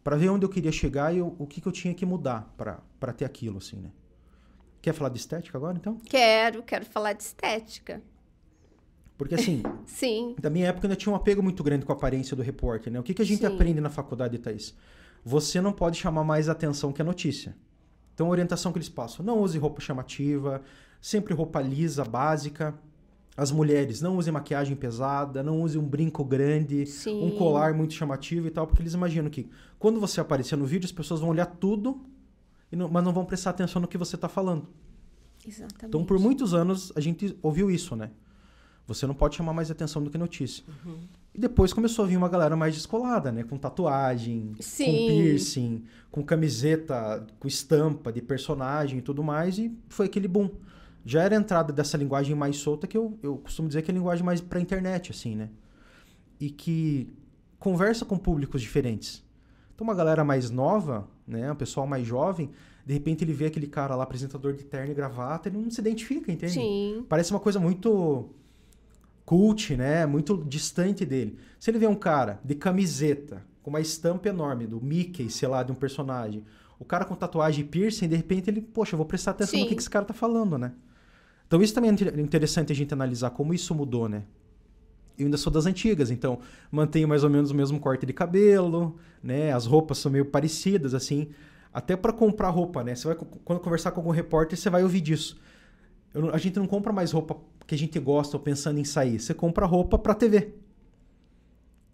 Para 0.01 0.15
ver 0.15 0.29
onde 0.29 0.45
eu 0.45 0.49
queria 0.49 0.71
chegar 0.71 1.13
e 1.13 1.21
o, 1.21 1.35
o 1.37 1.45
que, 1.45 1.59
que 1.59 1.67
eu 1.67 1.73
tinha 1.73 1.93
que 1.93 2.05
mudar 2.05 2.55
para 2.57 3.11
ter 3.11 3.25
aquilo, 3.25 3.57
assim, 3.57 3.75
né? 3.75 3.91
Quer 4.81 4.93
falar 4.93 5.09
de 5.09 5.17
estética 5.17 5.57
agora, 5.57 5.75
então? 5.75 5.97
Quero, 6.05 6.63
quero 6.63 6.85
falar 6.85 7.11
de 7.11 7.23
estética. 7.23 8.01
Porque, 9.17 9.35
assim, 9.35 9.61
Sim. 9.85 10.37
da 10.39 10.49
minha 10.49 10.67
época 10.67 10.87
ainda 10.87 10.95
tinha 10.95 11.11
um 11.11 11.17
apego 11.17 11.43
muito 11.43 11.61
grande 11.61 11.85
com 11.85 11.91
a 11.91 11.95
aparência 11.95 12.33
do 12.33 12.41
repórter, 12.41 12.93
né? 12.93 12.99
O 12.99 13.03
que, 13.03 13.13
que 13.13 13.21
a 13.21 13.25
gente 13.25 13.41
Sim. 13.41 13.47
aprende 13.47 13.81
na 13.81 13.89
faculdade, 13.89 14.39
Thaís? 14.39 14.73
Você 15.23 15.61
não 15.61 15.71
pode 15.71 15.97
chamar 15.97 16.23
mais 16.23 16.49
atenção 16.49 16.91
que 16.91 17.01
a 17.01 17.05
notícia. 17.05 17.55
Então, 18.13 18.27
a 18.27 18.29
orientação 18.29 18.71
que 18.71 18.77
eles 18.77 18.89
passam, 18.89 19.25
não 19.25 19.39
use 19.39 19.57
roupa 19.57 19.81
chamativa, 19.81 20.61
sempre 20.99 21.33
roupa 21.33 21.61
lisa, 21.61 22.03
básica. 22.03 22.73
As 23.35 23.51
mulheres, 23.51 24.01
não 24.01 24.17
usem 24.17 24.33
maquiagem 24.33 24.75
pesada, 24.75 25.41
não 25.41 25.61
use 25.61 25.77
um 25.77 25.87
brinco 25.87 26.23
grande, 26.23 26.85
Sim. 26.85 27.23
um 27.23 27.37
colar 27.37 27.73
muito 27.73 27.93
chamativo 27.93 28.47
e 28.47 28.51
tal, 28.51 28.67
porque 28.67 28.81
eles 28.81 28.93
imaginam 28.93 29.29
que 29.29 29.49
quando 29.79 29.99
você 29.99 30.19
aparecer 30.19 30.57
no 30.57 30.65
vídeo, 30.65 30.85
as 30.85 30.91
pessoas 30.91 31.21
vão 31.21 31.29
olhar 31.29 31.45
tudo, 31.45 32.01
mas 32.91 33.03
não 33.03 33.13
vão 33.13 33.23
prestar 33.23 33.51
atenção 33.51 33.81
no 33.81 33.87
que 33.87 33.97
você 33.97 34.15
está 34.15 34.27
falando. 34.27 34.67
Exatamente. 35.47 35.85
Então, 35.85 36.05
por 36.05 36.19
muitos 36.19 36.53
anos, 36.53 36.91
a 36.95 36.99
gente 36.99 37.37
ouviu 37.41 37.71
isso, 37.71 37.95
né? 37.95 38.11
Você 38.85 39.07
não 39.07 39.15
pode 39.15 39.35
chamar 39.37 39.53
mais 39.53 39.71
atenção 39.71 40.03
do 40.03 40.09
que 40.09 40.17
notícia. 40.17 40.63
Uhum. 40.85 40.99
E 41.33 41.39
depois 41.39 41.71
começou 41.71 42.03
a 42.03 42.07
vir 42.07 42.17
uma 42.17 42.27
galera 42.27 42.55
mais 42.57 42.75
descolada, 42.75 43.31
né? 43.31 43.43
Com 43.43 43.57
tatuagem, 43.57 44.53
Sim. 44.59 44.85
com 44.85 45.07
piercing, 45.07 45.83
com 46.11 46.23
camiseta, 46.23 47.25
com 47.39 47.47
estampa 47.47 48.11
de 48.11 48.21
personagem 48.21 48.99
e 48.99 49.01
tudo 49.01 49.23
mais. 49.23 49.57
E 49.57 49.75
foi 49.87 50.07
aquele 50.07 50.27
boom. 50.27 50.49
Já 51.05 51.23
era 51.23 51.35
a 51.35 51.39
entrada 51.39 51.71
dessa 51.71 51.97
linguagem 51.97 52.35
mais 52.35 52.57
solta 52.57 52.85
que 52.85 52.97
eu, 52.97 53.17
eu 53.23 53.37
costumo 53.37 53.67
dizer 53.67 53.81
que 53.81 53.89
é 53.89 53.93
a 53.93 53.97
linguagem 53.97 54.25
mais 54.25 54.41
pra 54.41 54.59
internet, 54.59 55.11
assim, 55.11 55.35
né? 55.35 55.49
E 56.39 56.49
que 56.49 57.13
conversa 57.57 58.03
com 58.03 58.17
públicos 58.17 58.61
diferentes. 58.61 59.23
Então, 59.73 59.85
uma 59.87 59.95
galera 59.95 60.23
mais 60.23 60.49
nova, 60.49 61.07
né? 61.25 61.51
Um 61.51 61.55
pessoal 61.55 61.87
mais 61.87 62.05
jovem, 62.05 62.51
de 62.85 62.93
repente 62.93 63.23
ele 63.23 63.33
vê 63.33 63.45
aquele 63.45 63.67
cara 63.67 63.95
lá, 63.95 64.03
apresentador 64.03 64.53
de 64.53 64.65
terno 64.65 64.91
e 64.91 64.95
gravata, 64.95 65.47
ele 65.47 65.57
não 65.57 65.71
se 65.71 65.79
identifica, 65.79 66.31
entende? 66.31 66.53
Sim. 66.53 67.05
Parece 67.07 67.31
uma 67.31 67.39
coisa 67.39 67.59
muito 67.59 68.29
cult, 69.31 69.77
né? 69.77 70.05
Muito 70.05 70.43
distante 70.45 71.05
dele. 71.05 71.37
Se 71.57 71.71
ele 71.71 71.79
vê 71.79 71.87
um 71.87 71.95
cara 71.95 72.41
de 72.43 72.53
camiseta, 72.53 73.41
com 73.63 73.69
uma 73.69 73.79
estampa 73.79 74.27
enorme 74.27 74.67
do 74.67 74.81
Mickey, 74.81 75.29
sei 75.29 75.47
lá, 75.47 75.63
de 75.63 75.71
um 75.71 75.75
personagem, 75.75 76.43
o 76.77 76.83
cara 76.83 77.05
com 77.05 77.15
tatuagem 77.15 77.63
e 77.63 77.65
piercing, 77.65 78.09
de 78.09 78.15
repente 78.17 78.49
ele, 78.49 78.59
poxa, 78.59 78.93
eu 78.93 78.97
vou 78.97 79.05
prestar 79.05 79.31
atenção 79.31 79.57
no 79.57 79.63
Sim. 79.63 79.69
que 79.69 79.75
que 79.75 79.81
esse 79.81 79.89
cara 79.89 80.03
tá 80.03 80.13
falando, 80.13 80.57
né? 80.57 80.73
Então 81.47 81.61
isso 81.61 81.73
também 81.73 81.91
é 81.91 81.93
inter- 81.93 82.19
interessante 82.19 82.73
a 82.73 82.75
gente 82.75 82.93
analisar 82.93 83.29
como 83.29 83.53
isso 83.53 83.73
mudou, 83.73 84.09
né? 84.09 84.23
Eu 85.17 85.27
ainda 85.27 85.37
sou 85.37 85.49
das 85.53 85.65
antigas, 85.65 86.11
então 86.11 86.39
mantenho 86.69 87.07
mais 87.07 87.23
ou 87.23 87.29
menos 87.29 87.51
o 87.51 87.55
mesmo 87.55 87.79
corte 87.79 88.05
de 88.05 88.11
cabelo, 88.11 88.97
né? 89.23 89.53
As 89.53 89.65
roupas 89.65 89.97
são 89.99 90.11
meio 90.11 90.25
parecidas, 90.25 90.93
assim. 90.93 91.29
Até 91.73 91.95
para 91.95 92.11
comprar 92.11 92.49
roupa, 92.49 92.83
né? 92.83 92.95
Você 92.95 93.07
vai, 93.07 93.15
quando 93.45 93.61
conversar 93.61 93.91
com 93.91 94.01
algum 94.01 94.11
repórter, 94.11 94.57
você 94.59 94.69
vai 94.69 94.83
ouvir 94.83 94.99
disso. 94.99 95.39
Eu, 96.13 96.33
a 96.33 96.37
gente 96.37 96.57
não 96.57 96.67
compra 96.67 96.91
mais 96.91 97.11
roupa 97.11 97.37
que 97.65 97.75
a 97.75 97.77
gente 97.77 97.97
gosta 97.99 98.37
ou 98.37 98.43
pensando 98.43 98.79
em 98.79 98.83
sair. 98.83 99.19
Você 99.19 99.33
compra 99.33 99.65
roupa 99.65 99.97
para 99.97 100.13
TV. 100.13 100.53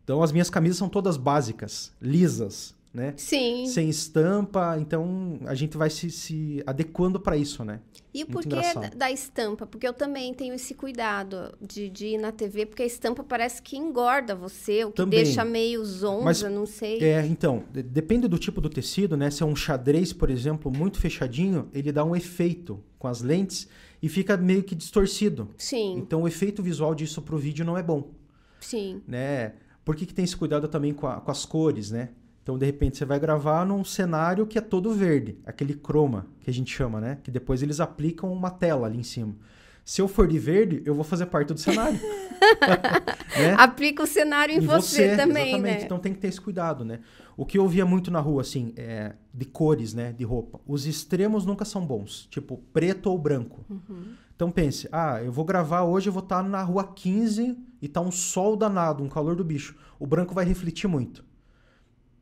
Então 0.04 0.24
as 0.24 0.32
minhas 0.32 0.50
camisas 0.50 0.78
são 0.78 0.88
todas 0.88 1.18
básicas, 1.18 1.94
lisas, 2.02 2.74
né? 2.94 3.14
Sim. 3.18 3.66
Sem 3.68 3.90
estampa, 3.90 4.78
então 4.80 5.38
a 5.46 5.54
gente 5.54 5.78
vai 5.78 5.90
se, 5.90 6.10
se 6.10 6.64
adequando 6.66 7.20
para 7.20 7.38
isso, 7.38 7.64
né? 7.64 7.80
E 8.14 8.24
o 8.24 8.28
porquê 8.28 8.56
da 8.96 9.12
estampa? 9.12 9.68
Porque 9.68 9.88
eu 9.88 9.94
também 9.94 10.34
tenho 10.34 10.56
esse 10.56 10.74
cuidado 10.74 11.54
de, 11.62 11.90
de, 11.90 12.08
ir 12.08 12.18
na 12.18 12.32
TV, 12.32 12.66
porque 12.66 12.82
a 12.82 12.86
estampa 12.86 13.24
parece 13.24 13.62
que 13.62 13.78
engorda 13.78 14.34
você, 14.34 14.84
o 14.86 14.90
que 14.90 14.98
também. 14.98 15.24
deixa 15.24 15.46
meio 15.46 15.86
zonza, 15.86 16.24
Mas, 16.24 16.42
não 16.42 16.66
sei. 16.66 17.04
É, 17.04 17.24
então, 17.28 17.64
depende 17.72 18.28
do 18.28 18.40
tipo 18.40 18.60
do 18.60 18.70
tecido, 18.70 19.16
né? 19.16 19.30
Se 19.30 19.44
é 19.44 19.46
um 19.46 19.56
xadrez, 19.56 20.12
por 20.12 20.32
exemplo, 20.32 20.72
muito 20.72 21.00
fechadinho, 21.00 21.70
ele 21.74 21.92
dá 21.92 22.04
um 22.04 22.16
efeito 22.16 22.84
com 22.98 23.08
as 23.08 23.22
lentes 23.22 23.68
e 24.02 24.10
fica 24.10 24.38
meio 24.38 24.64
que 24.64 24.76
distorcido. 24.76 25.50
Sim. 25.58 25.98
Então 25.98 26.24
o 26.24 26.28
efeito 26.28 26.62
visual 26.62 26.94
disso 26.94 27.22
pro 27.22 27.38
vídeo 27.38 27.66
não 27.66 27.78
é 27.78 27.84
bom. 27.84 28.12
Sim. 28.60 29.02
Né? 29.08 29.54
Por 29.84 29.96
que, 29.96 30.06
que 30.06 30.14
tem 30.14 30.26
esse 30.26 30.36
cuidado 30.36 30.68
também 30.68 30.94
com, 30.94 31.08
a, 31.08 31.22
com 31.22 31.32
as 31.32 31.46
cores, 31.46 31.92
né? 31.92 32.10
Então, 32.44 32.58
de 32.58 32.66
repente, 32.66 32.98
você 32.98 33.04
vai 33.04 33.20
gravar 33.20 33.66
num 33.66 33.84
cenário 33.84 34.48
que 34.48 34.58
é 34.58 34.62
todo 34.62 34.94
verde, 34.94 35.38
aquele 35.46 35.74
croma 35.74 36.28
que 36.40 36.50
a 36.50 36.54
gente 36.54 36.74
chama, 36.74 37.02
né? 37.02 37.18
Que 37.22 37.30
depois 37.30 37.62
eles 37.62 37.82
aplicam 37.82 38.32
uma 38.32 38.50
tela 38.50 38.88
ali 38.88 38.98
em 38.98 39.04
cima. 39.04 39.36
Se 39.84 40.02
eu 40.02 40.08
for 40.08 40.28
de 40.28 40.40
verde, 40.40 40.82
eu 40.86 40.96
vou 40.96 41.04
fazer 41.04 41.26
parte 41.26 41.54
do 41.54 41.60
cenário. 41.60 42.00
né? 43.38 43.54
Aplica 43.58 44.04
o 44.04 44.08
cenário 44.08 44.56
em, 44.56 44.60
em 44.60 44.62
você, 44.62 45.10
você, 45.10 45.16
também, 45.18 45.50
exatamente. 45.50 45.80
né? 45.80 45.84
Então 45.84 46.00
tem 46.00 46.14
que 46.14 46.20
ter 46.20 46.28
esse 46.28 46.40
cuidado, 46.40 46.86
né? 46.86 47.00
O 47.38 47.46
que 47.46 47.60
eu 47.60 47.68
via 47.68 47.86
muito 47.86 48.10
na 48.10 48.20
rua, 48.20 48.42
assim, 48.42 48.74
é 48.76 49.14
de 49.32 49.46
cores, 49.46 49.94
né? 49.94 50.12
De 50.12 50.24
roupa. 50.24 50.60
Os 50.66 50.88
extremos 50.88 51.46
nunca 51.46 51.64
são 51.64 51.86
bons. 51.86 52.28
Tipo, 52.32 52.58
preto 52.74 53.12
ou 53.12 53.18
branco. 53.18 53.64
Uhum. 53.70 54.16
Então 54.36 54.52
pense, 54.52 54.90
ah, 54.92 55.22
eu 55.24 55.32
vou 55.32 55.46
gravar 55.46 55.84
hoje, 55.84 56.10
eu 56.10 56.14
vou 56.14 56.22
estar 56.24 56.44
na 56.44 56.62
rua 56.64 56.84
15 56.84 57.58
e 57.82 57.88
tá 57.88 58.02
um 58.02 58.12
sol 58.12 58.56
danado, 58.56 59.04
um 59.04 59.10
calor 59.10 59.36
do 59.36 59.44
bicho. 59.44 59.76
O 60.00 60.06
branco 60.06 60.34
vai 60.34 60.46
refletir 60.46 60.88
muito. 60.88 61.24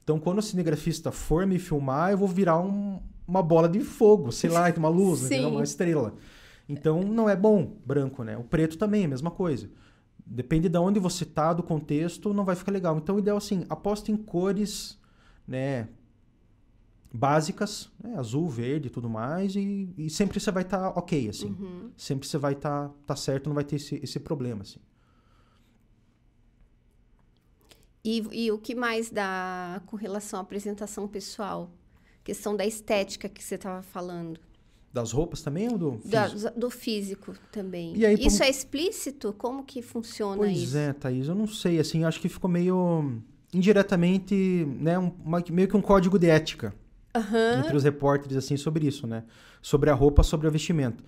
Então 0.03 0.19
quando 0.19 0.39
o 0.39 0.41
cinegrafista 0.41 1.11
for 1.11 1.45
me 1.45 1.59
filmar, 1.59 2.11
eu 2.11 2.17
vou 2.17 2.27
virar 2.27 2.59
um, 2.59 3.01
uma 3.27 3.41
bola 3.41 3.67
de 3.67 3.81
fogo, 3.81 4.31
sei 4.31 4.49
lá, 4.49 4.73
uma 4.77 4.87
luz, 4.87 5.29
uma 5.31 5.63
estrela. 5.63 6.13
Então 6.69 7.03
não 7.03 7.29
é 7.29 7.35
bom 7.35 7.77
branco, 7.85 8.23
né? 8.23 8.37
O 8.37 8.43
preto 8.43 8.77
também, 8.77 9.05
a 9.05 9.09
mesma 9.09 9.31
coisa. 9.31 9.69
Depende 10.25 10.69
de 10.69 10.77
onde 10.77 10.99
você 10.99 11.25
tá, 11.25 11.51
do 11.53 11.63
contexto, 11.63 12.33
não 12.33 12.45
vai 12.45 12.55
ficar 12.55 12.71
legal. 12.71 12.97
Então 12.97 13.15
o 13.15 13.19
ideal 13.19 13.37
assim, 13.37 13.65
aposta 13.69 14.09
em 14.09 14.15
cores, 14.15 14.97
né, 15.47 15.87
básicas, 17.15 17.89
né? 18.03 18.15
azul, 18.17 18.47
verde 18.49 18.87
e 18.87 18.89
tudo 18.89 19.09
mais, 19.09 19.55
e, 19.55 19.89
e 19.97 20.09
sempre 20.09 20.39
você 20.39 20.51
vai 20.51 20.63
estar 20.63 20.91
tá 20.91 20.99
ok, 20.99 21.29
assim. 21.29 21.47
Uhum. 21.47 21.91
Sempre 21.95 22.27
você 22.27 22.37
vai 22.37 22.53
estar 22.53 22.89
tá, 22.89 22.95
tá 23.07 23.15
certo, 23.15 23.47
não 23.47 23.55
vai 23.55 23.63
ter 23.63 23.77
esse, 23.77 23.99
esse 24.03 24.19
problema, 24.19 24.63
assim. 24.63 24.79
E, 28.03 28.23
e 28.31 28.51
o 28.51 28.59
que 28.59 28.75
mais 28.75 29.09
dá 29.09 29.81
com 29.87 29.95
relação 29.95 30.39
à 30.39 30.43
apresentação 30.43 31.07
pessoal? 31.07 31.71
Questão 32.23 32.55
da 32.55 32.65
estética 32.65 33.27
que 33.27 33.43
você 33.43 33.55
estava 33.55 33.81
falando. 33.81 34.39
Das 34.93 35.11
roupas 35.11 35.41
também 35.41 35.67
ou 35.69 35.77
do 35.77 35.91
físico? 35.93 36.11
Da, 36.43 36.49
do 36.51 36.69
físico 36.69 37.35
também. 37.51 38.05
Aí, 38.05 38.13
isso 38.15 38.37
como... 38.37 38.43
é 38.43 38.49
explícito? 38.49 39.33
Como 39.33 39.63
que 39.63 39.81
funciona 39.81 40.37
pois 40.37 40.51
isso? 40.51 40.71
Pois 40.71 40.75
é, 40.75 40.93
Thaís, 40.93 41.27
eu 41.27 41.35
não 41.35 41.47
sei, 41.47 41.79
assim, 41.79 42.03
acho 42.03 42.21
que 42.21 42.29
ficou 42.29 42.49
meio 42.49 43.21
indiretamente, 43.55 44.67
né, 44.79 44.99
um, 44.99 45.11
uma, 45.23 45.43
meio 45.49 45.67
que 45.67 45.77
um 45.77 45.81
código 45.81 46.19
de 46.19 46.27
ética 46.27 46.73
uhum. 47.15 47.59
entre 47.59 47.75
os 47.75 47.83
repórteres 47.83 48.35
assim 48.35 48.57
sobre 48.57 48.85
isso, 48.85 49.07
né? 49.07 49.23
Sobre 49.61 49.89
a 49.89 49.93
roupa, 49.93 50.21
sobre 50.23 50.47
o 50.47 50.51
vestimento. 50.51 51.03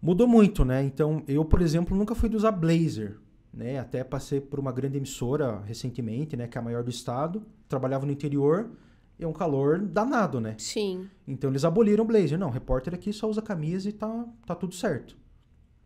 Mudou 0.00 0.26
muito, 0.26 0.64
né? 0.64 0.82
Então, 0.82 1.22
eu, 1.26 1.44
por 1.44 1.60
exemplo, 1.60 1.96
nunca 1.96 2.14
fui 2.14 2.28
de 2.28 2.36
usar 2.36 2.52
blazer, 2.52 3.18
né? 3.52 3.78
Até 3.78 4.04
passei 4.04 4.40
por 4.40 4.60
uma 4.60 4.72
grande 4.72 4.96
emissora 4.96 5.60
recentemente, 5.66 6.36
né, 6.36 6.46
que 6.46 6.56
é 6.56 6.60
a 6.60 6.64
maior 6.64 6.82
do 6.82 6.90
estado, 6.90 7.42
trabalhava 7.68 8.06
no 8.06 8.12
interior, 8.12 8.70
é 9.18 9.26
um 9.26 9.32
calor 9.32 9.80
danado, 9.80 10.40
né? 10.40 10.54
Sim. 10.56 11.08
Então 11.26 11.50
eles 11.50 11.64
aboliram 11.64 12.04
o 12.04 12.06
blazer. 12.06 12.38
Não, 12.38 12.50
repórter 12.50 12.94
aqui 12.94 13.12
só 13.12 13.28
usa 13.28 13.42
camisa 13.42 13.88
e 13.88 13.92
tá, 13.92 14.24
tá 14.46 14.54
tudo 14.54 14.74
certo. 14.74 15.16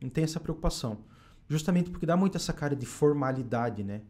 Não 0.01 0.11
tem 0.11 0.23
essa 0.23 0.39
preocupação. 0.39 0.99
Justamente 1.49 1.91
porque 1.91 2.07
dá 2.07 2.17
muito 2.17 2.37
essa 2.37 2.53
cara 2.53 2.77
de 2.77 2.87
formalidade, 2.87 3.83
né? 3.83 4.03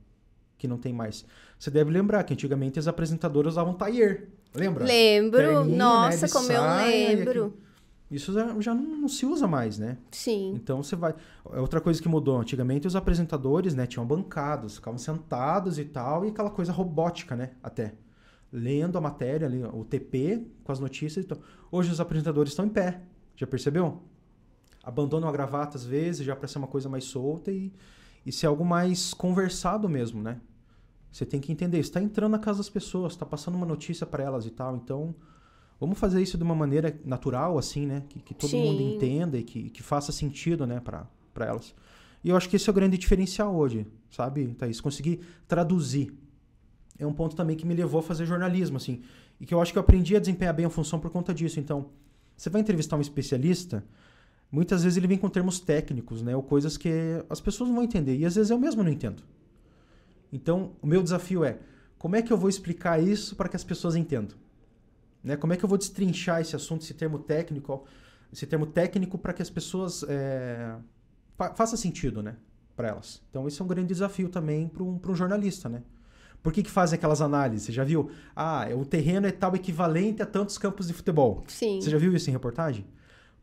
Que 0.64 0.68
não 0.68 0.78
tem 0.78 0.94
mais. 0.94 1.26
Você 1.58 1.70
deve 1.70 1.90
lembrar 1.90 2.24
que 2.24 2.32
antigamente 2.32 2.78
as 2.78 2.88
apresentadoras 2.88 3.52
usavam 3.52 3.74
taier. 3.74 4.28
Lembra? 4.54 4.82
Lembro. 4.82 5.38
Terninho, 5.38 5.64
né, 5.66 5.76
Nossa, 5.76 6.26
né, 6.26 6.32
como 6.32 6.46
saia, 6.46 7.12
eu 7.12 7.18
lembro. 7.18 7.58
Isso 8.10 8.32
já, 8.32 8.58
já 8.62 8.74
não, 8.74 8.96
não, 8.96 9.08
se 9.08 9.26
usa 9.26 9.46
mais, 9.46 9.78
né? 9.78 9.98
Sim. 10.10 10.54
Então 10.54 10.82
você 10.82 10.96
vai. 10.96 11.14
É 11.52 11.60
outra 11.60 11.82
coisa 11.82 12.00
que 12.00 12.08
mudou. 12.08 12.40
Antigamente 12.40 12.86
os 12.86 12.96
apresentadores, 12.96 13.74
né, 13.74 13.86
tinham 13.86 14.06
bancadas, 14.06 14.76
ficavam 14.76 14.96
sentados 14.96 15.78
e 15.78 15.84
tal, 15.84 16.24
e 16.24 16.28
aquela 16.28 16.48
coisa 16.48 16.72
robótica, 16.72 17.36
né? 17.36 17.50
Até. 17.62 17.92
Lendo 18.50 18.96
a 18.96 19.02
matéria 19.02 19.50
o 19.70 19.84
TP, 19.84 20.46
com 20.62 20.72
as 20.72 20.80
notícias 20.80 21.26
e 21.26 21.28
tal. 21.28 21.38
Hoje 21.70 21.92
os 21.92 22.00
apresentadores 22.00 22.52
estão 22.52 22.64
em 22.64 22.70
pé. 22.70 23.02
Já 23.36 23.46
percebeu? 23.46 24.00
Abandonam 24.82 25.28
a 25.28 25.32
gravata 25.32 25.76
às 25.76 25.84
vezes, 25.84 26.24
já 26.24 26.34
para 26.34 26.48
ser 26.48 26.56
uma 26.56 26.68
coisa 26.68 26.88
mais 26.88 27.04
solta 27.04 27.52
e, 27.52 27.70
e 28.24 28.32
ser 28.32 28.46
algo 28.46 28.64
mais 28.64 29.12
conversado 29.12 29.90
mesmo, 29.90 30.22
né? 30.22 30.40
Você 31.14 31.24
tem 31.24 31.40
que 31.40 31.52
entender, 31.52 31.78
está 31.78 32.02
entrando 32.02 32.32
na 32.32 32.40
casa 32.40 32.58
das 32.58 32.68
pessoas, 32.68 33.12
está 33.12 33.24
passando 33.24 33.54
uma 33.54 33.64
notícia 33.64 34.04
para 34.04 34.24
elas 34.24 34.46
e 34.46 34.50
tal. 34.50 34.74
Então, 34.74 35.14
vamos 35.78 35.96
fazer 35.96 36.20
isso 36.20 36.36
de 36.36 36.42
uma 36.42 36.56
maneira 36.56 36.98
natural, 37.04 37.56
assim, 37.56 37.86
né? 37.86 38.02
Que, 38.08 38.18
que 38.18 38.34
todo 38.34 38.50
Sim. 38.50 38.64
mundo 38.64 38.82
entenda 38.82 39.38
e 39.38 39.44
que, 39.44 39.70
que 39.70 39.80
faça 39.80 40.10
sentido, 40.10 40.66
né, 40.66 40.80
para 40.80 41.06
elas. 41.38 41.72
E 42.24 42.30
eu 42.30 42.36
acho 42.36 42.48
que 42.48 42.56
esse 42.56 42.68
é 42.68 42.72
o 42.72 42.74
grande 42.74 42.98
diferencial 42.98 43.54
hoje, 43.54 43.86
sabe, 44.10 44.48
Thaís? 44.58 44.80
Conseguir 44.80 45.20
traduzir. 45.46 46.12
É 46.98 47.06
um 47.06 47.12
ponto 47.12 47.36
também 47.36 47.56
que 47.56 47.64
me 47.64 47.74
levou 47.74 48.00
a 48.00 48.02
fazer 48.02 48.26
jornalismo, 48.26 48.78
assim. 48.78 49.00
E 49.38 49.46
que 49.46 49.54
eu 49.54 49.62
acho 49.62 49.70
que 49.70 49.78
eu 49.78 49.82
aprendi 49.82 50.16
a 50.16 50.18
desempenhar 50.18 50.52
bem 50.52 50.66
a 50.66 50.70
função 50.70 50.98
por 50.98 51.12
conta 51.12 51.32
disso. 51.32 51.60
Então, 51.60 51.90
você 52.36 52.50
vai 52.50 52.60
entrevistar 52.60 52.96
um 52.96 53.00
especialista, 53.00 53.84
muitas 54.50 54.82
vezes 54.82 54.96
ele 54.96 55.06
vem 55.06 55.18
com 55.18 55.30
termos 55.30 55.60
técnicos, 55.60 56.22
né? 56.22 56.34
Ou 56.34 56.42
coisas 56.42 56.76
que 56.76 56.90
as 57.30 57.40
pessoas 57.40 57.68
não 57.68 57.76
vão 57.76 57.84
entender. 57.84 58.16
E 58.16 58.26
às 58.26 58.34
vezes 58.34 58.50
eu 58.50 58.58
mesmo 58.58 58.82
não 58.82 58.90
entendo. 58.90 59.22
Então, 60.34 60.72
o 60.82 60.86
meu 60.86 61.00
desafio 61.00 61.44
é 61.44 61.60
como 61.96 62.16
é 62.16 62.20
que 62.20 62.32
eu 62.32 62.36
vou 62.36 62.50
explicar 62.50 63.00
isso 63.00 63.36
para 63.36 63.48
que 63.48 63.54
as 63.54 63.62
pessoas 63.62 63.94
entendam? 63.94 64.36
Né? 65.22 65.36
Como 65.36 65.52
é 65.52 65.56
que 65.56 65.64
eu 65.64 65.68
vou 65.68 65.78
destrinchar 65.78 66.40
esse 66.40 66.56
assunto, 66.56 66.82
esse 66.82 66.92
termo 66.92 67.20
técnico, 67.20 67.84
esse 68.32 68.44
termo 68.44 68.66
técnico 68.66 69.16
para 69.16 69.32
que 69.32 69.40
as 69.40 69.48
pessoas 69.48 70.04
é, 70.08 70.74
fa 71.38 71.54
faça 71.54 71.76
sentido, 71.76 72.20
né, 72.20 72.34
para 72.74 72.88
elas? 72.88 73.22
Então, 73.30 73.46
esse 73.46 73.62
é 73.62 73.64
um 73.64 73.68
grande 73.68 73.86
desafio 73.86 74.28
também 74.28 74.66
para 74.66 74.82
um, 74.82 75.00
um 75.06 75.14
jornalista, 75.14 75.68
né? 75.68 75.84
Por 76.42 76.52
que, 76.52 76.64
que 76.64 76.70
fazem 76.70 76.96
aquelas 76.96 77.22
análises? 77.22 77.66
Você 77.66 77.72
já 77.72 77.84
viu? 77.84 78.10
Ah, 78.34 78.66
o 78.76 78.84
terreno 78.84 79.28
é 79.28 79.30
tal 79.30 79.54
equivalente 79.54 80.20
a 80.20 80.26
tantos 80.26 80.58
campos 80.58 80.88
de 80.88 80.92
futebol. 80.92 81.44
Sim. 81.46 81.80
Você 81.80 81.88
já 81.88 81.96
viu 81.96 82.14
isso 82.14 82.28
em 82.28 82.32
reportagem? 82.32 82.84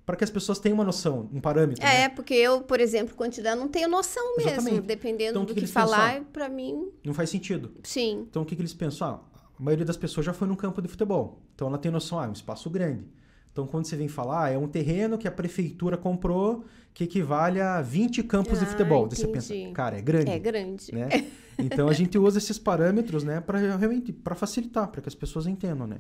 Para 0.06 0.16
que 0.16 0.24
as 0.24 0.30
pessoas 0.30 0.60
tenham 0.60 0.76
uma 0.76 0.84
noção, 0.84 1.30
um 1.32 1.40
parâmetro. 1.40 1.86
É, 1.86 2.00
né? 2.00 2.10
porque 2.10 2.34
eu, 2.34 2.62
por 2.62 2.80
exemplo, 2.80 3.16
quantidade 3.16 3.60
não 3.60 3.68
tenho 3.68 3.88
noção 3.88 4.36
mesmo. 4.38 4.52
Exatamente. 4.52 4.82
Dependendo 4.82 5.32
então, 5.32 5.46
do 5.46 5.54
que, 5.54 5.62
que, 5.62 5.68
falar, 5.68 6.22
para 6.34 6.50
mim. 6.50 6.90
Não 7.04 7.14
faz 7.14 7.30
sentido. 7.30 7.72
Sim. 7.84 8.26
Então 8.30 8.42
o 8.42 8.46
que, 8.46 8.56
que 8.56 8.62
eles 8.62 8.74
pensam? 8.74 9.08
Ah, 9.08 9.40
a 9.60 9.64
maioria 9.64 9.86
das 9.86 9.98
pessoas 9.98 10.26
já 10.26 10.34
foi 10.34 10.48
num 10.48 10.56
campo 10.56 10.82
de 10.82 10.88
futebol. 10.88 11.42
Então 11.54 11.68
ela 11.68 11.78
tem 11.78 11.92
noção, 11.92 12.20
ah, 12.20 12.26
é 12.26 12.30
um 12.30 12.34
espaço 12.34 12.70
grande. 12.70 13.06
Então 13.52 13.68
quando 13.68 13.86
você 13.86 13.96
vem 13.96 14.08
falar, 14.08 14.46
ah, 14.46 14.50
é 14.50 14.58
um 14.58 14.68
terreno 14.68 15.18
que 15.18 15.28
a 15.28 15.32
prefeitura 15.32 15.98
comprou 15.98 16.66
que 16.94 17.04
equivale 17.04 17.62
a 17.62 17.82
20 17.82 18.24
campos 18.24 18.58
ah, 18.58 18.66
de 18.66 18.72
futebol. 18.72 19.08
Daí 19.08 19.18
você 19.18 19.28
pensa, 19.28 19.54
cara, 19.74 19.98
é 19.98 20.02
grande. 20.02 20.32
É 20.32 20.40
grande. 20.40 20.94
Né? 20.94 21.10
Então 21.60 21.88
a 21.88 21.94
gente 21.94 22.18
usa 22.18 22.40
esses 22.40 22.58
parâmetros, 22.58 23.24
né, 23.24 23.40
para 23.40 23.60
realmente 23.60 24.12
para 24.12 24.34
facilitar, 24.34 24.88
para 24.88 25.00
que 25.00 25.08
as 25.08 25.14
pessoas 25.14 25.46
entendam, 25.46 25.86
né? 25.86 25.98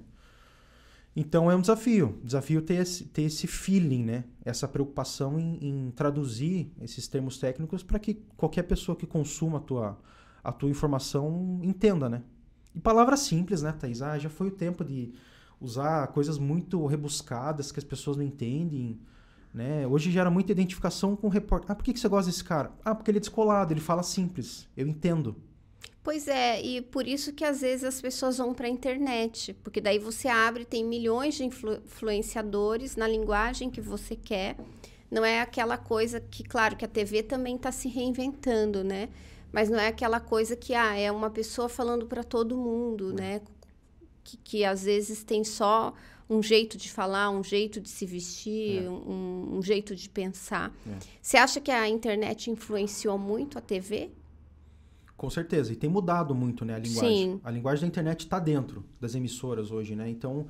Então 1.15 1.52
é 1.52 1.56
um 1.56 1.62
desafio. 1.62 2.19
Desafio 2.24 2.62
ter 2.62 2.76
esse, 2.76 3.06
ter 3.06 3.24
esse 3.24 3.47
feeling, 3.47 4.04
né? 4.04 4.24
Essa 4.45 4.67
preocupação 4.67 5.39
em, 5.39 5.58
em 5.62 5.91
traduzir 5.91 6.71
esses 6.82 7.08
termos 7.08 7.38
técnicos 7.38 7.84
para 7.84 8.00
que 8.00 8.15
qualquer 8.38 8.63
pessoa 8.63 8.95
que 8.95 9.06
consuma 9.06 9.58
a 9.58 9.62
tua, 9.62 10.00
a 10.43 10.52
tua 10.52 10.69
informação 10.69 11.60
entenda, 11.63 12.08
né? 12.08 12.24
E 12.74 12.80
palavras 12.80 13.19
simples, 13.21 13.62
né, 13.62 13.74
Thaís? 13.74 14.02
Ah, 14.02 14.17
já 14.17 14.30
foi 14.30 14.47
o 14.47 14.52
tempo 14.52 14.86
de 14.86 15.13
usar 15.60 16.08
coisas 16.08 16.38
muito 16.38 16.86
rebuscadas 16.86 17.71
que 17.71 17.80
as 17.80 17.84
pessoas 17.84 18.15
não 18.15 18.24
entendem. 18.24 19.00
Né? 19.54 19.86
Hoje 19.86 20.10
gera 20.10 20.32
muita 20.32 20.54
identificação 20.54 21.15
com 21.15 21.28
o 21.28 21.30
repórter. 21.30 21.71
Ah, 21.71 21.76
por 21.76 21.84
que, 21.84 21.91
que 21.91 22.00
você 22.00 22.08
gosta 22.08 22.32
desse 22.32 22.43
cara? 22.43 22.71
Ah, 22.86 22.95
porque 22.95 23.12
ele 23.12 23.17
é 23.17 23.19
descolado, 23.19 23.74
ele 23.74 23.82
fala 23.82 24.02
simples. 24.02 24.67
Eu 24.78 24.88
entendo. 24.88 25.36
Pois 26.03 26.27
é, 26.27 26.59
e 26.61 26.81
por 26.81 27.07
isso 27.07 27.31
que 27.31 27.45
às 27.45 27.61
vezes 27.61 27.83
as 27.83 28.01
pessoas 28.01 28.37
vão 28.37 28.53
para 28.53 28.65
a 28.65 28.69
internet, 28.69 29.53
porque 29.63 29.79
daí 29.79 29.99
você 29.99 30.27
abre, 30.27 30.65
tem 30.65 30.83
milhões 30.83 31.35
de 31.35 31.43
influ 31.43 31.75
influenciadores 31.85 32.95
na 32.95 33.07
linguagem 33.07 33.69
que 33.69 33.79
você 33.79 34.15
quer. 34.15 34.55
Não 35.11 35.23
é 35.23 35.41
aquela 35.41 35.77
coisa 35.77 36.19
que, 36.19 36.43
claro, 36.43 36.75
que 36.75 36.85
a 36.85 36.87
TV 36.87 37.21
também 37.21 37.55
está 37.55 37.71
se 37.71 37.87
reinventando, 37.87 38.83
né? 38.83 39.09
Mas 39.51 39.69
não 39.69 39.77
é 39.77 39.87
aquela 39.87 40.19
coisa 40.19 40.55
que 40.55 40.73
ah, 40.73 40.95
é 40.95 41.11
uma 41.11 41.29
pessoa 41.29 41.69
falando 41.69 42.07
para 42.07 42.23
todo 42.23 42.57
mundo, 42.57 43.13
né? 43.13 43.41
Que, 44.23 44.37
que 44.37 44.65
às 44.65 44.83
vezes 44.83 45.23
tem 45.23 45.43
só 45.43 45.93
um 46.29 46.41
jeito 46.41 46.77
de 46.77 46.89
falar, 46.89 47.29
um 47.29 47.43
jeito 47.43 47.81
de 47.81 47.89
se 47.89 48.05
vestir, 48.05 48.85
é. 48.85 48.89
um, 48.89 49.57
um, 49.57 49.61
jeito 49.61 49.93
de 49.93 50.07
pensar. 50.07 50.73
É. 50.87 50.97
Você 51.21 51.35
acha 51.35 51.59
que 51.59 51.69
a 51.69 51.87
internet 51.89 52.49
influenciou 52.49 53.17
muito 53.17 53.57
a 53.57 53.61
TV? 53.61 54.09
Com 55.21 55.29
certeza, 55.29 55.71
e 55.71 55.75
tem 55.75 55.88
mudado 55.88 56.34
muito, 56.34 56.65
né, 56.65 56.73
a 56.73 56.79
linguagem. 56.79 57.34
Sim. 57.34 57.41
A 57.43 57.51
linguagem 57.51 57.81
da 57.81 57.88
internet 57.88 58.21
está 58.21 58.39
dentro 58.39 58.84
das 58.99 59.13
emissoras 59.13 59.69
hoje, 59.69 59.95
né? 59.95 60.10
Então, 60.10 60.47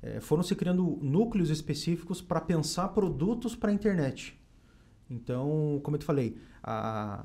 é, 0.00 0.20
foram 0.20 0.44
se 0.44 0.54
criando 0.54 0.96
núcleos 1.02 1.50
específicos 1.50 2.22
para 2.22 2.40
pensar 2.40 2.90
produtos 2.90 3.56
para 3.56 3.70
a 3.70 3.74
internet. 3.74 4.40
Então, 5.10 5.80
como 5.82 5.96
eu 5.96 5.98
te 5.98 6.04
falei, 6.04 6.36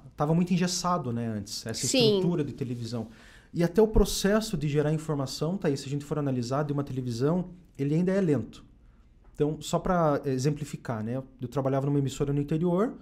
estava 0.09 0.33
muito 0.33 0.51
engessado, 0.51 1.13
né, 1.13 1.27
antes, 1.27 1.63
essa 1.67 1.85
Sim. 1.85 2.15
estrutura 2.15 2.43
de 2.43 2.53
televisão. 2.53 3.09
E 3.53 3.63
até 3.63 3.79
o 3.79 3.87
processo 3.87 4.57
de 4.57 4.67
gerar 4.67 4.91
informação, 4.91 5.55
tá 5.55 5.67
aí, 5.67 5.77
se 5.77 5.85
a 5.85 5.89
gente 5.89 6.03
for 6.03 6.17
analisar 6.17 6.63
de 6.63 6.73
uma 6.73 6.83
televisão, 6.83 7.51
ele 7.77 7.93
ainda 7.93 8.11
é 8.11 8.19
lento. 8.19 8.65
Então, 9.35 9.61
só 9.61 9.77
para 9.77 10.19
exemplificar, 10.25 11.03
né? 11.03 11.21
Eu 11.39 11.47
trabalhava 11.47 11.85
numa 11.85 11.99
emissora 11.99 12.33
no 12.33 12.41
interior. 12.41 12.97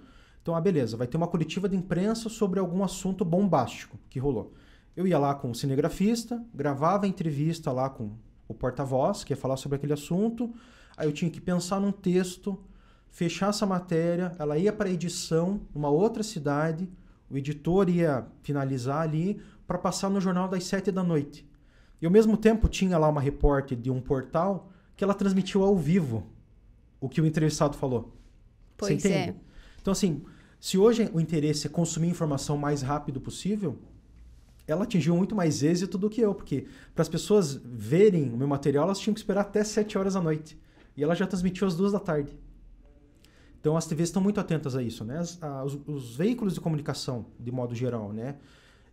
Então, 0.46 0.54
ah, 0.54 0.60
beleza, 0.60 0.96
vai 0.96 1.08
ter 1.08 1.16
uma 1.16 1.26
coletiva 1.26 1.68
de 1.68 1.74
imprensa 1.74 2.28
sobre 2.28 2.60
algum 2.60 2.84
assunto 2.84 3.24
bombástico 3.24 3.98
que 4.08 4.20
rolou. 4.20 4.54
Eu 4.96 5.04
ia 5.04 5.18
lá 5.18 5.34
com 5.34 5.50
o 5.50 5.54
cinegrafista, 5.56 6.40
gravava 6.54 7.04
a 7.04 7.08
entrevista 7.08 7.72
lá 7.72 7.90
com 7.90 8.12
o 8.46 8.54
porta-voz, 8.54 9.24
que 9.24 9.32
ia 9.32 9.36
falar 9.36 9.56
sobre 9.56 9.74
aquele 9.74 9.92
assunto. 9.92 10.54
Aí 10.96 11.08
eu 11.08 11.12
tinha 11.12 11.28
que 11.28 11.40
pensar 11.40 11.80
num 11.80 11.90
texto, 11.90 12.56
fechar 13.08 13.48
essa 13.48 13.66
matéria, 13.66 14.36
ela 14.38 14.56
ia 14.56 14.72
para 14.72 14.88
edição 14.88 15.62
numa 15.74 15.88
outra 15.88 16.22
cidade, 16.22 16.88
o 17.28 17.36
editor 17.36 17.88
ia 17.90 18.24
finalizar 18.42 19.02
ali 19.02 19.42
para 19.66 19.78
passar 19.78 20.08
no 20.08 20.20
jornal 20.20 20.46
das 20.46 20.62
sete 20.62 20.92
da 20.92 21.02
noite. 21.02 21.44
E 22.00 22.06
ao 22.06 22.12
mesmo 22.12 22.36
tempo 22.36 22.68
tinha 22.68 22.96
lá 22.98 23.08
uma 23.08 23.20
repórter 23.20 23.76
de 23.76 23.90
um 23.90 24.00
portal 24.00 24.70
que 24.96 25.02
ela 25.02 25.12
transmitiu 25.12 25.64
ao 25.64 25.76
vivo 25.76 26.24
o 27.00 27.08
que 27.08 27.20
o 27.20 27.26
entrevistado 27.26 27.76
falou. 27.76 28.14
Pois 28.76 29.02
Você 29.02 29.08
entende? 29.08 29.30
É. 29.30 29.34
Então, 29.82 29.90
assim, 29.90 30.24
se 30.66 30.76
hoje 30.76 31.08
o 31.12 31.20
interesse 31.20 31.68
é 31.68 31.70
consumir 31.70 32.08
informação 32.08 32.56
o 32.56 32.58
mais 32.58 32.82
rápido 32.82 33.20
possível, 33.20 33.78
ela 34.66 34.82
atingiu 34.82 35.14
muito 35.14 35.32
mais 35.32 35.62
êxito 35.62 35.96
do 35.96 36.10
que 36.10 36.20
eu, 36.20 36.34
porque 36.34 36.66
para 36.92 37.02
as 37.02 37.08
pessoas 37.08 37.54
verem 37.64 38.30
o 38.30 38.36
meu 38.36 38.48
material, 38.48 38.82
elas 38.82 38.98
tinham 38.98 39.14
que 39.14 39.20
esperar 39.20 39.42
até 39.42 39.62
7 39.62 39.96
horas 39.96 40.14
da 40.14 40.20
noite. 40.20 40.58
E 40.96 41.04
ela 41.04 41.14
já 41.14 41.24
transmitiu 41.24 41.68
às 41.68 41.76
duas 41.76 41.92
da 41.92 42.00
tarde. 42.00 42.36
Então 43.60 43.76
as 43.76 43.86
TVs 43.86 44.08
estão 44.08 44.20
muito 44.20 44.40
atentas 44.40 44.74
a 44.74 44.82
isso, 44.82 45.04
né? 45.04 45.18
As, 45.18 45.40
a, 45.40 45.62
os, 45.62 45.78
os, 45.86 46.16
veículos 46.16 46.54
de 46.54 46.60
comunicação, 46.60 47.26
de 47.38 47.52
modo 47.52 47.72
geral, 47.72 48.12
né? 48.12 48.34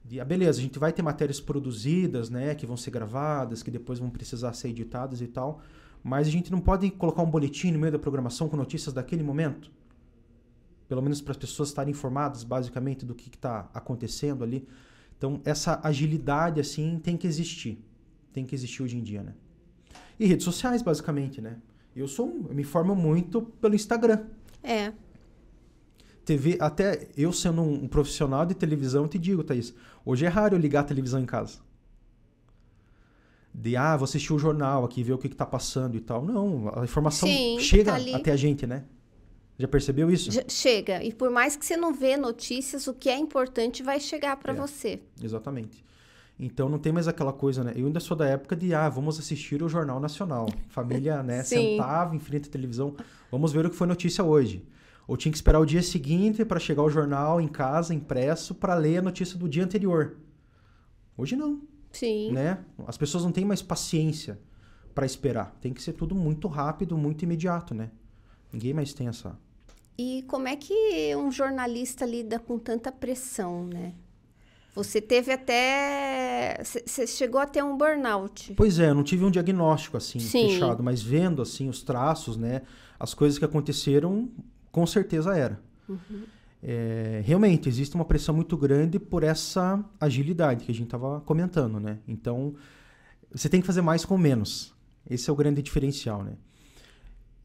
De, 0.06 0.20
ah, 0.20 0.26
beleza, 0.26 0.60
a 0.60 0.62
gente 0.62 0.78
vai 0.78 0.94
ter 0.94 1.02
matérias 1.02 1.42
produzidas, 1.42 2.30
né? 2.30 2.54
Que 2.54 2.68
vão 2.68 2.78
ser 2.78 2.92
gravadas, 2.92 3.64
que 3.64 3.72
depois 3.72 3.98
vão 3.98 4.12
precisar 4.12 4.54
ser 4.54 4.68
editadas 4.68 5.22
e 5.22 5.28
tal. 5.28 5.60
Mas 6.04 6.28
a 6.28 6.30
gente 6.30 6.52
não 6.52 6.60
pode 6.60 6.92
colocar 6.92 7.24
um 7.24 7.32
boletim 7.32 7.72
no 7.72 7.80
meio 7.80 7.94
da 7.94 7.98
programação 7.98 8.48
com 8.48 8.56
notícias 8.56 8.94
daquele 8.94 9.24
momento? 9.24 9.72
Pelo 10.88 11.02
menos 11.02 11.22
para 11.22 11.32
as 11.32 11.38
pessoas 11.38 11.70
estarem 11.70 11.92
informadas, 11.92 12.44
basicamente, 12.44 13.06
do 13.06 13.16
que 13.16 13.30
está 13.30 13.70
acontecendo 13.74 14.44
ali. 14.44 14.68
Então, 15.18 15.42
essa 15.46 15.80
agilidade, 15.84 16.60
assim, 16.60 17.00
tem 17.02 17.16
que 17.16 17.26
existir. 17.26 17.84
Tem 18.32 18.46
que 18.46 18.54
existir 18.54 18.84
hoje 18.84 18.98
em 18.98 19.04
dia, 19.04 19.24
né? 19.24 19.34
E 20.20 20.26
redes 20.26 20.44
sociais, 20.44 20.82
basicamente, 20.82 21.42
né? 21.42 21.58
Eu 21.96 22.08
sou 22.08 22.28
eu 22.50 22.56
me 22.56 22.64
formo 22.64 22.96
muito 22.96 23.42
pelo 23.42 23.76
Instagram. 23.76 24.26
É. 24.62 24.92
TV, 26.26 26.58
até 26.60 27.10
eu 27.18 27.32
sendo 27.34 27.62
um, 27.62 27.88
profissional 27.88 28.46
de 28.46 28.56
televisão, 28.56 29.08
te 29.08 29.20
digo, 29.20 29.44
Thaís, 29.44 29.74
hoje 30.06 30.26
é 30.26 30.30
raro 30.30 30.56
eu 30.56 30.60
ligar 30.60 30.82
a 30.82 30.84
televisão 30.84 31.20
em 31.20 31.26
casa. 31.26 31.60
De, 33.54 33.76
ah, 33.76 33.96
vou 33.96 34.06
assistir 34.06 34.34
o 34.34 34.40
jornal 34.40 34.84
aqui, 34.84 35.04
ver 35.04 35.14
o 35.14 35.18
que, 35.18 35.28
está 35.28 35.46
passando 35.46 35.96
e 35.96 36.00
tal. 36.00 36.26
Não, 36.26 36.72
a 36.76 36.84
informação 36.84 37.30
Sim, 37.30 37.60
chega 37.60 37.92
tá 37.92 38.18
até 38.18 38.32
a 38.32 38.36
gente, 38.36 38.66
né? 38.66 38.86
Já 39.58 39.68
percebeu 39.68 40.10
isso? 40.10 40.32
Já 40.32 40.44
chega. 40.48 41.04
E 41.04 41.14
por 41.14 41.30
mais 41.30 41.56
que 41.56 41.66
você 41.66 41.78
não 41.78 41.94
vê 41.94 42.18
notícias, 42.18 42.88
o 42.88 42.94
que 42.94 43.10
é 43.10 43.18
importante 43.18 43.84
vai 43.84 44.00
chegar 44.00 44.38
para 44.38 44.54
é, 44.54 44.56
você. 44.56 45.00
Exatamente. 45.22 45.84
Então 46.40 46.68
não 46.68 46.80
tem 46.80 46.92
mais 46.92 47.08
aquela 47.08 47.32
coisa, 47.32 47.64
né? 47.64 47.74
Eu 47.76 47.86
ainda 47.86 48.00
sou 48.00 48.18
da 48.18 48.26
época 48.26 48.56
de, 48.56 48.74
ah, 48.74 48.90
vamos 48.90 49.20
assistir 49.20 49.62
o 49.62 49.70
Jornal 49.70 50.00
Nacional. 50.00 50.50
Família, 50.70 51.22
né, 51.22 51.44
sentava 51.44 52.16
em 52.16 52.20
frente 52.20 52.50
à 52.50 52.52
televisão, 52.52 52.96
vamos 53.32 53.54
ver 53.54 53.66
o 53.66 53.70
que 53.70 53.76
foi 53.76 53.88
notícia 53.88 54.24
hoje. 54.24 54.66
Ou 55.08 55.18
tinha 55.18 55.32
que 55.32 55.38
esperar 55.38 55.60
o 55.60 55.66
dia 55.66 55.82
seguinte 55.82 56.44
para 56.46 56.60
chegar 56.60 56.82
o 56.82 56.90
jornal 56.90 57.40
em 57.40 57.48
casa, 57.48 57.94
impresso, 57.94 58.56
para 58.56 58.74
ler 58.74 58.98
a 58.98 59.02
notícia 59.02 59.38
do 59.38 59.50
dia 59.50 59.64
anterior. 59.64 60.18
Hoje 61.18 61.36
não. 61.36 61.62
Sim. 61.92 62.32
Né? 62.32 62.58
As 62.88 62.98
pessoas 62.98 63.24
não 63.24 63.32
têm 63.32 63.46
mais 63.46 63.62
paciência 63.62 64.40
para 64.96 65.06
esperar. 65.06 65.56
Tem 65.62 65.74
que 65.74 65.82
ser 65.82 65.94
tudo 65.94 66.16
muito 66.16 66.48
rápido, 66.48 66.98
muito 66.98 67.24
imediato, 67.24 67.76
né? 67.76 67.92
Ninguém 68.54 68.74
mais 68.74 68.94
tem 68.94 69.08
essa. 69.08 69.36
E 69.98 70.24
como 70.28 70.48
é 70.48 70.56
que 70.56 71.16
um 71.16 71.32
jornalista 71.32 72.06
lida 72.06 72.40
com 72.40 72.58
tanta 72.60 72.92
pressão, 72.92 73.66
né? 73.66 73.94
Você 74.76 75.00
teve 75.00 75.32
até. 75.32 76.60
Você 76.64 77.06
chegou 77.06 77.40
a 77.40 77.46
ter 77.46 77.64
um 77.64 77.78
burnout. 77.78 78.54
Pois 78.56 78.80
é, 78.80 78.90
eu 78.90 78.96
não 78.96 79.04
tive 79.04 79.24
um 79.24 79.30
diagnóstico 79.30 79.98
assim, 79.98 80.20
Sim. 80.20 80.50
fechado, 80.50 80.82
mas 80.82 81.02
vendo 81.02 81.42
assim 81.42 81.70
os 81.70 81.84
traços, 81.84 82.38
né? 82.38 82.62
As 83.00 83.14
coisas 83.14 83.38
que 83.38 83.46
aconteceram, 83.46 84.30
com 84.72 84.86
certeza 84.88 85.36
era. 85.38 85.60
Uhum. 85.88 86.24
É, 86.62 87.22
realmente, 87.26 87.68
existe 87.68 87.94
uma 87.94 88.06
pressão 88.06 88.34
muito 88.34 88.56
grande 88.58 88.98
por 88.98 89.24
essa 89.24 89.84
agilidade 90.00 90.64
que 90.66 90.72
a 90.72 90.74
gente 90.74 90.86
estava 90.86 91.22
comentando, 91.22 91.80
né? 91.80 92.00
Então, 92.08 92.56
você 93.32 93.50
tem 93.50 93.62
que 93.62 93.68
fazer 93.68 93.82
mais 93.82 94.06
com 94.06 94.18
menos. 94.18 94.74
Esse 95.08 95.30
é 95.30 95.34
o 95.34 95.36
grande 95.36 95.62
diferencial, 95.62 96.24
né? 96.24 96.34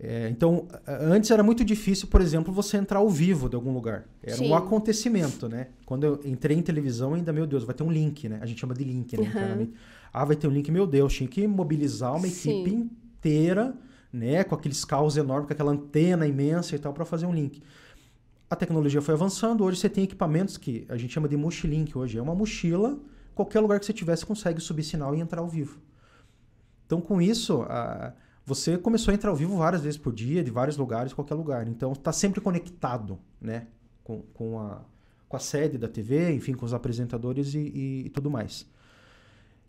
É, 0.01 0.29
então, 0.29 0.69
antes 0.87 1.29
era 1.31 1.43
muito 1.43 1.65
difícil, 1.65 2.07
por 2.07 2.21
exemplo, 2.21 2.55
você 2.55 2.77
entrar 2.77 3.01
ao 3.01 3.11
vivo 3.11 3.49
de 3.49 3.57
algum 3.57 3.73
lugar. 3.73 4.07
Era 4.23 4.37
Sim. 4.37 4.49
um 4.49 4.55
acontecimento, 4.55 5.49
né? 5.49 5.69
Quando 5.85 6.05
eu 6.05 6.21
entrei 6.25 6.57
em 6.57 6.63
televisão, 6.63 7.15
ainda, 7.15 7.33
meu 7.33 7.47
Deus, 7.47 7.65
vai 7.65 7.75
ter 7.75 7.83
um 7.83 7.91
link, 7.91 8.29
né? 8.29 8.39
A 8.41 8.47
gente 8.47 8.61
chama 8.61 8.75
de 8.75 8.85
link, 8.85 9.17
né? 9.17 9.57
Uhum. 9.59 9.73
Ah, 10.13 10.25
vai 10.25 10.37
ter 10.37 10.47
um 10.47 10.51
link, 10.51 10.71
meu 10.71 10.87
Deus, 10.87 11.13
tinha 11.13 11.29
que 11.29 11.47
mobilizar 11.49 12.15
uma 12.15 12.29
Sim. 12.29 12.63
equipe 12.63 12.77
inteira, 12.77 13.75
né? 14.13 14.45
Com 14.45 14.55
aqueles 14.55 14.85
carros 14.85 15.17
enormes, 15.17 15.49
com 15.49 15.53
aquela 15.53 15.73
antena 15.73 16.29
imensa 16.29 16.77
e 16.77 16.79
tal, 16.79 16.93
para 16.93 17.05
fazer 17.05 17.27
um 17.27 17.35
link. 17.35 17.61
A 18.49 18.55
tecnologia 18.55 19.03
foi 19.03 19.15
avançando, 19.15 19.65
hoje 19.65 19.81
você 19.81 19.89
tem 19.89 20.05
equipamentos 20.05 20.57
que 20.57 20.87
a 20.89 20.97
gente 20.97 21.13
chama 21.13 21.29
de 21.29 21.37
mochilink 21.37 21.99
hoje. 21.99 22.19
É 22.19 22.23
uma 22.23 22.37
mochila, 22.37 22.99
qualquer 23.35 23.59
lugar 23.61 23.81
que 23.81 23.85
você 23.85 23.93
tivesse 23.93 24.25
consegue 24.25 24.61
subir 24.61 24.85
sinal 24.85 25.13
e 25.15 25.21
entrar 25.21 25.41
ao 25.41 25.49
vivo. 25.49 25.81
Então, 26.87 27.01
com 27.01 27.21
isso, 27.21 27.63
a 27.69 28.15
você 28.49 28.79
começou 28.79 29.13
a 29.13 29.15
entrar 29.15 29.29
ao 29.29 29.37
vivo 29.37 29.59
várias 29.59 29.83
vezes 29.83 29.99
por 29.99 30.11
dia, 30.11 30.43
de 30.43 30.51
vários 30.51 30.79
lugares, 30.79 31.13
qualquer 31.13 31.35
lugar. 31.35 31.69
Então, 31.69 31.93
está 31.93 32.13
sempre 32.13 32.41
conectado, 32.41 33.19
né? 33.39 33.67
Com, 34.03 34.23
com, 34.33 34.59
a, 34.59 34.81
com 35.29 35.37
a 35.37 35.39
sede 35.39 35.77
da 35.77 35.87
TV, 35.87 36.33
enfim, 36.33 36.55
com 36.55 36.65
os 36.65 36.73
apresentadores 36.73 37.53
e, 37.53 37.59
e, 37.59 38.03
e, 38.07 38.09
tudo 38.09 38.31
mais. 38.31 38.67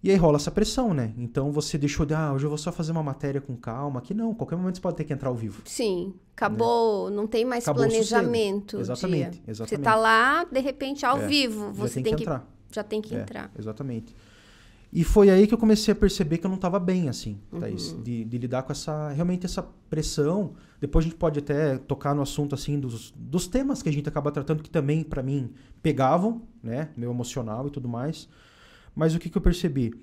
E 0.02 0.10
aí 0.10 0.16
rola 0.16 0.38
essa 0.38 0.50
pressão, 0.50 0.94
né? 0.94 1.14
Então, 1.18 1.52
você 1.52 1.78
deixou 1.78 2.06
de, 2.06 2.14
ah, 2.14 2.32
hoje 2.32 2.46
eu 2.46 2.50
vou 2.50 2.58
só 2.58 2.72
fazer 2.72 2.94
uma 2.94 3.04
matéria 3.04 3.42
com 3.42 3.54
calma. 3.58 4.00
Aqui 4.00 4.14
não, 4.14 4.34
qualquer 4.34 4.56
momento 4.56 4.76
você 4.76 4.82
pode 4.82 4.96
ter 4.96 5.04
que 5.04 5.12
entrar 5.12 5.28
ao 5.28 5.36
vivo. 5.36 5.62
Sim, 5.66 6.14
acabou, 6.34 7.10
né? 7.10 7.18
não 7.18 7.28
tem 7.28 7.44
mais 7.44 7.66
acabou 7.66 7.84
planejamento. 7.86 8.80
Exatamente, 8.80 9.44
exatamente. 9.46 9.58
Você 9.58 9.76
está 9.76 9.96
lá, 9.96 10.46
de 10.46 10.60
repente, 10.62 11.06
ao 11.06 11.18
é, 11.18 11.28
vivo. 11.28 11.74
Você 11.74 11.96
tem, 11.96 12.04
tem 12.04 12.16
que, 12.16 12.24
entrar. 12.24 12.48
Já 12.72 12.82
tem 12.82 13.02
que 13.02 13.14
é, 13.14 13.20
entrar. 13.20 13.52
Exatamente. 13.60 14.16
E 14.92 15.04
foi 15.04 15.30
aí 15.30 15.46
que 15.46 15.54
eu 15.54 15.58
comecei 15.58 15.92
a 15.92 15.96
perceber 15.96 16.40
que 16.40 16.46
eu 16.46 16.50
não 16.50 16.56
estava 16.56 16.80
bem, 16.80 17.10
assim, 17.10 17.40
uhum. 17.52 18.02
de, 18.02 18.26
de, 18.26 18.38
lidar 18.40 18.64
com 18.64 18.72
essa, 18.72 19.10
realmente 19.12 19.46
essa 19.46 19.62
pressão. 19.88 20.54
Depois 20.82 21.06
a 21.06 21.08
gente 21.10 21.18
pode 21.18 21.38
até 21.38 21.78
tocar 21.78 22.16
no 22.16 22.24
assunto, 22.24 22.56
assim, 22.56 22.80
dos, 22.80 23.14
dos 23.16 23.46
temas 23.46 23.84
que 23.84 23.90
a 23.90 23.94
gente 23.94 24.10
acaba 24.10 24.32
tratando, 24.32 24.64
que 24.64 24.70
também, 24.70 25.04
para 25.04 25.22
mim, 25.22 25.52
pegavam, 25.84 26.42
né, 26.64 26.90
meu 26.98 27.12
emocional 27.12 27.68
e 27.68 27.70
tudo 27.70 27.88
mais. 27.88 28.28
Mas 28.96 29.14
o 29.14 29.20
que, 29.20 29.30
que 29.30 29.38
eu 29.38 29.42
percebi? 29.42 29.94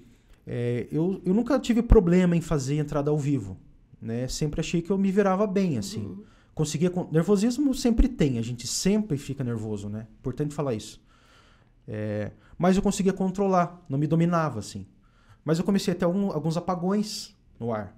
É, 0.46 0.86
eu, 0.92 1.20
eu 1.24 1.34
nunca 1.34 1.58
tive 1.58 1.82
problema 1.82 2.36
em 2.36 2.40
fazer 2.40 2.76
entrada 2.76 3.10
ao 3.10 3.18
vivo, 3.18 3.56
né? 4.00 4.28
Sempre 4.28 4.60
achei 4.60 4.80
que 4.80 4.90
eu 4.90 4.96
me 4.96 5.10
virava 5.10 5.48
bem, 5.48 5.78
assim. 5.78 6.06
Uhum. 6.06 6.22
Conseguia... 6.54 6.92
Nervosismo 7.10 7.74
sempre 7.74 8.06
tem, 8.06 8.38
a 8.38 8.42
gente 8.42 8.68
sempre 8.68 9.18
fica 9.18 9.42
nervoso, 9.42 9.88
né? 9.88 10.06
Importante 10.20 10.54
falar 10.54 10.74
isso. 10.74 11.02
É, 11.88 12.30
mas 12.58 12.76
eu 12.76 12.82
conseguia 12.82 13.12
controlar, 13.12 13.84
não 13.88 13.98
me 13.98 14.06
dominava 14.06 14.58
assim. 14.58 14.86
Mas 15.44 15.58
eu 15.58 15.64
comecei 15.64 15.92
a 15.92 15.96
ter 15.96 16.04
algum, 16.04 16.30
alguns 16.32 16.56
apagões 16.56 17.36
no 17.58 17.72
ar. 17.72 17.96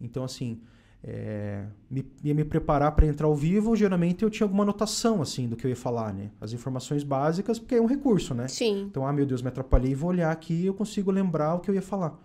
Então, 0.00 0.24
assim, 0.24 0.60
é, 1.04 1.64
me, 1.90 2.04
ia 2.24 2.34
me 2.34 2.44
preparar 2.44 2.92
para 2.92 3.06
entrar 3.06 3.26
ao 3.26 3.34
vivo, 3.34 3.76
geralmente 3.76 4.22
eu 4.22 4.30
tinha 4.30 4.44
alguma 4.44 4.62
anotação, 4.62 5.22
assim, 5.22 5.48
do 5.48 5.56
que 5.56 5.66
eu 5.66 5.70
ia 5.70 5.76
falar, 5.76 6.12
né? 6.12 6.30
As 6.40 6.52
informações 6.52 7.04
básicas, 7.04 7.58
porque 7.58 7.74
é 7.74 7.80
um 7.80 7.86
recurso, 7.86 8.34
né? 8.34 8.48
Sim. 8.48 8.86
Então, 8.90 9.06
ah, 9.06 9.12
meu 9.12 9.26
Deus, 9.26 9.42
me 9.42 9.48
atrapalhei, 9.48 9.94
vou 9.94 10.10
olhar 10.10 10.32
aqui 10.32 10.54
e 10.54 10.66
eu 10.66 10.74
consigo 10.74 11.10
lembrar 11.10 11.54
o 11.54 11.60
que 11.60 11.70
eu 11.70 11.74
ia 11.74 11.82
falar. 11.82 12.18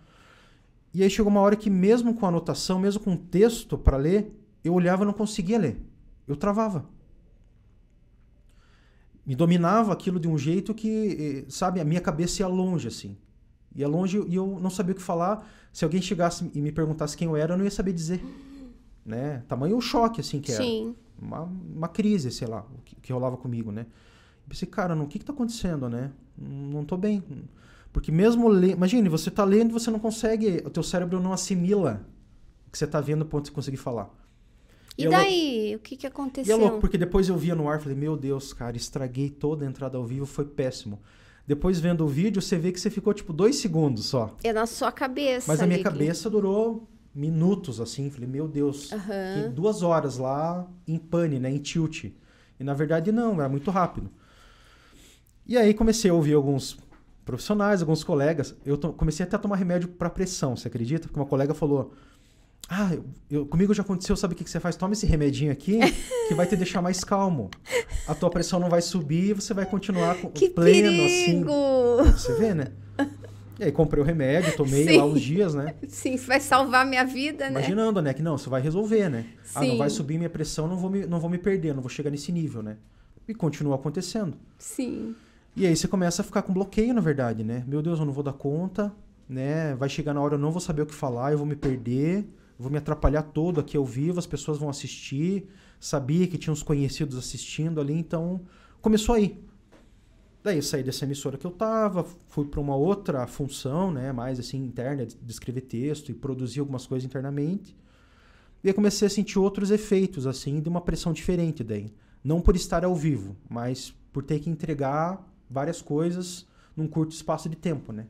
E 0.92 1.02
aí 1.02 1.10
chegou 1.10 1.30
uma 1.30 1.40
hora 1.40 1.56
que, 1.56 1.68
mesmo 1.68 2.14
com 2.14 2.26
anotação, 2.26 2.78
mesmo 2.78 3.02
com 3.02 3.16
texto 3.16 3.76
para 3.76 3.96
ler, 3.96 4.34
eu 4.64 4.72
olhava 4.72 5.04
e 5.04 5.06
não 5.06 5.12
conseguia 5.12 5.58
ler. 5.58 5.80
Eu 6.26 6.36
travava 6.36 6.95
me 9.26 9.34
dominava 9.34 9.92
aquilo 9.92 10.20
de 10.20 10.28
um 10.28 10.38
jeito 10.38 10.72
que, 10.72 11.44
eh, 11.48 11.50
sabe, 11.50 11.80
a 11.80 11.84
minha 11.84 12.00
cabeça 12.00 12.42
ia 12.42 12.46
longe, 12.46 12.86
assim. 12.86 13.16
Ia 13.74 13.88
longe 13.88 14.24
e 14.28 14.36
eu 14.36 14.58
não 14.60 14.70
sabia 14.70 14.92
o 14.92 14.94
que 14.94 15.02
falar. 15.02 15.46
Se 15.72 15.84
alguém 15.84 16.00
chegasse 16.00 16.48
e 16.54 16.60
me 16.60 16.70
perguntasse 16.70 17.16
quem 17.16 17.26
eu 17.26 17.36
era, 17.36 17.54
eu 17.54 17.58
não 17.58 17.64
ia 17.64 17.70
saber 17.70 17.92
dizer. 17.92 18.24
Né? 19.04 19.44
Tamanho 19.46 19.76
o 19.76 19.80
choque, 19.80 20.20
assim, 20.20 20.40
que 20.40 20.50
era. 20.50 20.64
Sim. 20.64 20.96
Uma, 21.16 21.42
uma 21.42 21.86
crise, 21.86 22.32
sei 22.32 22.48
lá, 22.48 22.66
o 22.76 22.82
que, 22.82 22.96
que 22.96 23.12
rolava 23.12 23.36
comigo, 23.36 23.70
né? 23.70 23.82
Eu 23.82 24.48
pensei, 24.48 24.66
cara, 24.66 24.96
não, 24.96 25.04
o 25.04 25.06
que 25.06 25.20
que 25.20 25.24
tá 25.24 25.32
acontecendo, 25.32 25.88
né? 25.88 26.10
Não 26.36 26.84
tô 26.84 26.96
bem. 26.96 27.22
Porque 27.92 28.10
mesmo 28.10 28.48
lendo... 28.48 28.72
Imagine, 28.72 29.08
você 29.08 29.30
tá 29.30 29.44
lendo 29.44 29.70
e 29.70 29.72
você 29.72 29.92
não 29.92 30.00
consegue... 30.00 30.60
O 30.66 30.70
teu 30.70 30.82
cérebro 30.82 31.20
não 31.20 31.32
assimila 31.32 32.04
o 32.66 32.72
que 32.72 32.76
você 32.76 32.84
tá 32.84 33.00
vendo 33.00 33.24
ponto 33.24 33.44
de 33.44 33.52
conseguir 33.52 33.76
falar. 33.76 34.10
E, 34.98 35.06
é 35.06 35.08
daí, 35.10 35.74
o 35.76 35.78
que 35.78 35.96
que 35.96 36.06
E 36.06 36.08
é 36.08 36.10
aconteceu? 36.10 36.56
louco, 36.56 36.80
porque 36.80 36.96
depois 36.96 37.28
eu 37.28 37.36
via 37.36 37.54
no 37.54 37.68
ar 37.68 37.78
e 37.78 37.82
falei, 37.82 37.96
meu 37.98 38.16
Deus, 38.16 38.52
cara, 38.52 38.76
estraguei 38.76 39.28
toda 39.28 39.64
a 39.64 39.68
entrada 39.68 39.98
ao 39.98 40.04
vivo, 40.04 40.24
foi 40.26 40.44
péssimo. 40.44 41.00
Depois 41.46 41.78
vendo 41.78 42.04
o 42.04 42.08
vídeo, 42.08 42.40
você 42.42 42.56
vê 42.56 42.72
que 42.72 42.80
você 42.80 42.90
ficou 42.90 43.12
tipo 43.14 43.32
dois 43.32 43.56
segundos 43.56 44.06
só. 44.06 44.34
É 44.42 44.52
na 44.52 44.66
sua 44.66 44.90
cabeça. 44.90 45.44
Mas 45.46 45.60
a 45.60 45.66
minha 45.66 45.78
que- 45.78 45.84
cabeça 45.84 46.28
durou 46.30 46.88
minutos, 47.14 47.80
assim. 47.80 48.10
Falei, 48.10 48.28
meu 48.28 48.48
Deus, 48.48 48.90
fiquei 48.90 49.48
duas 49.50 49.82
horas 49.82 50.16
lá 50.18 50.66
em 50.88 50.98
pane, 50.98 51.38
né? 51.38 51.50
Em 51.50 51.58
tilt. 51.58 52.04
E 52.58 52.64
na 52.64 52.74
verdade 52.74 53.12
não, 53.12 53.34
era 53.34 53.48
muito 53.48 53.70
rápido. 53.70 54.10
E 55.46 55.56
aí 55.56 55.72
comecei 55.74 56.10
a 56.10 56.14
ouvir 56.14 56.32
alguns 56.34 56.78
profissionais, 57.24 57.80
alguns 57.80 58.02
colegas. 58.02 58.56
Eu 58.64 58.76
comecei 58.78 59.24
até 59.24 59.36
a 59.36 59.38
tomar 59.38 59.56
remédio 59.56 59.88
para 59.90 60.10
pressão, 60.10 60.56
você 60.56 60.68
acredita? 60.68 61.06
Porque 61.06 61.20
uma 61.20 61.26
colega 61.26 61.54
falou: 61.54 61.92
Ah, 62.68 62.92
eu, 62.92 63.04
eu- 63.30 63.46
comigo 63.46 63.72
já 63.72 63.82
aconteceu, 63.82 64.16
sabe 64.16 64.34
o 64.34 64.36
que, 64.36 64.42
que 64.42 64.50
você 64.50 64.58
faz? 64.58 64.74
Toma 64.74 64.92
esse 64.92 65.06
remedinho 65.06 65.52
aqui 65.52 65.78
que 66.28 66.34
vai 66.34 66.46
te 66.46 66.56
deixar 66.56 66.82
mais 66.82 67.04
calmo. 67.04 67.48
A 68.08 68.14
tua 68.14 68.28
pressão 68.28 68.58
não 68.58 68.68
vai 68.68 68.82
subir 68.82 69.30
e 69.30 69.32
você 69.34 69.54
vai 69.54 69.64
continuar 69.66 70.16
com, 70.16 70.30
Que 70.30 70.48
pleno, 70.48 71.04
assim. 71.04 71.44
perigo! 71.44 71.52
Você 72.12 72.32
vê, 72.34 72.54
né? 72.54 72.68
E 73.58 73.64
aí 73.64 73.72
comprei 73.72 74.02
o 74.02 74.04
remédio, 74.06 74.54
tomei 74.56 74.84
Sim. 74.84 74.96
lá 74.98 75.04
uns 75.06 75.20
dias, 75.20 75.54
né? 75.54 75.74
Sim, 75.88 76.14
isso 76.14 76.26
vai 76.26 76.40
salvar 76.40 76.84
minha 76.84 77.04
vida, 77.04 77.44
né? 77.44 77.52
Imaginando, 77.52 78.02
né? 78.02 78.12
Que 78.12 78.20
não, 78.22 78.34
isso 78.34 78.50
vai 78.50 78.60
resolver, 78.60 79.08
né? 79.08 79.24
Ah, 79.54 79.60
não 79.60 79.70
Sim. 79.70 79.78
vai 79.78 79.88
subir 79.88 80.18
minha 80.18 80.28
pressão, 80.28 80.66
não 80.68 80.76
vou, 80.76 80.90
me, 80.90 81.06
não 81.06 81.18
vou 81.20 81.30
me 81.30 81.38
perder, 81.38 81.72
não 81.72 81.80
vou 81.80 81.88
chegar 81.88 82.10
nesse 82.10 82.30
nível, 82.32 82.62
né? 82.62 82.76
E 83.28 83.32
continua 83.32 83.76
acontecendo. 83.76 84.36
Sim. 84.58 85.14
E 85.54 85.66
aí 85.66 85.74
você 85.74 85.88
começa 85.88 86.20
a 86.20 86.24
ficar 86.24 86.42
com 86.42 86.52
bloqueio, 86.52 86.92
na 86.92 87.00
verdade, 87.00 87.42
né? 87.44 87.64
Meu 87.66 87.80
Deus, 87.80 87.98
eu 87.98 88.04
não 88.04 88.12
vou 88.12 88.22
dar 88.24 88.34
conta, 88.34 88.92
né? 89.26 89.74
Vai 89.76 89.88
chegar 89.88 90.12
na 90.12 90.20
hora, 90.20 90.34
eu 90.34 90.38
não 90.38 90.50
vou 90.50 90.60
saber 90.60 90.82
o 90.82 90.86
que 90.86 90.94
falar, 90.94 91.32
eu 91.32 91.38
vou 91.38 91.46
me 91.46 91.56
perder, 91.56 92.28
vou 92.58 92.70
me 92.70 92.78
atrapalhar 92.78 93.22
todo 93.22 93.60
aqui 93.60 93.76
ao 93.76 93.84
vivo, 93.84 94.18
as 94.18 94.26
pessoas 94.26 94.58
vão 94.58 94.68
assistir. 94.68 95.48
Sabia 95.78 96.26
que 96.26 96.38
tinha 96.38 96.52
uns 96.52 96.62
conhecidos 96.62 97.18
assistindo 97.18 97.80
ali, 97.80 97.92
então 97.92 98.40
começou 98.80 99.14
aí. 99.14 99.38
Daí 100.42 100.62
saí 100.62 100.82
dessa 100.82 101.04
emissora 101.04 101.36
que 101.36 101.44
eu 101.44 101.50
tava, 101.50 102.06
fui 102.28 102.46
para 102.46 102.60
uma 102.60 102.76
outra 102.76 103.26
função, 103.26 103.90
né, 103.90 104.12
mais 104.12 104.38
assim 104.38 104.58
interna, 104.58 105.04
de 105.04 105.16
escrever 105.28 105.62
texto 105.62 106.10
e 106.10 106.14
produzir 106.14 106.60
algumas 106.60 106.86
coisas 106.86 107.04
internamente. 107.04 107.76
E 108.62 108.68
aí 108.68 108.74
comecei 108.74 109.06
a 109.06 109.10
sentir 109.10 109.38
outros 109.38 109.70
efeitos 109.70 110.26
assim, 110.26 110.60
de 110.60 110.68
uma 110.68 110.80
pressão 110.80 111.12
diferente 111.12 111.64
daí. 111.64 111.92
Não 112.22 112.40
por 112.40 112.56
estar 112.56 112.84
ao 112.84 112.94
vivo, 112.94 113.36
mas 113.48 113.92
por 114.12 114.22
ter 114.22 114.38
que 114.38 114.48
entregar 114.48 115.24
várias 115.50 115.82
coisas 115.82 116.46
num 116.76 116.86
curto 116.86 117.12
espaço 117.12 117.48
de 117.48 117.56
tempo, 117.56 117.92
né? 117.92 118.06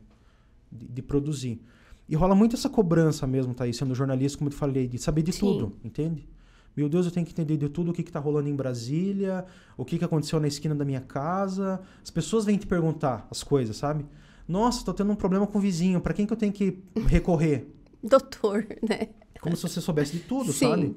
De, 0.71 0.87
de 0.87 1.01
produzir. 1.01 1.61
E 2.09 2.15
rola 2.15 2.33
muito 2.33 2.55
essa 2.55 2.69
cobrança 2.69 3.27
mesmo, 3.27 3.53
Thaís, 3.53 3.75
sendo 3.75 3.93
jornalista, 3.93 4.37
como 4.37 4.49
eu 4.49 4.53
te 4.53 4.57
falei, 4.57 4.87
de 4.87 4.97
saber 4.97 5.23
de 5.23 5.33
Sim. 5.33 5.39
tudo, 5.39 5.77
entende? 5.83 6.27
Meu 6.75 6.87
Deus, 6.87 7.05
eu 7.05 7.11
tenho 7.11 7.25
que 7.25 7.31
entender 7.31 7.57
de 7.57 7.67
tudo 7.69 7.91
o 7.91 7.93
que, 7.93 8.03
que 8.03 8.11
tá 8.11 8.19
rolando 8.19 8.47
em 8.47 8.55
Brasília, 8.55 9.45
o 9.75 9.83
que, 9.83 9.97
que 9.97 10.05
aconteceu 10.05 10.39
na 10.39 10.47
esquina 10.47 10.75
da 10.75 10.85
minha 10.85 11.01
casa. 11.01 11.81
As 12.03 12.11
pessoas 12.11 12.45
vêm 12.45 12.57
te 12.57 12.67
perguntar 12.67 13.27
as 13.31 13.43
coisas, 13.43 13.75
sabe? 13.75 14.05
Nossa, 14.47 14.85
tô 14.85 14.93
tendo 14.93 15.11
um 15.11 15.15
problema 15.15 15.47
com 15.47 15.57
o 15.57 15.61
vizinho, 15.61 15.99
para 15.99 16.13
quem 16.13 16.25
que 16.25 16.31
eu 16.31 16.37
tenho 16.37 16.53
que 16.53 16.79
recorrer? 17.07 17.67
Doutor, 18.01 18.65
né? 18.87 19.09
Como 19.41 19.55
se 19.55 19.63
você 19.63 19.81
soubesse 19.81 20.13
de 20.13 20.19
tudo, 20.19 20.53
Sim. 20.53 20.69
sabe? 20.69 20.95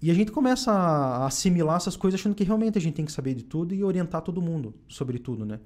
E 0.00 0.10
a 0.10 0.14
gente 0.14 0.30
começa 0.30 0.70
a 0.70 1.26
assimilar 1.26 1.76
essas 1.76 1.96
coisas 1.96 2.20
achando 2.20 2.34
que 2.34 2.44
realmente 2.44 2.78
a 2.78 2.80
gente 2.80 2.94
tem 2.94 3.04
que 3.04 3.10
saber 3.10 3.34
de 3.34 3.42
tudo 3.44 3.74
e 3.74 3.82
orientar 3.82 4.22
todo 4.22 4.40
mundo 4.40 4.74
sobre 4.86 5.18
tudo, 5.18 5.44
né? 5.44 5.58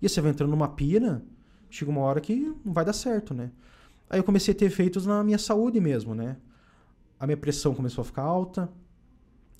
E 0.00 0.08
você 0.08 0.20
vai 0.20 0.30
entrando 0.30 0.50
numa 0.50 0.68
pira, 0.68 1.22
chega 1.68 1.90
uma 1.90 2.02
hora 2.02 2.20
que 2.20 2.54
não 2.64 2.72
vai 2.72 2.84
dar 2.84 2.92
certo, 2.92 3.34
né? 3.34 3.50
Aí 4.10 4.18
eu 4.18 4.24
comecei 4.24 4.52
a 4.52 4.56
ter 4.56 4.64
efeitos 4.64 5.06
na 5.06 5.22
minha 5.22 5.38
saúde 5.38 5.80
mesmo, 5.80 6.14
né? 6.14 6.36
A 7.18 7.26
minha 7.26 7.36
pressão 7.36 7.74
começou 7.74 8.02
a 8.02 8.04
ficar 8.04 8.22
alta, 8.22 8.68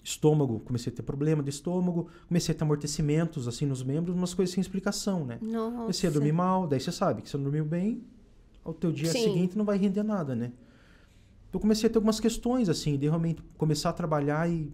estômago, 0.02 0.58
comecei 0.60 0.92
a 0.92 0.96
ter 0.96 1.02
problema 1.02 1.40
de 1.40 1.50
estômago, 1.50 2.08
comecei 2.26 2.52
a 2.52 2.58
ter 2.58 2.64
amortecimentos 2.64 3.46
assim 3.46 3.64
nos 3.64 3.82
membros, 3.84 4.16
umas 4.16 4.34
coisas 4.34 4.52
sem 4.52 4.60
explicação, 4.60 5.24
né? 5.24 5.38
Nossa. 5.40 5.76
Comecei 5.76 6.10
a 6.10 6.12
dormir 6.12 6.32
mal, 6.32 6.66
daí 6.66 6.80
você 6.80 6.90
sabe 6.90 7.22
que 7.22 7.30
você 7.30 7.36
não 7.36 7.44
dormiu 7.44 7.64
bem, 7.64 8.02
ao 8.64 8.74
teu 8.74 8.90
dia 8.90 9.12
Sim. 9.12 9.22
seguinte 9.22 9.56
não 9.56 9.64
vai 9.64 9.78
render 9.78 10.02
nada, 10.02 10.34
né? 10.34 10.52
Então 11.48 11.58
eu 11.58 11.60
comecei 11.60 11.88
a 11.88 11.92
ter 11.92 11.98
algumas 11.98 12.18
questões, 12.18 12.68
assim, 12.68 12.98
de 12.98 13.06
realmente 13.06 13.42
começar 13.56 13.90
a 13.90 13.92
trabalhar 13.92 14.50
e. 14.50 14.72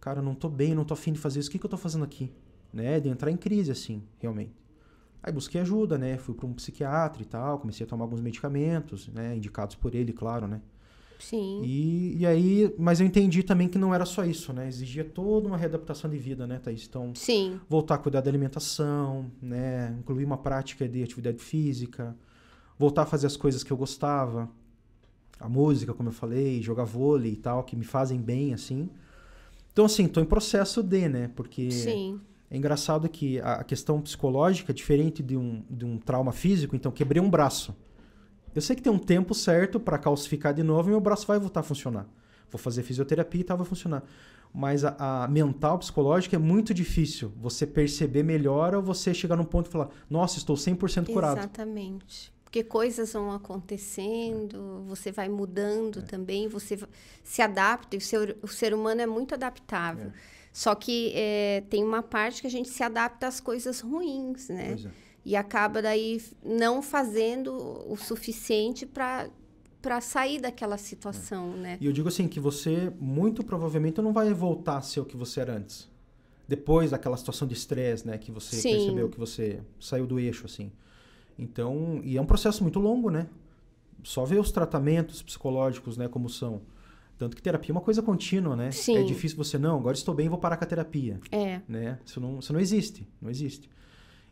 Cara, 0.00 0.22
não 0.22 0.34
tô 0.34 0.48
bem, 0.48 0.74
não 0.74 0.84
tô 0.84 0.94
afim 0.94 1.12
de 1.12 1.18
fazer 1.18 1.40
isso, 1.40 1.50
o 1.50 1.52
que, 1.52 1.58
que 1.58 1.66
eu 1.66 1.70
tô 1.70 1.76
fazendo 1.76 2.04
aqui? 2.04 2.32
Né? 2.72 2.98
De 2.98 3.10
entrar 3.10 3.30
em 3.30 3.36
crise, 3.36 3.70
assim, 3.70 4.02
realmente. 4.18 4.52
Aí 5.22 5.32
busquei 5.32 5.60
ajuda, 5.60 5.98
né? 5.98 6.16
Fui 6.16 6.34
para 6.34 6.46
um 6.46 6.54
psiquiatra 6.54 7.22
e 7.22 7.26
tal, 7.26 7.58
comecei 7.58 7.84
a 7.84 7.88
tomar 7.88 8.04
alguns 8.04 8.20
medicamentos, 8.20 9.08
né? 9.08 9.36
Indicados 9.36 9.76
por 9.76 9.94
ele, 9.94 10.12
claro, 10.12 10.46
né? 10.46 10.60
Sim. 11.18 11.60
E, 11.62 12.16
e 12.18 12.26
aí, 12.26 12.74
mas 12.78 13.00
eu 13.00 13.06
entendi 13.06 13.42
também 13.42 13.68
que 13.68 13.76
não 13.76 13.94
era 13.94 14.06
só 14.06 14.24
isso, 14.24 14.52
né? 14.52 14.66
Exigia 14.66 15.04
toda 15.04 15.46
uma 15.46 15.58
readaptação 15.58 16.08
de 16.08 16.16
vida, 16.16 16.46
né, 16.46 16.58
Thaís? 16.58 16.86
Então, 16.88 17.12
Sim. 17.14 17.60
voltar 17.68 17.96
a 17.96 17.98
cuidar 17.98 18.22
da 18.22 18.30
alimentação, 18.30 19.30
né? 19.42 19.94
Incluir 19.98 20.24
uma 20.24 20.38
prática 20.38 20.88
de 20.88 21.02
atividade 21.02 21.38
física, 21.38 22.16
voltar 22.78 23.02
a 23.02 23.06
fazer 23.06 23.26
as 23.26 23.36
coisas 23.36 23.62
que 23.62 23.70
eu 23.70 23.76
gostava, 23.76 24.48
a 25.38 25.48
música, 25.48 25.92
como 25.92 26.08
eu 26.08 26.12
falei, 26.12 26.62
jogar 26.62 26.84
vôlei 26.84 27.32
e 27.32 27.36
tal, 27.36 27.62
que 27.64 27.76
me 27.76 27.84
fazem 27.84 28.20
bem, 28.20 28.54
assim. 28.54 28.88
Então, 29.72 29.84
assim, 29.84 30.08
tô 30.08 30.20
em 30.20 30.24
processo 30.24 30.82
de, 30.82 31.08
né? 31.08 31.30
Porque 31.34 31.70
Sim. 31.70 32.20
É 32.50 32.56
engraçado 32.56 33.08
que 33.08 33.40
a 33.40 33.62
questão 33.62 34.00
psicológica 34.00 34.72
é 34.72 34.74
diferente 34.74 35.22
de 35.22 35.36
um, 35.36 35.62
de 35.70 35.84
um 35.84 35.96
trauma 35.98 36.32
físico. 36.32 36.74
Então, 36.74 36.90
quebrei 36.90 37.22
um 37.22 37.30
braço. 37.30 37.76
Eu 38.54 38.60
sei 38.60 38.74
que 38.74 38.82
tem 38.82 38.92
um 38.92 38.98
tempo 38.98 39.32
certo 39.34 39.78
para 39.78 39.96
calcificar 39.96 40.52
de 40.52 40.62
novo 40.64 40.88
e 40.88 40.90
meu 40.90 41.00
braço 41.00 41.26
vai 41.26 41.38
voltar 41.38 41.60
a 41.60 41.62
funcionar. 41.62 42.06
Vou 42.50 42.58
fazer 42.58 42.82
fisioterapia 42.82 43.40
e 43.40 43.44
tal, 43.44 43.56
vai 43.56 43.66
funcionar. 43.66 44.02
Mas 44.52 44.84
a, 44.84 44.96
a 45.22 45.28
mental, 45.28 45.78
psicológica 45.78 46.34
é 46.34 46.38
muito 46.38 46.74
difícil 46.74 47.32
você 47.40 47.64
perceber 47.64 48.24
melhor 48.24 48.74
ou 48.74 48.82
você 48.82 49.14
chegar 49.14 49.36
num 49.36 49.44
ponto 49.44 49.68
e 49.68 49.70
falar: 49.70 49.90
Nossa, 50.10 50.38
estou 50.38 50.56
100% 50.56 51.12
curado. 51.12 51.38
Exatamente. 51.38 52.32
Porque 52.42 52.64
coisas 52.64 53.12
vão 53.12 53.30
acontecendo, 53.30 54.82
você 54.88 55.12
vai 55.12 55.26
É. 55.26 55.28
mudando 55.28 56.02
também, 56.02 56.48
você 56.48 56.76
se 57.22 57.40
adapta, 57.40 57.94
e 57.94 57.98
o 57.98 58.00
ser, 58.00 58.36
o 58.42 58.48
ser 58.48 58.74
humano 58.74 59.00
é 59.00 59.06
muito 59.06 59.34
adaptável. 59.34 60.08
É. 60.08 60.39
Só 60.52 60.74
que 60.74 61.12
é, 61.14 61.62
tem 61.70 61.84
uma 61.84 62.02
parte 62.02 62.40
que 62.40 62.46
a 62.46 62.50
gente 62.50 62.68
se 62.68 62.82
adapta 62.82 63.26
às 63.26 63.40
coisas 63.40 63.80
ruins, 63.80 64.48
né? 64.48 64.76
É. 64.84 64.90
E 65.24 65.36
acaba 65.36 65.82
daí 65.82 66.20
não 66.42 66.82
fazendo 66.82 67.54
o 67.86 67.96
suficiente 67.96 68.86
para 68.86 69.28
para 69.82 69.98
sair 70.02 70.38
daquela 70.38 70.76
situação, 70.76 71.56
né? 71.56 71.78
E 71.80 71.86
eu 71.86 71.92
digo 71.92 72.08
assim: 72.08 72.28
que 72.28 72.38
você, 72.38 72.92
muito 73.00 73.42
provavelmente, 73.42 74.00
não 74.00 74.12
vai 74.12 74.32
voltar 74.32 74.76
a 74.78 74.82
ser 74.82 75.00
o 75.00 75.04
que 75.04 75.16
você 75.16 75.40
era 75.40 75.54
antes. 75.54 75.88
Depois 76.46 76.90
daquela 76.90 77.16
situação 77.16 77.46
de 77.46 77.54
estresse, 77.54 78.06
né? 78.06 78.18
Que 78.18 78.30
você 78.30 78.56
Sim. 78.56 78.72
percebeu 78.72 79.08
que 79.08 79.18
você 79.18 79.60
saiu 79.78 80.06
do 80.06 80.18
eixo, 80.18 80.46
assim. 80.46 80.70
Então, 81.38 82.00
e 82.04 82.16
é 82.16 82.20
um 82.20 82.26
processo 82.26 82.62
muito 82.62 82.78
longo, 82.78 83.10
né? 83.10 83.26
Só 84.02 84.24
ver 84.24 84.38
os 84.38 84.50
tratamentos 84.50 85.22
psicológicos, 85.22 85.96
né, 85.96 86.08
como 86.08 86.28
são. 86.28 86.60
Tanto 87.20 87.36
que 87.36 87.42
terapia 87.42 87.70
é 87.70 87.74
uma 87.74 87.82
coisa 87.82 88.00
contínua, 88.00 88.56
né? 88.56 88.70
Sim. 88.70 88.96
É 88.96 89.02
difícil 89.02 89.36
você, 89.36 89.58
não, 89.58 89.76
agora 89.78 89.94
estou 89.94 90.14
bem, 90.14 90.26
vou 90.26 90.38
parar 90.38 90.56
com 90.56 90.64
a 90.64 90.66
terapia, 90.66 91.20
É, 91.30 91.60
né? 91.68 91.98
Isso 92.02 92.18
não, 92.18 92.38
isso 92.38 92.50
não 92.50 92.58
existe, 92.58 93.06
não 93.20 93.28
existe. 93.28 93.68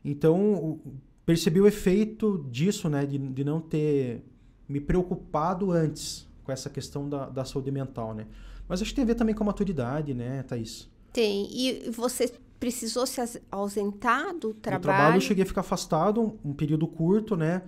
Então, 0.02 0.54
o- 0.54 0.80
percebi 1.26 1.60
o 1.60 1.66
efeito 1.66 2.46
disso, 2.50 2.88
né, 2.88 3.04
de, 3.04 3.18
de 3.18 3.44
não 3.44 3.60
ter 3.60 4.24
me 4.66 4.80
preocupado 4.80 5.70
antes 5.70 6.26
com 6.42 6.50
essa 6.50 6.70
questão 6.70 7.06
da, 7.06 7.28
da 7.28 7.44
saúde 7.44 7.70
mental, 7.70 8.14
né? 8.14 8.26
Mas 8.66 8.80
acho 8.80 8.90
que 8.90 8.96
tem 8.96 9.02
a 9.04 9.06
ver 9.06 9.16
também 9.16 9.34
com 9.34 9.42
a 9.42 9.46
maturidade, 9.46 10.14
né, 10.14 10.42
Thaís? 10.44 10.88
tem. 11.12 11.46
E 11.52 11.90
você 11.90 12.32
precisou 12.58 13.06
se 13.06 13.20
aus- 13.20 13.38
ausentar 13.50 14.34
do 14.34 14.54
trabalho? 14.54 14.82
trabalho 14.82 15.16
eu 15.18 15.20
cheguei 15.20 15.42
a 15.42 15.46
ficar 15.46 15.60
afastado 15.60 16.22
um, 16.22 16.38
um 16.50 16.54
período 16.54 16.86
curto, 16.88 17.36
né? 17.36 17.62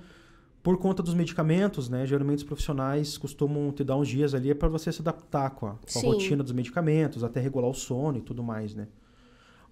Por 0.62 0.76
conta 0.76 1.02
dos 1.02 1.14
medicamentos, 1.14 1.88
né? 1.88 2.06
Geralmente 2.06 2.38
os 2.38 2.44
profissionais 2.44 3.16
costumam 3.16 3.72
te 3.72 3.82
dar 3.82 3.96
uns 3.96 4.08
dias 4.08 4.34
ali 4.34 4.54
para 4.54 4.68
você 4.68 4.92
se 4.92 5.00
adaptar 5.00 5.50
com 5.50 5.66
a, 5.66 5.74
com 5.74 5.98
a 5.98 6.02
rotina 6.02 6.42
dos 6.42 6.52
medicamentos, 6.52 7.24
até 7.24 7.40
regular 7.40 7.70
o 7.70 7.74
sono 7.74 8.18
e 8.18 8.20
tudo 8.20 8.42
mais, 8.42 8.74
né? 8.74 8.86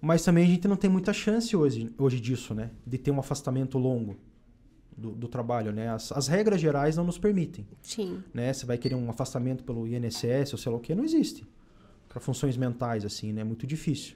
Mas 0.01 0.23
também 0.23 0.45
a 0.45 0.47
gente 0.47 0.67
não 0.67 0.75
tem 0.75 0.89
muita 0.89 1.13
chance 1.13 1.55
hoje, 1.55 1.93
hoje 1.97 2.19
disso, 2.19 2.53
né? 2.55 2.71
De 2.87 2.97
ter 2.97 3.11
um 3.11 3.19
afastamento 3.19 3.77
longo 3.77 4.15
do, 4.97 5.11
do 5.11 5.27
trabalho, 5.27 5.71
né? 5.71 5.89
As, 5.89 6.11
as 6.11 6.27
regras 6.27 6.59
gerais 6.59 6.95
não 6.95 7.03
nos 7.03 7.17
permitem, 7.17 7.67
Sim. 7.81 8.23
né? 8.33 8.51
Você 8.51 8.65
vai 8.65 8.77
querer 8.77 8.95
um 8.95 9.09
afastamento 9.09 9.63
pelo 9.63 9.87
INSS 9.87 10.53
ou 10.53 10.57
sei 10.57 10.71
lá 10.71 10.77
o 10.77 10.81
que, 10.81 10.95
não 10.95 11.03
existe. 11.03 11.45
Para 12.07 12.19
funções 12.19 12.57
mentais, 12.57 13.05
assim, 13.05 13.31
né? 13.31 13.41
É 13.41 13.43
muito 13.43 13.67
difícil. 13.67 14.15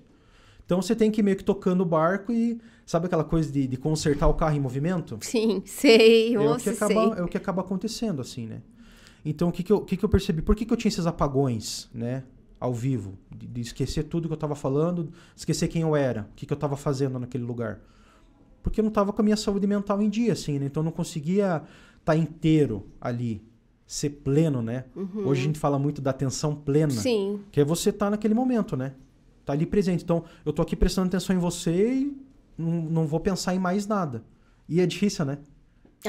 Então 0.66 0.82
você 0.82 0.96
tem 0.96 1.12
que 1.12 1.22
ir 1.22 1.24
meio 1.24 1.38
que 1.38 1.44
tocando 1.44 1.82
o 1.82 1.86
barco 1.86 2.32
e 2.32 2.60
sabe 2.86 3.06
aquela 3.08 3.24
coisa 3.24 3.52
de, 3.52 3.68
de 3.68 3.78
consertar 3.78 4.28
o 4.28 4.34
carro 4.34 4.56
em 4.56 4.60
movimento? 4.60 5.18
Sim, 5.22 5.62
sei, 5.66 6.36
É 6.36 6.40
o, 6.40 6.56
que 6.58 6.70
acaba, 6.70 6.94
sei. 6.94 7.20
é 7.20 7.24
o 7.24 7.28
que 7.28 7.38
acaba 7.38 7.62
acontecendo, 7.62 8.22
assim, 8.22 8.48
né? 8.48 8.62
Então, 9.26 9.50
o 9.50 9.52
que, 9.52 9.64
que, 9.64 9.72
eu, 9.72 9.82
que, 9.82 9.96
que 9.96 10.04
eu 10.04 10.10
percebi? 10.10 10.42
Por 10.42 10.56
que, 10.56 10.66
que 10.66 10.74
eu 10.74 10.78
tinha 10.78 10.90
esses 10.90 11.06
apagões, 11.08 11.90
né? 11.94 12.24
Ao 12.60 12.74
vivo. 12.74 13.18
De, 13.34 13.48
de 13.48 13.62
esquecer 13.62 14.04
tudo 14.04 14.28
que 14.28 14.34
eu 14.34 14.38
tava 14.38 14.56
falando, 14.56 15.12
esquecer 15.36 15.68
quem 15.68 15.82
eu 15.82 15.96
era, 15.96 16.28
o 16.32 16.36
que, 16.36 16.46
que 16.46 16.52
eu 16.54 16.58
tava 16.58 16.76
fazendo 16.76 17.18
naquele 17.20 17.44
lugar. 17.44 17.80
Porque 18.62 18.80
eu 18.80 18.84
não 18.84 18.92
tava 18.92 19.12
com 19.14 19.22
a 19.22 19.24
minha 19.24 19.38
saúde 19.38 19.68
mental 19.68 20.02
em 20.02 20.10
dia, 20.10 20.34
assim, 20.34 20.60
né? 20.60 20.66
Então, 20.66 20.82
eu 20.82 20.86
não 20.86 20.92
conseguia 20.92 21.62
estar 22.00 22.16
inteiro 22.18 22.86
ali, 23.00 23.42
ser 23.86 24.10
pleno, 24.10 24.62
né? 24.62 24.86
Hoje 25.26 25.42
a 25.42 25.46
gente 25.46 25.60
fala 25.60 25.78
muito 25.80 26.02
da 26.02 26.12
atenção 26.12 26.56
plena. 26.56 26.92
Uhum. 26.94 27.00
Sim, 27.00 27.40
Que 27.52 27.62
é 27.62 27.66
você 27.66 27.92
tá 27.92 28.10
naquele 28.10 28.34
momento, 28.34 28.76
né? 28.76 28.94
Tá 29.46 29.54
ali 29.54 29.66
presente. 29.66 30.04
Então, 30.04 30.24
eu 30.46 30.54
tô 30.54 30.62
aqui 30.62 30.76
prestando 30.76 31.08
atenção 31.08 31.36
em 31.36 31.40
você 31.40 31.94
e 31.94 32.18
não, 32.58 32.72
não 32.82 33.08
vou 33.08 33.20
pensar 33.20 33.54
em 33.54 33.60
mais 33.60 33.86
nada. 33.86 34.24
E 34.68 34.80
é 34.80 34.86
difícil, 34.86 35.26
né? 35.26 35.40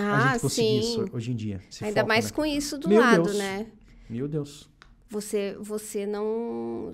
a 0.01 0.17
ah, 0.17 0.33
gente 0.33 0.43
conseguir 0.43 0.67
sim. 0.67 0.79
isso 0.81 1.11
hoje 1.13 1.31
em 1.31 1.37
dia. 1.37 1.61
Ainda 1.81 2.05
mais 2.05 2.27
né? 2.27 2.31
com 2.33 2.45
isso 2.45 2.79
do 2.79 2.89
Meu 2.89 3.01
lado, 3.01 3.25
Deus. 3.25 3.39
né? 3.39 3.67
Meu 4.09 4.29
Deus. 4.29 4.69
Você, 5.09 5.57
você 5.61 6.07
não. 6.07 6.91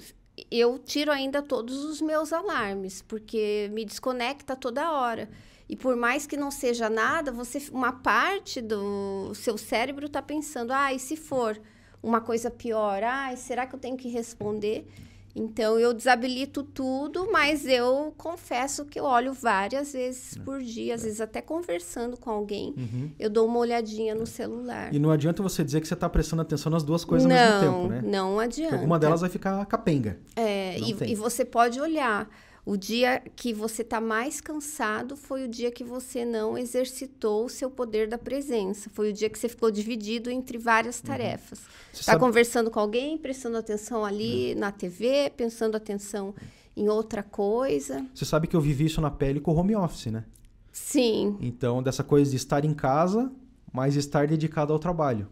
Eu 0.50 0.78
tiro 0.78 1.10
ainda 1.10 1.42
todos 1.42 1.84
os 1.84 2.00
meus 2.00 2.32
alarmes, 2.32 3.02
porque 3.02 3.70
me 3.72 3.84
desconecta 3.84 4.56
toda 4.56 4.90
hora. 4.92 5.28
E 5.68 5.76
por 5.76 5.96
mais 5.96 6.26
que 6.26 6.36
não 6.36 6.50
seja 6.50 6.90
nada, 6.90 7.30
você 7.30 7.62
uma 7.70 7.92
parte 7.92 8.60
do 8.60 9.32
seu 9.34 9.56
cérebro 9.56 10.06
está 10.06 10.20
pensando, 10.20 10.72
ah, 10.72 10.92
e 10.92 10.98
se 10.98 11.16
for 11.16 11.60
uma 12.02 12.20
coisa 12.20 12.50
pior, 12.50 13.02
ah, 13.04 13.34
será 13.36 13.66
que 13.66 13.74
eu 13.74 13.78
tenho 13.78 13.96
que 13.96 14.08
responder? 14.08 14.86
Então 15.34 15.78
eu 15.78 15.94
desabilito 15.94 16.62
tudo, 16.62 17.30
mas 17.30 17.64
eu 17.66 18.12
confesso 18.18 18.84
que 18.84 18.98
eu 18.98 19.04
olho 19.04 19.32
várias 19.32 19.92
vezes 19.92 20.36
É. 20.36 20.40
por 20.40 20.60
dia, 20.60 20.94
às 20.96 21.02
vezes 21.04 21.20
até 21.20 21.40
conversando 21.40 22.16
com 22.16 22.30
alguém, 22.30 22.74
Uhum. 22.76 23.10
eu 23.18 23.30
dou 23.30 23.46
uma 23.46 23.58
olhadinha 23.60 24.14
no 24.14 24.26
celular. 24.26 24.92
E 24.92 24.98
não 24.98 25.10
adianta 25.10 25.42
você 25.42 25.62
dizer 25.62 25.80
que 25.80 25.86
você 25.88 25.94
tá 25.96 26.08
prestando 26.08 26.42
atenção 26.42 26.70
nas 26.70 26.82
duas 26.82 27.04
coisas 27.04 27.28
não, 27.28 27.36
ao 27.36 27.60
mesmo 27.62 27.88
tempo, 27.88 27.88
né? 27.88 28.02
não 28.04 28.30
Porque 28.34 28.44
adianta. 28.44 28.74
alguma 28.74 28.98
delas 28.98 29.20
vai 29.20 29.30
ficar 29.30 29.64
capenga. 29.66 30.18
É, 30.34 30.76
e, 30.78 31.12
e 31.12 31.14
você 31.14 31.44
pode 31.44 31.80
olhar. 31.80 32.28
O 32.64 32.76
dia 32.76 33.22
que 33.34 33.54
você 33.54 33.82
está 33.82 34.00
mais 34.00 34.40
cansado 34.40 35.16
foi 35.16 35.44
o 35.44 35.48
dia 35.48 35.70
que 35.70 35.82
você 35.82 36.24
não 36.24 36.58
exercitou 36.58 37.46
o 37.46 37.48
seu 37.48 37.70
poder 37.70 38.06
da 38.08 38.18
presença. 38.18 38.90
Foi 38.90 39.10
o 39.10 39.12
dia 39.12 39.30
que 39.30 39.38
você 39.38 39.48
ficou 39.48 39.70
dividido 39.70 40.30
entre 40.30 40.58
várias 40.58 41.00
tarefas. 41.00 41.58
Você 41.92 42.00
Está 42.00 42.12
sabe- 42.12 42.20
conversando 42.24 42.70
com 42.70 42.78
alguém, 42.78 43.16
prestando 43.16 43.56
atenção 43.56 44.04
ali 44.04 44.54
na 44.54 44.70
TV, 44.70 45.32
prestando 45.36 45.76
atenção 45.76 46.34
em 46.76 46.88
outra 46.88 47.22
coisa. 47.22 48.04
Você 48.14 48.24
sabe 48.24 48.46
que 48.46 48.54
eu 48.54 48.60
vivi 48.60 48.84
isso 48.84 49.00
na 49.00 49.10
pele 49.10 49.40
com 49.40 49.52
o 49.52 49.56
home 49.56 49.74
office, 49.74 50.06
né? 50.06 50.24
Sim, 50.72 51.36
Então, 51.40 51.82
dessa 51.82 52.04
coisa 52.04 52.30
de 52.30 52.36
estar 52.36 52.64
em 52.64 52.72
casa, 52.74 53.32
mas 53.72 53.96
estar 53.96 54.26
dedicado 54.26 54.72
ao 54.72 54.78
trabalho. 54.78 55.26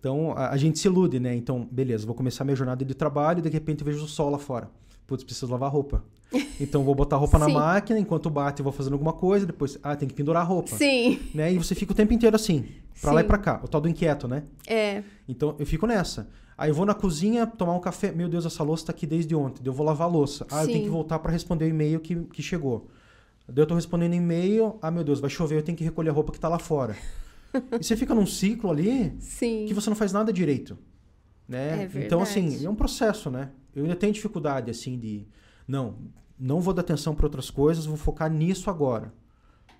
Então, 0.00 0.32
a, 0.32 0.50
a 0.50 0.56
gente 0.56 0.78
se 0.78 0.88
ilude, 0.88 1.20
né? 1.20 1.34
Então, 1.34 1.68
beleza, 1.70 2.06
vou 2.06 2.14
começar 2.14 2.42
minha 2.44 2.56
jornada 2.56 2.84
de 2.84 2.94
trabalho 2.94 3.38
e 3.38 3.42
de 3.42 3.48
repente 3.48 3.80
eu 3.80 3.84
vejo 3.86 4.04
o 4.04 4.08
sol 4.08 4.30
lá 4.30 4.38
fora. 4.38 4.68
Putz, 5.08 5.24
preciso 5.24 5.50
lavar 5.50 5.72
roupa. 5.72 6.04
Então, 6.60 6.84
vou 6.84 6.94
botar 6.94 7.16
a 7.16 7.18
roupa 7.18 7.38
na 7.38 7.46
Sim. 7.46 7.54
máquina, 7.54 7.98
enquanto 7.98 8.28
bate, 8.28 8.60
eu 8.60 8.64
vou 8.64 8.72
fazendo 8.72 8.92
alguma 8.92 9.12
coisa, 9.12 9.46
depois, 9.46 9.78
ah, 9.82 9.94
tem 9.96 10.06
que 10.08 10.14
pendurar 10.14 10.42
a 10.42 10.44
roupa. 10.44 10.76
sim, 10.76 11.20
Né? 11.32 11.52
E 11.52 11.56
você 11.58 11.74
fica 11.74 11.92
o 11.92 11.94
tempo 11.94 12.12
inteiro 12.12 12.34
assim, 12.36 12.66
pra 13.00 13.12
lá 13.12 13.20
e 13.20 13.22
Sim. 13.22 13.28
pra 13.28 13.38
cá, 13.38 13.60
o 13.64 13.68
tal 13.68 13.80
do 13.80 13.88
inquieto, 13.88 14.26
né? 14.28 14.42
é, 14.66 15.02
Então, 15.28 15.54
eu 15.58 15.64
fico 15.64 15.86
nessa. 15.86 16.28
Aí 16.58 16.70
eu 16.70 16.74
vou 16.74 16.84
na 16.84 16.92
cozinha 16.94 17.46
tomar 17.46 17.74
um 17.74 17.80
café. 17.80 18.10
Meu 18.10 18.28
Deus, 18.28 18.44
essa 18.44 18.64
louça 18.64 18.86
tá 18.86 18.92
aqui 18.92 19.06
desde 19.06 19.32
ontem. 19.36 19.62
Eu 19.64 19.72
vou 19.72 19.86
lavar 19.86 20.08
a 20.08 20.10
louça. 20.10 20.44
Ah, 20.50 20.62
eu 20.62 20.66
tenho 20.66 20.78
Sim. 20.80 20.84
que 20.84 20.90
voltar 20.90 21.20
para 21.20 21.30
responder 21.30 21.64
o 21.66 21.68
e-mail 21.68 22.00
que, 22.00 22.16
que 22.16 22.42
chegou. 22.42 22.88
Daí 23.48 23.62
eu 23.62 23.66
tô 23.66 23.76
respondendo 23.76 24.12
e-mail. 24.14 24.76
Ah, 24.82 24.90
meu 24.90 25.04
Deus, 25.04 25.20
vai 25.20 25.30
chover, 25.30 25.56
eu 25.56 25.62
tenho 25.62 25.78
que 25.78 25.84
recolher 25.84 26.10
a 26.10 26.12
roupa 26.12 26.32
que 26.32 26.40
tá 26.40 26.48
lá 26.48 26.58
fora. 26.58 26.96
e 27.54 27.82
você 27.82 27.96
fica 27.96 28.12
num 28.12 28.26
ciclo 28.26 28.70
ali 28.70 29.14
sim. 29.20 29.66
que 29.68 29.72
você 29.72 29.88
não 29.88 29.96
faz 29.96 30.12
nada 30.12 30.32
direito. 30.32 30.76
Né? 31.48 31.88
É 31.94 32.04
então, 32.04 32.20
assim, 32.20 32.66
é 32.66 32.68
um 32.68 32.74
processo, 32.74 33.30
né? 33.30 33.50
Eu 33.78 33.84
ainda 33.84 33.96
tenho 33.96 34.12
dificuldade, 34.12 34.70
assim, 34.70 34.98
de. 34.98 35.26
Não, 35.66 35.94
não 36.38 36.60
vou 36.60 36.72
dar 36.74 36.80
atenção 36.82 37.14
para 37.14 37.26
outras 37.26 37.50
coisas, 37.50 37.86
vou 37.86 37.96
focar 37.96 38.30
nisso 38.30 38.70
agora. 38.70 39.12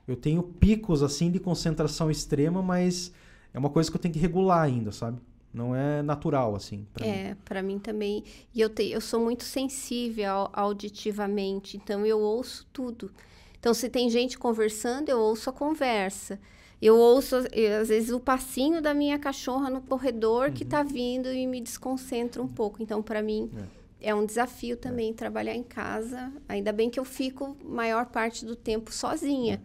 Eu 0.06 0.16
tenho 0.16 0.42
picos, 0.42 1.02
assim, 1.02 1.30
de 1.30 1.38
concentração 1.38 2.10
extrema, 2.10 2.62
mas 2.62 3.12
é 3.52 3.58
uma 3.58 3.70
coisa 3.70 3.90
que 3.90 3.96
eu 3.96 4.00
tenho 4.00 4.14
que 4.14 4.20
regular 4.20 4.62
ainda, 4.62 4.90
sabe? 4.92 5.20
Não 5.52 5.74
é 5.74 6.02
natural, 6.02 6.54
assim, 6.54 6.86
pra. 6.92 7.06
É, 7.06 7.36
para 7.44 7.62
mim 7.62 7.78
também. 7.78 8.22
E 8.54 8.60
eu, 8.60 8.68
te, 8.68 8.84
eu 8.90 9.00
sou 9.00 9.20
muito 9.20 9.44
sensível 9.44 10.30
au- 10.30 10.50
auditivamente, 10.52 11.76
então 11.76 12.04
eu 12.06 12.18
ouço 12.20 12.66
tudo. 12.72 13.10
Então, 13.58 13.74
se 13.74 13.88
tem 13.88 14.08
gente 14.08 14.38
conversando, 14.38 15.08
eu 15.08 15.18
ouço 15.18 15.50
a 15.50 15.52
conversa. 15.52 16.38
Eu 16.80 16.96
ouço, 16.96 17.34
às 17.36 17.88
vezes, 17.88 18.10
o 18.10 18.20
passinho 18.20 18.80
da 18.80 18.94
minha 18.94 19.18
cachorra 19.18 19.68
no 19.68 19.80
corredor 19.80 20.52
que 20.52 20.64
tá 20.64 20.82
vindo 20.84 21.28
e 21.32 21.44
me 21.46 21.60
desconcentra 21.60 22.40
um 22.40 22.46
pouco. 22.46 22.80
Então, 22.80 23.02
para 23.02 23.20
mim, 23.20 23.50
é. 23.56 23.77
Um 24.14 24.24
desafio 24.24 24.76
também 24.76 25.12
trabalhar 25.12 25.54
em 25.54 25.62
casa. 25.62 26.32
Ainda 26.48 26.72
bem 26.72 26.88
que 26.88 27.00
eu 27.00 27.04
fico 27.04 27.56
maior 27.64 28.06
parte 28.06 28.44
do 28.44 28.54
tempo 28.54 28.92
sozinha, 28.92 29.60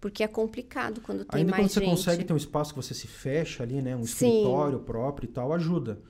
porque 0.00 0.22
é 0.24 0.28
complicado 0.28 1.00
quando 1.00 1.24
tem 1.24 1.40
Ainda 1.40 1.52
mais 1.52 1.62
quando 1.62 1.70
você 1.70 1.80
gente. 1.80 1.90
consegue 1.90 2.24
ter 2.24 2.32
um 2.32 2.36
espaço 2.36 2.74
que 2.74 2.82
você 2.82 2.94
se 2.94 3.06
fecha 3.06 3.62
ali, 3.62 3.80
né? 3.80 3.94
Um 3.94 4.04
Sim. 4.04 4.26
escritório 4.26 4.80
próprio 4.80 5.26
e 5.26 5.32
tal, 5.32 5.52
ajuda. 5.52 6.00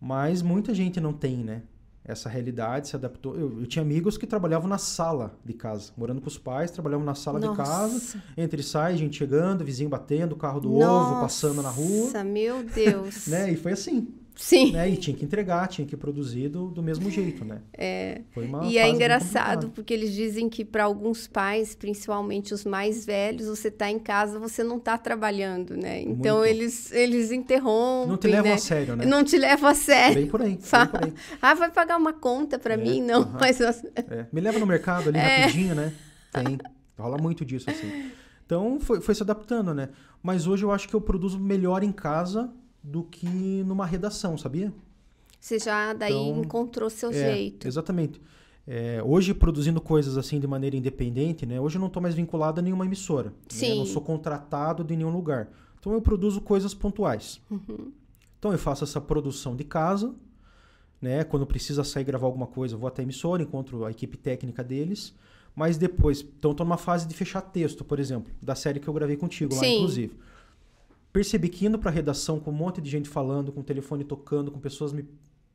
Mas 0.00 0.42
muita 0.42 0.74
gente 0.74 1.00
não 1.00 1.12
tem, 1.12 1.36
né? 1.36 1.62
Essa 2.04 2.28
realidade 2.28 2.88
se 2.88 2.96
adaptou. 2.96 3.36
Eu, 3.38 3.60
eu 3.60 3.66
tinha 3.66 3.82
amigos 3.82 4.18
que 4.18 4.26
trabalhavam 4.26 4.68
na 4.68 4.78
sala 4.78 5.38
de 5.44 5.52
casa, 5.52 5.92
morando 5.96 6.20
com 6.20 6.26
os 6.26 6.36
pais, 6.36 6.70
trabalhavam 6.70 7.06
na 7.06 7.14
sala 7.14 7.38
de 7.38 7.54
casa. 7.54 7.94
Nossa. 7.94 8.22
Entra 8.36 8.60
e 8.60 8.64
sai, 8.64 8.96
gente 8.96 9.16
chegando, 9.16 9.64
vizinho 9.64 9.88
batendo, 9.88 10.34
carro 10.34 10.58
do 10.60 10.68
Nossa, 10.70 11.12
ovo 11.12 11.20
passando 11.20 11.62
na 11.62 11.70
rua, 11.70 12.24
meu 12.24 12.64
Deus. 12.64 13.26
né? 13.28 13.52
E 13.52 13.56
foi 13.56 13.72
assim, 13.72 14.08
Sim. 14.34 14.72
né? 14.72 14.88
E 14.88 14.96
tinha 14.96 15.16
que 15.16 15.24
entregar, 15.24 15.66
tinha 15.68 15.86
que 15.86 15.96
produzir 15.96 16.48
do, 16.48 16.68
do 16.68 16.82
mesmo 16.82 17.10
jeito, 17.10 17.44
né? 17.44 17.60
É. 17.72 18.22
Foi 18.32 18.46
uma 18.46 18.64
E 18.64 18.78
é 18.78 18.88
engraçado, 18.88 19.68
porque 19.70 19.92
eles 19.92 20.12
dizem 20.12 20.48
que 20.48 20.64
para 20.64 20.84
alguns 20.84 21.26
pais, 21.26 21.74
principalmente 21.74 22.54
os 22.54 22.64
mais 22.64 23.04
velhos, 23.04 23.46
você 23.46 23.70
tá 23.70 23.90
em 23.90 23.98
casa, 23.98 24.38
você 24.38 24.64
não 24.64 24.78
tá 24.80 24.96
trabalhando, 24.98 25.76
né? 25.76 26.00
Então 26.00 26.38
Muito. 26.38 26.48
eles, 26.50 26.90
eles 26.92 27.30
interrompem, 27.30 28.08
Não 28.08 28.16
te 28.16 28.26
levam 28.28 28.50
né? 28.50 28.54
a 28.54 28.58
sério, 28.58 28.96
né? 28.96 29.04
Não 29.06 29.22
te 29.24 29.36
levam 29.38 29.68
a 29.70 29.74
sério. 29.74 30.14
Bem 30.14 30.26
por 30.26 30.42
aí, 30.42 30.58
Fala. 30.60 30.86
por 30.86 31.04
aí. 31.04 31.12
Ah, 31.40 31.54
vai 31.54 31.70
pagar 31.70 31.96
uma 31.98 32.12
conta 32.12 32.58
para 32.58 32.74
É, 32.74 32.76
mim? 32.76 33.00
Não, 33.02 33.22
aham. 33.22 33.36
mas... 33.40 33.60
É, 33.60 34.26
Me 34.32 34.40
leva 34.40 34.58
no 34.58 34.66
mercado 34.66 35.08
ali 35.08 35.18
É. 35.18 35.22
rapidinho, 35.40 35.74
né? 35.74 35.92
Tem. 36.32 36.58
Rola 36.98 37.18
muito 37.18 37.44
disso, 37.44 37.70
assim. 37.70 37.92
Então, 38.44 38.78
foi, 38.80 39.00
foi 39.00 39.14
se 39.14 39.22
adaptando, 39.22 39.72
né? 39.72 39.88
Mas 40.22 40.46
hoje 40.46 40.62
eu 40.62 40.70
acho 40.72 40.86
que 40.86 40.94
eu 40.94 41.00
produzo 41.00 41.38
melhor 41.40 41.82
em 41.82 41.92
casa 41.92 42.52
do 42.82 43.02
que 43.04 43.26
numa 43.64 43.86
redação, 43.86 44.36
sabia? 44.36 44.72
Você 45.40 45.58
já 45.58 45.92
daí 45.92 46.12
Então, 46.12 46.42
encontrou 46.42 46.88
seu 46.90 47.10
É, 47.10 47.34
jeito. 47.34 47.66
Exatamente. 47.66 48.20
É, 48.66 49.02
hoje, 49.04 49.34
produzindo 49.34 49.80
coisas 49.80 50.16
assim 50.16 50.38
de 50.38 50.46
maneira 50.46 50.76
independente, 50.76 51.44
né? 51.44 51.60
Hoje 51.60 51.76
eu 51.76 51.80
não 51.80 51.88
estou 51.88 52.00
mais 52.02 52.14
vinculado 52.14 52.60
a 52.60 52.62
nenhuma 52.62 52.86
emissora. 52.86 53.30
né? 53.30 53.34
Sim. 53.48 53.78
Não 53.78 53.86
sou 53.86 54.00
contratado 54.02 54.84
de 54.84 54.94
nenhum 54.96 55.10
lugar. 55.10 55.48
Então 55.80 55.92
eu 55.92 56.00
produzo 56.00 56.40
coisas 56.40 56.72
pontuais. 56.72 57.40
Uhum. 57.50 57.90
Então 58.38 58.52
eu 58.52 58.58
faço 58.58 58.84
essa 58.84 59.00
produção 59.00 59.56
de 59.56 59.64
casa, 59.64 60.14
né? 61.00 61.24
Quando 61.24 61.44
precisa 61.44 61.82
sair 61.82 62.04
gravar 62.04 62.26
alguma 62.26 62.46
coisa, 62.46 62.74
eu 62.76 62.78
vou 62.78 62.86
até 62.86 63.02
a 63.02 63.04
emissora, 63.04 63.42
encontro 63.42 63.84
a 63.84 63.90
equipe 63.90 64.16
técnica 64.16 64.62
deles. 64.62 65.12
Mas 65.56 65.76
depois, 65.76 66.20
então 66.22 66.52
estou 66.52 66.64
numa 66.64 66.78
fase 66.78 67.06
de 67.06 67.14
fechar 67.14 67.40
texto, 67.42 67.84
por 67.84 67.98
exemplo, 67.98 68.32
da 68.40 68.54
série 68.54 68.78
que 68.80 68.88
eu 68.88 68.94
gravei 68.94 69.16
contigo 69.16 69.54
lá, 69.54 69.60
Sim. 69.60 69.74
inclusive. 69.78 70.16
Percebi 71.12 71.48
que 71.48 71.66
indo 71.66 71.78
para 71.78 71.90
redação 71.90 72.40
com 72.40 72.50
um 72.50 72.54
monte 72.54 72.80
de 72.80 72.88
gente 72.88 73.08
falando, 73.08 73.52
com 73.52 73.60
o 73.60 73.64
telefone 73.64 74.02
tocando, 74.02 74.50
com 74.50 74.58
pessoas 74.58 74.92
me 74.92 75.06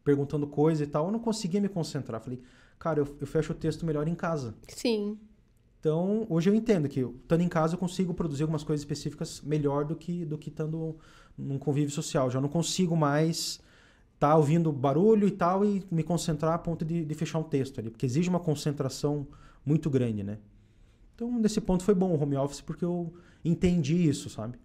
perguntando 0.04 0.48
coisa 0.48 0.84
e 0.84 0.88
tal, 0.88 1.08
eu 1.08 1.12
não 1.12 1.20
conseguia 1.20 1.60
me 1.60 1.68
concentrar. 1.68 2.22
Falei, 2.22 2.40
cara, 2.78 3.00
eu, 3.00 3.18
eu 3.20 3.28
fecho 3.28 3.52
o 3.52 3.56
texto 3.56 3.86
melhor 3.86 4.08
em 4.08 4.16
casa. 4.16 4.56
Sim, 4.68 5.18
Então, 5.80 6.26
hoje 6.30 6.50
eu 6.50 6.56
entendo 6.56 6.88
que, 6.90 7.00
estando 7.00 7.42
em 7.42 7.48
casa, 7.48 7.76
eu 7.76 7.78
consigo 7.78 8.14
produzir 8.14 8.44
algumas 8.44 8.64
coisas 8.64 8.82
específicas 8.82 9.42
melhor 9.42 9.86
do 9.86 9.96
que 9.96 10.26
do 10.26 10.38
que 10.38 10.50
estando 10.50 10.96
num 11.38 11.58
convívio 11.58 11.92
social. 11.92 12.30
Já 12.30 12.42
não 12.42 12.50
consigo 12.50 12.96
mais 12.96 13.60
estar 14.16 14.36
ouvindo 14.36 14.72
barulho 14.72 15.28
e 15.28 15.32
tal 15.32 15.64
e 15.64 15.84
me 15.92 16.04
concentrar 16.04 16.54
a 16.54 16.58
ponto 16.58 16.84
de, 16.84 17.06
de 17.06 17.16
fechar 17.16 17.40
um 17.40 17.44
texto 17.44 17.80
ali, 17.80 17.90
porque 17.90 18.06
exige 18.06 18.30
uma 18.30 18.40
concentração 18.40 19.28
muito 19.66 19.90
grande, 19.90 20.24
né? 20.24 20.40
Então, 21.16 21.32
nesse 21.40 21.62
ponto 21.62 21.84
foi 21.84 21.94
bom 21.94 22.12
o 22.12 22.22
home 22.22 22.36
office, 22.36 22.62
porque 22.62 22.84
eu 22.84 23.14
entendi 23.46 23.96
isso, 24.08 24.30
sabe? 24.30 24.58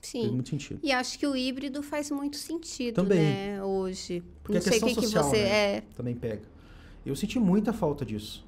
Fez 0.00 0.24
sim. 0.24 0.30
muito 0.32 0.48
sentido. 0.48 0.80
E 0.82 0.92
acho 0.92 1.18
que 1.18 1.26
o 1.26 1.36
híbrido 1.36 1.82
faz 1.82 2.10
muito 2.10 2.36
sentido, 2.36 2.94
Também. 2.94 3.18
né, 3.18 3.62
hoje. 3.62 4.22
Porque 4.42 4.54
Não 4.54 4.58
a 4.58 4.62
sei 4.62 4.70
o 4.70 4.72
questão 4.74 4.88
que, 4.88 4.94
que 4.96 5.06
social, 5.06 5.24
você 5.24 5.42
né? 5.42 5.48
é. 5.48 5.82
Também 5.96 6.14
pega. 6.14 6.42
Eu 7.04 7.14
senti 7.16 7.38
muita 7.38 7.72
falta 7.72 8.04
disso. 8.04 8.44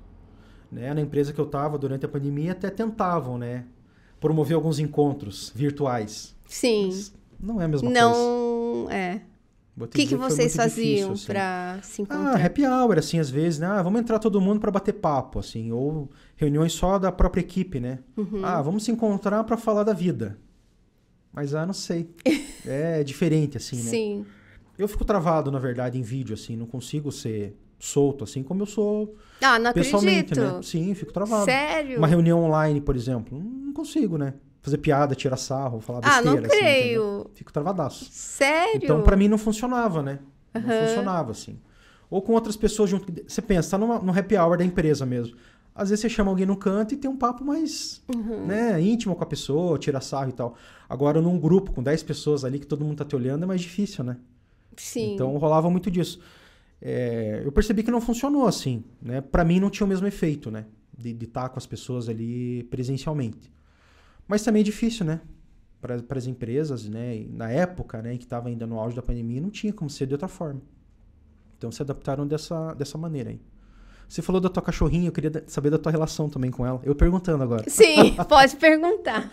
Né? 0.71 0.93
Na 0.93 1.01
empresa 1.01 1.33
que 1.33 1.41
eu 1.41 1.47
estava 1.47 1.79
durante 1.79 2.05
a 2.05 2.09
pandemia, 2.09 2.53
até 2.53 2.71
tentavam, 2.71 3.39
né? 3.39 3.65
Promover 4.21 4.55
alguns 4.55 4.79
encontros 4.79 5.53
virtuais. 5.55 6.37
Sim. 6.47 6.89
Mas 6.89 7.15
não 7.41 7.61
é 7.61 7.65
a 7.65 7.69
mesma 7.69 7.91
coisa. 7.91 8.01
Não, 8.01 8.91
é. 8.91 9.23
O 9.81 9.87
que, 9.87 10.07
que 10.07 10.17
vocês 10.17 10.57
faziam 10.57 11.13
assim. 11.13 11.27
para 11.27 11.79
se 11.83 12.03
encontrar? 12.03 12.35
Ah, 12.37 12.45
happy 12.45 12.67
hour, 12.67 12.99
assim, 12.99 13.21
às 13.21 13.31
vezes, 13.31 13.61
né? 13.61 13.67
Ah, 13.69 13.81
vamos 13.81 14.01
entrar 14.01 14.19
todo 14.19 14.41
mundo 14.41 14.61
para 14.61 14.73
bater 14.73 14.95
papo, 14.95 15.39
assim. 15.39 15.71
Ou 15.71 16.11
reuniões 16.37 16.73
só 16.73 16.99
da 16.99 17.13
própria 17.13 17.41
equipe, 17.41 17.79
né? 17.79 18.01
Uhum. 18.17 18.45
Ah, 18.45 18.61
vamos 18.61 18.83
se 18.83 18.91
encontrar 18.91 19.45
para 19.45 19.57
falar 19.57 19.85
da 19.85 19.93
vida. 19.93 20.37
Mas, 21.33 21.55
ah, 21.55 21.67
não 21.67 21.73
sei. 21.73 22.11
é 22.67 23.03
diferente, 23.05 23.57
assim, 23.57 23.77
né? 23.77 23.91
Sim. 23.91 24.27
Eu 24.79 24.89
fico 24.89 25.05
travado, 25.05 25.51
na 25.51 25.59
verdade, 25.59 25.99
em 25.99 26.03
vídeo, 26.03 26.35
assim. 26.35 26.57
Não 26.57 26.67
consigo 26.67 27.11
ser 27.11 27.57
solto, 27.79 28.25
assim, 28.25 28.43
como 28.43 28.63
eu 28.63 28.67
sou 28.67 29.17
ah, 29.41 29.59
não 29.59 29.73
pessoalmente, 29.73 30.33
acredito. 30.33 30.57
né? 30.57 30.63
Sim, 30.63 30.95
fico 30.95 31.13
travado. 31.13 31.45
Sério? 31.45 31.99
Uma 31.99 32.07
reunião 32.07 32.43
online, 32.43 32.81
por 32.81 32.97
exemplo, 32.97 33.39
não 33.39 33.73
consigo, 33.73 34.19
né? 34.19 34.35
fazer 34.69 34.79
piada, 34.79 35.15
tirar 35.15 35.37
sarro, 35.37 35.81
falar 35.81 36.01
besteira. 36.01 36.31
Ah, 36.31 36.35
não 36.35 36.43
creio. 36.43 37.21
Assim, 37.21 37.31
Fico 37.35 37.53
travadaço. 37.53 38.07
Sério? 38.11 38.81
Então, 38.83 39.03
para 39.03 39.17
mim, 39.17 39.29
não 39.29 39.39
funcionava, 39.39 40.03
né? 40.03 40.19
Não 40.53 40.63
uhum. 40.63 40.87
funcionava, 40.87 41.31
assim. 41.33 41.59
Ou 42.11 42.23
com 42.23 42.33
outras 42.33 42.57
pessoas 42.57 42.91
junto. 42.91 43.13
Você 43.27 43.43
pensa, 43.43 43.73
tá 43.73 43.79
numa, 43.79 43.99
no 43.99 44.17
happy 44.17 44.37
hour 44.37 44.57
da 44.57 44.65
empresa 44.65 45.05
mesmo. 45.05 45.37
Às 45.79 45.91
vezes 45.91 46.01
você 46.01 46.09
chama 46.09 46.29
alguém 46.29 46.45
no 46.45 46.57
canto 46.57 46.93
e 46.93 46.97
tem 46.97 47.09
um 47.09 47.17
papo 47.17 47.45
mais 47.45 48.03
uhum. 48.13 48.47
né, 48.47 48.83
íntimo 48.83 49.15
com 49.15 49.23
a 49.23 49.27
pessoa, 49.27 49.79
tira 49.79 50.01
sarro 50.01 50.31
e 50.31 50.33
tal. 50.33 50.57
Agora, 50.89 51.23
num 51.23 51.39
grupo 51.39 51.73
com 51.73 51.81
10 51.81 52.03
pessoas 52.03 52.45
ali 52.45 52.59
que 52.59 52.67
todo 52.67 52.85
mundo 52.85 52.99
tá 52.99 53.05
te 53.05 53.15
olhando, 53.15 53.45
é 53.45 53.47
mais 53.47 53.61
difícil, 53.61 54.03
né? 54.03 54.17
Sim. 54.77 55.15
Então, 55.15 55.37
rolava 55.37 55.71
muito 55.71 55.89
disso. 55.89 56.21
É, 56.83 57.43
eu 57.45 57.53
percebi 57.53 57.85
que 57.85 57.93
não 57.93 58.01
funcionou 58.01 58.49
assim, 58.49 58.83
né? 59.01 59.21
Para 59.21 59.45
mim 59.45 59.61
não 59.61 59.71
tinha 59.71 59.87
o 59.87 59.89
mesmo 59.89 60.05
efeito, 60.05 60.51
né? 60.51 60.67
De 60.97 61.11
estar 61.11 61.43
tá 61.43 61.49
com 61.49 61.59
as 61.61 61.67
pessoas 61.67 62.09
ali 62.09 62.65
presencialmente. 62.65 63.53
Mas 64.27 64.43
também 64.43 64.63
é 64.63 64.65
difícil, 64.65 65.07
né? 65.07 65.21
Para 65.81 66.19
as 66.19 66.27
empresas, 66.27 66.89
né? 66.89 67.25
Na 67.31 67.53
época, 67.53 68.03
né, 68.03 68.17
que 68.17 68.25
estava 68.25 68.49
ainda 68.49 68.67
no 68.67 68.81
auge 68.81 68.97
da 68.97 69.03
pandemia, 69.03 69.41
não 69.41 69.51
tinha 69.51 69.73
como 69.73 69.89
ser 69.89 70.09
de 70.09 70.15
outra 70.15 70.27
forma. 70.27 70.61
Então 71.57 71.71
se 71.71 71.81
adaptaram 71.83 72.27
dessa, 72.27 72.75
dessa 72.75 72.99
maneira 72.99 73.31
aí. 73.31 73.41
Você 74.09 74.23
falou 74.23 74.41
da 74.41 74.49
tua 74.49 74.63
cachorrinha, 74.63 75.09
eu 75.09 75.13
queria 75.13 75.45
saber 75.47 75.71
da 75.71 75.79
tua 75.79 75.93
relação 75.93 76.29
também 76.29 76.51
com 76.51 76.65
ela. 76.67 76.81
Eu 76.83 76.95
perguntando 76.95 77.43
agora. 77.43 77.69
Sim, 77.69 78.15
pode 78.29 78.57
perguntar. 78.57 79.31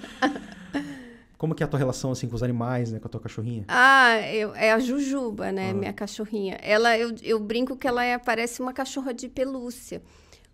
Como 1.37 1.55
que 1.55 1.63
é 1.63 1.65
a 1.65 1.67
tua 1.67 1.79
relação 1.79 2.11
assim 2.11 2.27
com 2.27 2.35
os 2.35 2.43
animais, 2.43 2.91
né, 2.91 2.99
com 2.99 3.07
a 3.07 3.09
tua 3.09 3.21
cachorrinha? 3.21 3.65
Ah, 3.67 4.19
eu, 4.31 4.53
é 4.55 4.71
a 4.71 4.79
Jujuba, 4.79 5.51
né, 5.51 5.73
minha 5.73 5.93
cachorrinha. 5.93 6.57
Ela, 6.61 6.97
eu, 6.97 7.15
eu 7.23 7.39
brinco 7.39 7.77
que 7.77 7.87
ela 7.87 8.03
é, 8.03 8.17
parece 8.17 8.61
uma 8.61 8.73
cachorra 8.73 9.13
de 9.13 9.29
pelúcia 9.29 10.01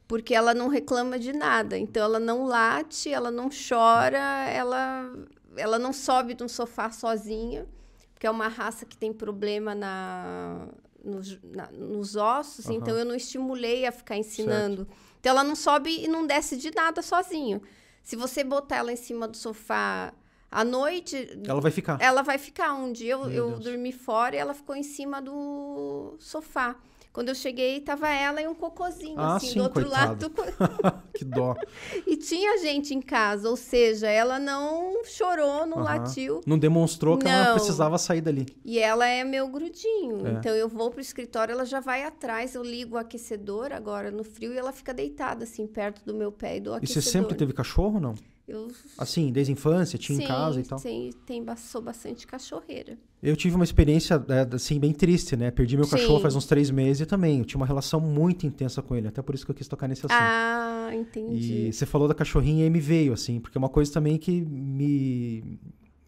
porque 0.07 0.35
ela 0.35 0.53
não 0.53 0.67
reclama 0.67 1.17
de 1.17 1.31
nada. 1.31 1.77
Então 1.77 2.03
ela 2.03 2.19
não 2.19 2.43
late, 2.43 3.11
ela 3.11 3.31
não 3.31 3.49
chora, 3.49 4.19
ela 4.49 5.09
ela 5.55 5.79
não 5.79 5.93
sobe 5.93 6.33
de 6.33 6.43
um 6.43 6.47
sofá 6.47 6.91
sozinha, 6.91 7.65
porque 8.13 8.27
é 8.27 8.31
uma 8.31 8.47
raça 8.47 8.85
que 8.85 8.97
tem 8.97 9.11
problema 9.11 9.73
na 9.73 10.67
nos, 11.03 11.39
na, 11.43 11.71
nos 11.71 12.15
ossos, 12.15 12.65
uhum. 12.65 12.73
então 12.73 12.97
eu 12.97 13.05
não 13.05 13.15
estimulei 13.15 13.85
a 13.85 13.91
ficar 13.91 14.17
ensinando. 14.17 14.85
Certo. 14.85 14.97
Então 15.19 15.31
ela 15.31 15.43
não 15.43 15.55
sobe 15.55 16.03
e 16.03 16.07
não 16.07 16.25
desce 16.25 16.57
de 16.57 16.71
nada 16.73 17.01
sozinho. 17.01 17.61
Se 18.03 18.15
você 18.15 18.43
botar 18.43 18.77
ela 18.77 18.91
em 18.91 18.95
cima 18.95 19.27
do 19.27 19.37
sofá 19.37 20.13
à 20.51 20.63
noite. 20.65 21.39
Ela 21.47 21.61
vai 21.61 21.71
ficar. 21.71 21.97
Ela 22.01 22.21
vai 22.21 22.37
ficar. 22.37 22.73
Um 22.73 22.91
dia 22.91 23.13
eu, 23.13 23.29
eu 23.31 23.59
dormi 23.59 23.91
fora 23.91 24.35
e 24.35 24.39
ela 24.39 24.53
ficou 24.53 24.75
em 24.75 24.83
cima 24.83 25.21
do 25.21 26.15
sofá. 26.19 26.75
Quando 27.13 27.27
eu 27.27 27.35
cheguei, 27.35 27.81
tava 27.81 28.07
ela 28.07 28.41
e 28.41 28.47
um 28.47 28.55
cocozinho, 28.55 29.19
ah, 29.19 29.35
assim, 29.35 29.47
sim, 29.47 29.57
do 29.57 29.63
outro 29.63 29.83
coitado. 29.83 30.31
lado. 30.37 31.03
que 31.13 31.25
dó. 31.25 31.55
e 32.07 32.15
tinha 32.15 32.57
gente 32.59 32.93
em 32.93 33.01
casa, 33.01 33.49
ou 33.49 33.57
seja, 33.57 34.07
ela 34.07 34.39
não 34.39 35.03
chorou, 35.03 35.65
não 35.65 35.79
latiu. 35.79 36.39
Não 36.47 36.57
demonstrou 36.57 37.17
que 37.17 37.25
não. 37.25 37.31
ela 37.31 37.53
precisava 37.55 37.97
sair 37.97 38.21
dali. 38.21 38.45
E 38.63 38.79
ela 38.79 39.05
é 39.05 39.25
meu 39.25 39.49
grudinho. 39.49 40.25
É. 40.25 40.31
Então 40.31 40.55
eu 40.55 40.69
vou 40.69 40.89
pro 40.89 41.01
escritório, 41.01 41.51
ela 41.51 41.65
já 41.65 41.81
vai 41.81 42.03
atrás, 42.03 42.55
eu 42.55 42.63
ligo 42.63 42.95
o 42.95 42.97
aquecedor 42.97 43.73
agora 43.73 44.09
no 44.09 44.23
frio 44.23 44.53
e 44.53 44.57
ela 44.57 44.71
fica 44.71 44.93
deitada, 44.93 45.43
assim, 45.43 45.67
perto 45.67 46.05
do 46.05 46.13
meu 46.13 46.31
pé 46.31 46.57
e 46.57 46.59
do 46.61 46.73
aquecedor. 46.73 47.01
E 47.01 47.03
você 47.03 47.11
sempre 47.11 47.35
teve 47.35 47.51
cachorro 47.51 47.95
ou 47.95 48.01
não? 48.01 48.15
Eu... 48.47 48.69
Assim, 48.97 49.33
desde 49.33 49.51
a 49.51 49.53
infância, 49.53 49.99
tinha 49.99 50.17
sim, 50.17 50.23
em 50.23 50.27
casa 50.27 50.61
e 50.61 50.63
tal? 50.63 50.79
Sim, 50.79 51.09
tem, 51.25 51.43
sou 51.57 51.81
bastante 51.81 52.25
cachorreira. 52.25 52.97
Eu 53.21 53.35
tive 53.35 53.55
uma 53.55 53.63
experiência, 53.63 54.15
é, 54.29 54.55
assim, 54.55 54.79
bem 54.79 54.91
triste, 54.91 55.35
né? 55.35 55.51
Perdi 55.51 55.75
meu 55.75 55.85
sim. 55.85 55.91
cachorro 55.91 56.19
faz 56.19 56.35
uns 56.35 56.47
três 56.47 56.71
meses 56.71 57.05
também. 57.05 57.37
Eu 57.37 57.45
tinha 57.45 57.59
uma 57.59 57.67
relação 57.67 57.99
muito 57.99 58.47
intensa 58.47 58.81
com 58.81 58.95
ele, 58.95 59.07
até 59.07 59.21
por 59.21 59.35
isso 59.35 59.45
que 59.45 59.51
eu 59.51 59.55
quis 59.55 59.67
tocar 59.67 59.87
nesse 59.87 60.01
assunto. 60.05 60.19
Ah, 60.19 60.89
entendi. 60.91 61.67
E 61.67 61.73
você 61.73 61.85
falou 61.85 62.07
da 62.07 62.15
cachorrinha 62.15 62.65
e 62.65 62.69
me 62.69 62.79
veio, 62.79 63.13
assim, 63.13 63.39
porque 63.39 63.57
é 63.57 63.59
uma 63.59 63.69
coisa 63.69 63.93
também 63.93 64.17
que 64.17 64.41
me 64.41 65.59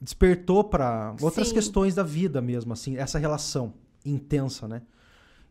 despertou 0.02 0.64
para 0.64 1.16
outras 1.22 1.50
sim. 1.50 1.54
questões 1.54 1.94
da 1.94 2.04
vida 2.04 2.42
mesmo, 2.42 2.74
assim, 2.74 2.98
essa 2.98 3.20
relação 3.20 3.76
intensa, 4.04 4.68
né? 4.68 4.82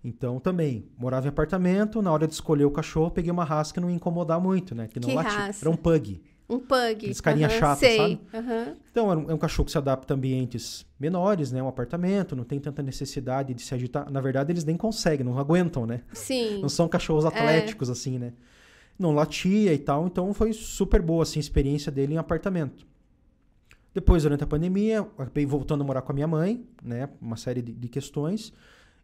Então, 0.04 0.40
também, 0.40 0.84
morava 0.98 1.26
em 1.26 1.28
apartamento, 1.28 2.02
na 2.02 2.10
hora 2.10 2.26
de 2.26 2.34
escolher 2.34 2.64
o 2.64 2.70
cachorro, 2.72 3.12
peguei 3.12 3.30
uma 3.30 3.44
raça 3.44 3.72
que 3.72 3.78
não 3.78 3.88
ia 3.88 3.94
incomodar 3.94 4.40
muito, 4.40 4.74
né? 4.74 4.88
Que 4.88 4.98
não 4.98 5.08
que 5.08 5.14
latia. 5.14 5.30
Raça? 5.30 5.62
Era 5.62 5.70
um 5.70 5.76
pug. 5.76 6.20
Um 6.52 6.58
pug. 6.58 6.92
Aqueles 6.92 7.20
carinha 7.20 7.48
uhum, 7.48 7.58
chata, 7.58 7.80
sei. 7.80 7.96
sabe? 7.96 8.20
Uhum. 8.34 8.76
Então, 8.90 9.10
é 9.10 9.16
um, 9.16 9.30
é 9.30 9.34
um, 9.34 9.38
cachorro 9.38 9.64
que 9.64 9.72
se 9.72 9.78
adapta 9.78 10.12
a 10.12 10.16
ambientes 10.16 10.84
menores, 11.00 11.50
né? 11.50 11.62
Um 11.62 11.68
apartamento, 11.68 12.36
não 12.36 12.44
tem 12.44 12.60
tanta 12.60 12.82
necessidade 12.82 13.54
de 13.54 13.62
se 13.62 13.74
agitar. 13.74 14.10
Na 14.10 14.20
verdade, 14.20 14.52
eles 14.52 14.62
nem 14.62 14.76
conseguem, 14.76 15.24
não 15.24 15.38
aguentam, 15.38 15.86
né? 15.86 16.02
Sim. 16.12 16.60
Não 16.60 16.68
são 16.68 16.86
cachorros 16.88 17.24
atléticos, 17.24 17.88
é. 17.88 17.92
assim, 17.92 18.18
né? 18.18 18.34
Não 18.98 19.12
latia 19.12 19.72
e 19.72 19.78
tal. 19.78 20.06
Então, 20.06 20.34
foi 20.34 20.52
super 20.52 21.00
boa, 21.00 21.22
assim, 21.22 21.38
a 21.38 21.40
experiência 21.40 21.90
dele 21.90 22.14
em 22.14 22.18
apartamento. 22.18 22.86
Depois, 23.94 24.22
durante 24.24 24.44
a 24.44 24.46
pandemia, 24.46 25.00
acabei 25.00 25.46
voltando 25.46 25.80
a 25.80 25.84
morar 25.84 26.02
com 26.02 26.12
a 26.12 26.14
minha 26.14 26.28
mãe, 26.28 26.66
né? 26.82 27.08
Uma 27.18 27.38
série 27.38 27.62
de, 27.62 27.72
de 27.72 27.88
questões. 27.88 28.52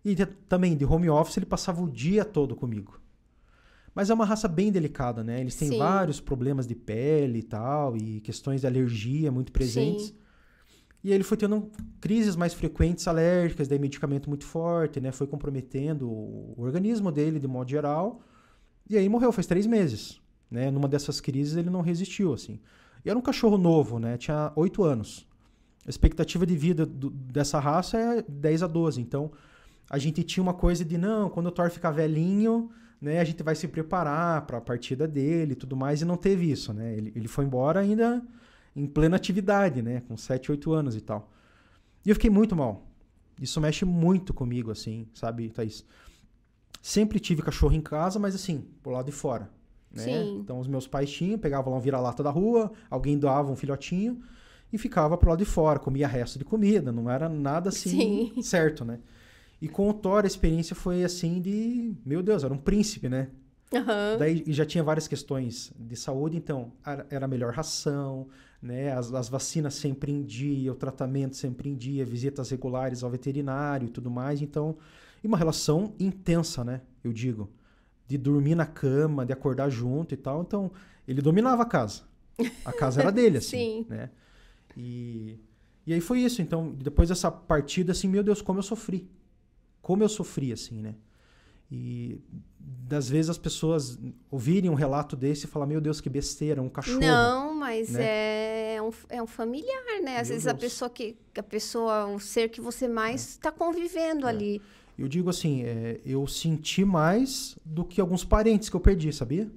E 0.05 0.14
também, 0.49 0.76
de 0.76 0.84
home 0.84 1.09
office, 1.09 1.38
ele 1.38 1.46
passava 1.46 1.82
o 1.82 1.90
dia 1.90 2.26
todo 2.26 2.55
comigo. 2.55 3.01
Mas 3.99 4.11
é 4.11 4.14
uma 4.14 4.24
raça 4.24 4.46
bem 4.46 4.70
delicada, 4.70 5.24
né? 5.24 5.40
Eles 5.40 5.57
têm 5.57 5.70
Sim. 5.70 5.78
vários 5.78 6.20
problemas 6.20 6.68
de 6.68 6.74
pele 6.76 7.40
e 7.40 7.42
tal, 7.42 7.96
e 7.96 8.20
questões 8.20 8.61
de 8.61 8.66
alergia 8.68 9.32
muito 9.32 9.51
presentes. 9.51 10.07
Sim. 10.07 10.14
E 11.03 11.12
ele 11.12 11.24
foi 11.24 11.36
tendo 11.36 11.68
crises 12.01 12.36
mais 12.36 12.55
frequentes 12.55 13.09
alérgicas, 13.09 13.66
daí 13.66 13.76
medicamento 13.76 14.28
muito 14.28 14.44
forte, 14.44 15.01
né? 15.01 15.11
Foi 15.11 15.26
comprometendo 15.26 16.09
o 16.09 16.55
organismo 16.59 17.11
dele 17.11 17.40
de 17.40 17.49
modo 17.49 17.68
geral. 17.68 18.20
E 18.88 18.96
aí 18.96 19.09
morreu, 19.09 19.32
faz 19.32 19.49
três 19.49 19.66
meses. 19.66 20.20
Né? 20.49 20.70
Numa 20.70 20.86
dessas 20.86 21.20
crises 21.20 21.57
ele 21.57 21.68
não 21.68 21.80
resistiu, 21.80 22.32
assim. 22.32 22.61
E 23.05 23.11
era 23.11 23.18
um 23.18 23.22
cachorro 23.22 23.59
novo, 23.59 23.99
né? 23.99 24.16
Tinha 24.16 24.53
oito 24.55 24.84
anos. 24.84 25.26
A 25.84 25.90
expectativa 25.90 26.46
de 26.46 26.57
vida 26.57 26.86
do, 26.86 27.11
dessa 27.11 27.59
raça 27.59 27.99
é 27.99 28.22
10 28.28 28.62
a 28.62 28.68
12. 28.68 29.01
Então, 29.01 29.32
a 29.90 29.99
gente 29.99 30.22
tinha 30.22 30.40
uma 30.40 30.55
coisa 30.55 30.84
de, 30.84 30.96
não, 30.96 31.28
quando 31.28 31.49
o 31.49 31.51
Thor 31.51 31.68
ficar 31.68 31.90
velhinho, 31.90 32.70
né, 33.01 33.20
a 33.20 33.24
gente 33.24 33.42
vai 33.42 33.55
se 33.55 33.68
preparar 33.68 34.46
para 34.46 34.59
a 34.59 34.61
partida 34.61 35.07
dele 35.07 35.53
e 35.53 35.57
tudo 35.57 35.76
mais, 35.76 36.03
e 36.03 36.05
não 36.05 36.16
teve 36.16 36.51
isso, 36.51 36.72
né? 36.72 36.94
Ele, 36.96 37.12
ele 37.14 37.28
foi 37.28 37.44
embora 37.44 37.80
ainda 37.80 38.22
em 38.74 38.86
plena 38.86 39.16
atividade, 39.16 39.82
né? 39.82 40.03
Com 40.07 40.16
7, 40.16 40.51
8 40.51 40.72
anos 40.72 40.96
e 40.96 41.01
tal. 41.01 41.30
E 42.05 42.11
eu 42.11 42.14
fiquei 42.14 42.30
muito 42.30 42.57
mal. 42.57 42.86
Isso 43.40 43.61
mexe 43.61 43.84
muito 43.84 44.34
comigo, 44.34 44.70
assim, 44.70 45.07
sabe, 45.14 45.49
Thaís? 45.49 45.84
Sempre 46.82 47.20
tive 47.20 47.42
cachorro 47.42 47.74
em 47.74 47.80
casa, 47.80 48.18
mas 48.18 48.34
assim, 48.34 48.64
por 48.82 48.92
lado 48.92 49.07
de 49.07 49.12
fora. 49.12 49.51
Né? 49.92 50.03
Sim. 50.03 50.38
Então 50.40 50.59
os 50.59 50.66
meus 50.66 50.86
pais 50.86 51.11
tinham, 51.11 51.38
pegavam 51.38 51.72
lá 51.72 51.78
um 51.78 51.82
vira-lata 51.82 52.22
da 52.22 52.30
rua, 52.30 52.72
alguém 52.90 53.18
doava 53.18 53.51
um 53.51 53.57
filhotinho 53.57 54.20
e 54.72 54.78
ficava 54.78 55.16
pro 55.16 55.30
lado 55.30 55.38
de 55.38 55.44
fora, 55.44 55.78
comia 55.78 56.07
resto 56.07 56.38
de 56.38 56.44
comida, 56.44 56.92
não 56.92 57.11
era 57.11 57.28
nada 57.28 57.70
assim 57.70 58.32
Sim. 58.34 58.42
certo, 58.42 58.84
né? 58.84 58.99
E 59.61 59.69
com 59.69 59.89
o 59.89 59.95
Thor 59.95 60.25
a 60.25 60.27
experiência 60.27 60.77
foi 60.77 61.03
assim 61.03 61.41
de, 61.41 61.95
meu 62.05 62.23
Deus, 62.23 62.45
era 62.45 62.55
um 62.55 62.59
príncipe, 62.59 63.09
né? 63.09 63.29
Uhum. 63.73 64.19
Daí 64.19 64.45
já 64.49 64.65
tinha 64.65 64.83
várias 64.83 65.07
questões 65.07 65.73
de 65.79 65.95
saúde, 65.97 66.37
então 66.37 66.73
era 67.11 67.27
a 67.27 67.29
melhor 67.29 67.53
ração, 67.53 68.29
né? 68.63 68.93
As, 68.93 69.13
as, 69.13 69.29
vacinas 69.29 69.75
sempre 69.75 70.11
em 70.11 70.23
dia, 70.23 70.73
o 70.73 70.75
tratamento 70.75 71.37
sempre 71.37 71.69
em 71.69 71.75
dia, 71.75 72.05
visitas 72.05 72.51
regulares 72.51 73.03
ao 73.03 73.11
veterinário 73.11 73.87
e 73.87 73.91
tudo 73.91 74.11
mais. 74.11 74.41
Então, 74.41 74.77
e 75.23 75.27
uma 75.27 75.37
relação 75.37 75.93
intensa, 75.99 76.65
né? 76.65 76.81
Eu 77.05 77.13
digo, 77.13 77.51
de 78.07 78.17
dormir 78.17 78.55
na 78.55 78.67
cama, 78.67 79.27
de 79.27 79.33
acordar 79.33 79.69
junto 79.69 80.15
e 80.15 80.17
tal. 80.17 80.43
Então, 80.43 80.71
ele 81.07 81.21
dominava 81.21 81.63
a 81.63 81.67
casa. 81.67 82.03
A 82.65 82.73
casa 82.73 83.01
era 83.01 83.11
dele, 83.11 83.39
assim, 83.39 83.85
Sim. 83.85 83.87
né? 83.89 84.11
E, 84.77 85.39
e 85.87 85.93
aí 85.93 86.01
foi 86.01 86.21
isso. 86.21 86.41
Então, 86.41 86.71
depois 86.73 87.11
dessa 87.11 87.31
partida, 87.31 87.93
assim, 87.93 88.09
meu 88.09 88.23
Deus, 88.23 88.41
como 88.41 88.61
eu 88.61 88.63
sofri 88.63 89.11
como 89.89 90.05
eu 90.05 90.09
sofri, 90.11 90.53
assim, 90.53 90.82
né? 90.82 90.95
E 91.72 92.20
das 92.61 93.09
vezes 93.09 93.30
as 93.30 93.39
pessoas 93.39 93.99
ouvirem 94.30 94.68
um 94.68 94.74
relato 94.74 95.16
desse 95.16 95.47
e 95.47 95.49
falar, 95.49 95.64
meu 95.64 95.80
Deus, 95.80 95.99
que 95.99 96.11
besteira, 96.11 96.61
um 96.61 96.68
cachorro. 96.68 97.01
Não, 97.01 97.55
mas 97.55 97.89
né? 97.89 98.74
é, 98.74 98.82
um, 98.82 98.91
é 99.09 99.22
um 99.22 99.26
familiar, 99.26 100.03
né? 100.03 100.18
Às 100.18 100.28
meu 100.28 100.36
vezes 100.36 100.45
Deus. 100.45 100.47
a 100.47 100.55
pessoa 100.55 100.91
que 100.91 101.16
a 101.34 101.43
pessoa, 101.43 102.05
o 102.05 102.20
ser 102.20 102.51
que 102.51 102.61
você 102.61 102.86
mais 102.86 103.30
está 103.30 103.49
é. 103.49 103.53
convivendo 103.53 104.26
é. 104.26 104.28
ali. 104.28 104.62
Eu 104.99 105.09
digo 105.09 105.30
assim, 105.30 105.62
é, 105.62 105.99
eu 106.05 106.26
senti 106.26 106.84
mais 106.84 107.57
do 107.64 107.82
que 107.82 107.99
alguns 107.99 108.24
parentes 108.24 108.68
que 108.68 108.76
eu 108.76 108.80
perdi, 108.80 109.11
sabia? 109.11 109.51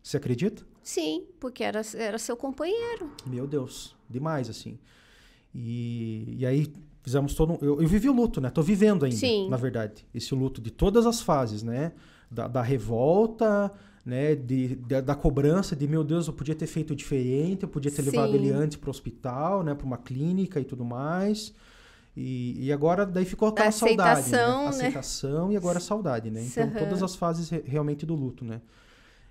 Você 0.00 0.16
acredita? 0.16 0.64
Sim, 0.80 1.26
porque 1.40 1.64
era, 1.64 1.82
era 1.96 2.18
seu 2.18 2.36
companheiro. 2.36 3.10
Meu 3.26 3.48
Deus, 3.48 3.96
demais, 4.08 4.48
assim. 4.48 4.78
E, 5.52 6.36
e 6.38 6.46
aí 6.46 6.72
fizemos 7.02 7.34
todo 7.34 7.52
um, 7.54 7.58
eu, 7.60 7.80
eu 7.82 7.88
vivi 7.88 8.08
o 8.08 8.12
luto, 8.12 8.40
né? 8.40 8.50
Tô 8.50 8.62
vivendo 8.62 9.04
ainda, 9.04 9.16
Sim. 9.16 9.48
na 9.48 9.56
verdade. 9.56 10.06
Esse 10.14 10.34
luto 10.34 10.60
de 10.60 10.70
todas 10.70 11.06
as 11.06 11.20
fases, 11.20 11.62
né? 11.62 11.92
Da, 12.30 12.48
da 12.48 12.62
revolta, 12.62 13.70
né? 14.04 14.34
De, 14.34 14.76
da, 14.76 15.00
da 15.00 15.14
cobrança 15.14 15.74
de, 15.76 15.86
meu 15.86 16.02
Deus, 16.04 16.26
eu 16.26 16.32
podia 16.32 16.54
ter 16.54 16.66
feito 16.66 16.94
diferente, 16.94 17.64
eu 17.64 17.68
podia 17.68 17.90
ter 17.90 18.02
levado 18.02 18.30
Sim. 18.30 18.36
ele 18.36 18.50
antes 18.50 18.76
para 18.76 18.88
o 18.88 18.90
hospital, 18.90 19.62
né? 19.62 19.74
Para 19.74 19.86
uma 19.86 19.98
clínica 19.98 20.60
e 20.60 20.64
tudo 20.64 20.84
mais. 20.84 21.52
E, 22.16 22.66
e 22.66 22.72
agora 22.72 23.06
daí 23.06 23.24
ficou 23.24 23.48
aquela 23.48 23.70
saudade, 23.70 24.20
aceitação, 24.20 24.58
né? 24.58 24.62
né? 24.64 24.68
Aceitação 24.68 25.52
e 25.52 25.56
agora 25.56 25.78
a 25.78 25.80
saudade, 25.80 26.30
né? 26.30 26.42
Então 26.42 26.64
Aham. 26.64 26.78
todas 26.78 27.02
as 27.02 27.14
fases 27.16 27.48
re- 27.48 27.62
realmente 27.66 28.04
do 28.04 28.14
luto, 28.14 28.44
né? 28.44 28.60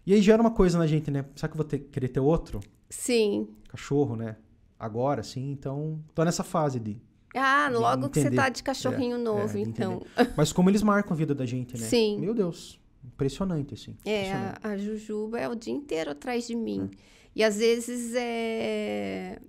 E 0.06 0.14
aí 0.14 0.22
gera 0.22 0.42
uma 0.42 0.50
coisa 0.50 0.80
na 0.80 0.88
gente, 0.88 1.12
né? 1.12 1.26
Será 1.36 1.48
que 1.48 1.54
eu 1.54 1.58
vou 1.58 1.66
ter, 1.66 1.78
querer 1.80 2.08
ter 2.08 2.20
outro 2.20 2.60
Sim. 2.90 3.48
cachorro, 3.70 4.16
né? 4.16 4.36
Agora, 4.80 5.22
sim. 5.22 5.52
Então 5.52 6.00
tô 6.16 6.24
nessa 6.24 6.44
fase 6.44 6.80
de 6.80 6.98
Ah, 7.36 7.70
logo 7.72 8.10
que 8.10 8.22
você 8.22 8.32
tá 8.32 8.50
de 8.50 8.62
cachorrinho 8.62 9.16
É, 9.16 9.20
novo, 9.20 9.58
é, 9.58 9.62
então. 9.62 10.02
Mas 10.36 10.52
como 10.52 10.70
eles 10.70 10.84
marcam 10.84 11.14
a 11.14 11.16
vida 11.16 11.34
da 11.34 11.46
gente, 11.46 11.78
né? 11.80 11.86
Sim. 11.86 12.20
Meu 12.20 12.34
Deus. 12.34 12.80
Impressionante, 13.04 13.74
assim. 13.74 13.96
É, 14.06 14.28
impressionante. 14.28 14.60
a, 14.64 14.70
a 14.70 14.78
Jujuba 14.78 15.40
é 15.40 15.48
o 15.50 15.56
dia 15.56 15.74
inteiro 15.74 16.12
atrás 16.12 16.46
de 16.46 16.56
mim. 16.56 16.90
É. 16.94 16.98
E 17.36 17.44
às 17.44 17.58
vezes 17.58 18.14
é. 18.16 19.40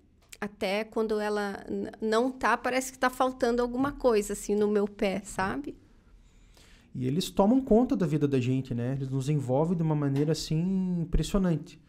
Até 0.41 0.83
quando 0.83 1.20
ela 1.20 1.64
não 2.01 2.30
tá, 2.30 2.57
parece 2.57 2.91
que 2.91 2.99
tá 2.99 3.09
faltando 3.09 3.62
alguma 3.62 3.93
coisa, 3.93 4.33
assim, 4.33 4.57
no 4.57 4.68
meu 4.68 4.89
pé, 4.89 5.20
sabe? 5.24 5.76
E 6.95 7.07
eles 7.07 7.30
tomam 7.30 7.61
conta 7.61 7.95
da 7.95 8.07
vida 8.07 8.26
da 8.26 8.41
gente, 8.41 8.74
né? 8.74 8.95
Eles 8.97 9.09
nos 9.09 9.28
envolvem 9.28 9.76
de 9.76 9.83
uma 9.85 9.95
maneira, 9.95 10.33
assim, 10.33 11.01
impressionante. 11.01 11.80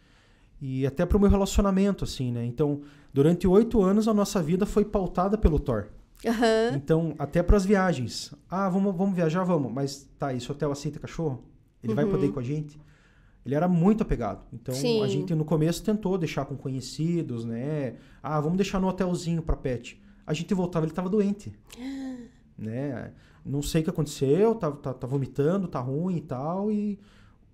E 0.66 0.88
até 0.88 1.05
pro 1.05 1.20
meu 1.20 1.30
relacionamento, 1.30 2.05
assim, 2.05 2.32
né? 2.32 2.45
Então, 2.45 2.80
durante 3.14 3.45
oito 3.45 3.82
anos, 3.82 4.07
a 4.07 4.14
nossa 4.14 4.41
vida 4.41 4.66
foi 4.66 4.86
pautada 4.86 5.38
pelo 5.38 5.59
Thor. 5.59 5.88
Aham. 6.26 6.72
Então, 6.78 7.14
até 7.20 7.43
para 7.43 7.57
as 7.57 7.66
viagens. 7.66 8.34
Ah, 8.49 8.70
vamos, 8.70 8.95
vamos 8.95 9.14
viajar? 9.14 9.43
Vamos. 9.43 9.74
Mas 9.74 10.09
tá, 10.18 10.34
esse 10.34 10.49
hotel 10.49 10.72
aceita 10.72 11.01
cachorro? 11.01 11.43
Ele 11.84 11.93
vai 11.93 12.05
Uhum. 12.05 12.11
poder 12.11 12.28
ir 12.28 12.32
com 12.32 12.39
a 12.39 12.43
gente? 12.43 12.80
Ele 13.45 13.55
era 13.55 13.68
muito 13.68 14.03
apegado. 14.03 14.45
Então, 14.53 14.74
Sim. 14.74 15.03
a 15.03 15.07
gente 15.07 15.36
no 15.36 15.43
começo 15.43 15.84
tentou 15.84 16.18
deixar 16.18 16.45
com 16.45 16.55
conhecidos, 16.55 17.43
né? 17.43 17.95
Ah, 18.22 18.39
vamos 18.39 18.55
deixar 18.55 18.80
no 18.80 18.88
hotelzinho 18.88 19.41
para 19.41 19.57
pet. 19.57 20.01
A 20.26 20.34
gente 20.34 20.53
voltava, 20.53 20.86
ele 20.86 20.93
tava 20.93 21.09
doente. 21.09 21.51
né? 22.57 23.11
Não 23.45 23.61
sei 23.61 23.82
o 23.82 23.84
que 23.84 23.89
aconteceu, 23.89 24.55
tá, 24.55 24.72
tá, 24.72 24.93
tá 24.93 25.05
vomitando, 25.05 25.68
tá 25.68 25.82
ruim 25.82 26.16
e 26.16 26.22
tal. 26.22 26.72
E 26.72 26.97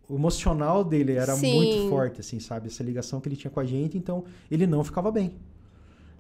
o 0.10 0.16
emocional 0.16 0.84
dele 0.84 1.14
era 1.14 1.36
Sim. 1.36 1.54
muito 1.54 1.88
forte, 1.88 2.20
assim, 2.20 2.40
sabe? 2.40 2.68
Essa 2.68 2.84
ligação 2.84 3.22
que 3.22 3.30
ele 3.30 3.36
tinha 3.36 3.52
com 3.52 3.60
a 3.60 3.66
gente. 3.66 3.98
Então, 3.98 4.26
ele 4.50 4.66
não 4.66 4.84
ficava 4.84 5.12
bem. 5.12 5.36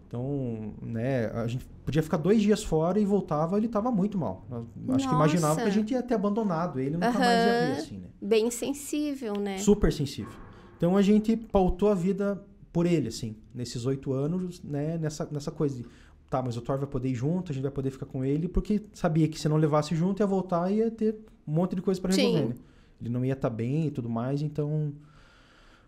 Então, 0.07 0.73
né, 0.81 1.27
a 1.27 1.45
gente 1.47 1.65
podia 1.85 2.01
ficar 2.01 2.17
dois 2.17 2.41
dias 2.41 2.63
fora 2.63 2.99
e 2.99 3.05
voltava, 3.05 3.57
ele 3.57 3.67
tava 3.67 3.91
muito 3.91 4.17
mal. 4.17 4.45
Eu 4.49 4.95
Acho 4.95 5.07
que 5.07 5.13
imaginava 5.13 5.53
Nossa. 5.53 5.61
que 5.63 5.67
a 5.67 5.71
gente 5.71 5.91
ia 5.91 6.01
ter 6.01 6.15
abandonado 6.15 6.79
ele, 6.79 6.91
nunca 6.91 7.11
mais 7.11 7.45
ia 7.45 7.59
ver, 7.59 7.71
assim, 7.79 7.97
né? 7.97 8.07
Bem 8.19 8.49
sensível, 8.49 9.33
né? 9.33 9.59
Super 9.59 9.93
sensível. 9.93 10.33
Então 10.77 10.97
a 10.97 11.01
gente 11.03 11.37
pautou 11.37 11.89
a 11.89 11.93
vida 11.93 12.43
por 12.73 12.85
ele, 12.85 13.07
assim, 13.09 13.35
nesses 13.53 13.85
oito 13.85 14.11
anos, 14.11 14.63
né, 14.63 14.97
nessa, 14.97 15.27
nessa 15.31 15.51
coisa 15.51 15.75
de, 15.75 15.85
tá, 16.27 16.41
mas 16.41 16.57
o 16.57 16.61
Thor 16.61 16.77
vai 16.77 16.87
poder 16.87 17.09
ir 17.09 17.15
junto, 17.15 17.51
a 17.51 17.53
gente 17.53 17.63
vai 17.63 17.71
poder 17.71 17.91
ficar 17.91 18.05
com 18.05 18.23
ele, 18.23 18.47
porque 18.47 18.81
sabia 18.93 19.27
que 19.27 19.39
se 19.39 19.47
não 19.49 19.57
levasse 19.57 19.95
junto 19.95 20.21
ia 20.23 20.27
voltar 20.27 20.71
e 20.71 20.77
ia 20.77 20.89
ter 20.89 21.15
um 21.47 21.51
monte 21.51 21.75
de 21.75 21.81
coisa 21.81 21.99
para 21.99 22.11
Sim. 22.11 22.31
resolver, 22.31 22.47
né? 22.49 22.55
Ele 22.99 23.09
não 23.09 23.23
ia 23.23 23.33
estar 23.33 23.49
bem 23.49 23.87
e 23.87 23.91
tudo 23.91 24.09
mais, 24.09 24.41
então 24.41 24.93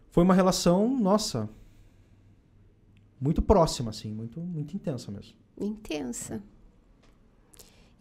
foi 0.09 0.23
uma 0.23 0.33
relação, 0.33 0.87
nossa, 0.99 1.49
muito 3.19 3.41
próxima, 3.41 3.89
assim, 3.91 4.11
muito, 4.11 4.39
muito 4.39 4.75
intensa 4.75 5.11
mesmo. 5.11 5.33
Intensa. 5.59 6.41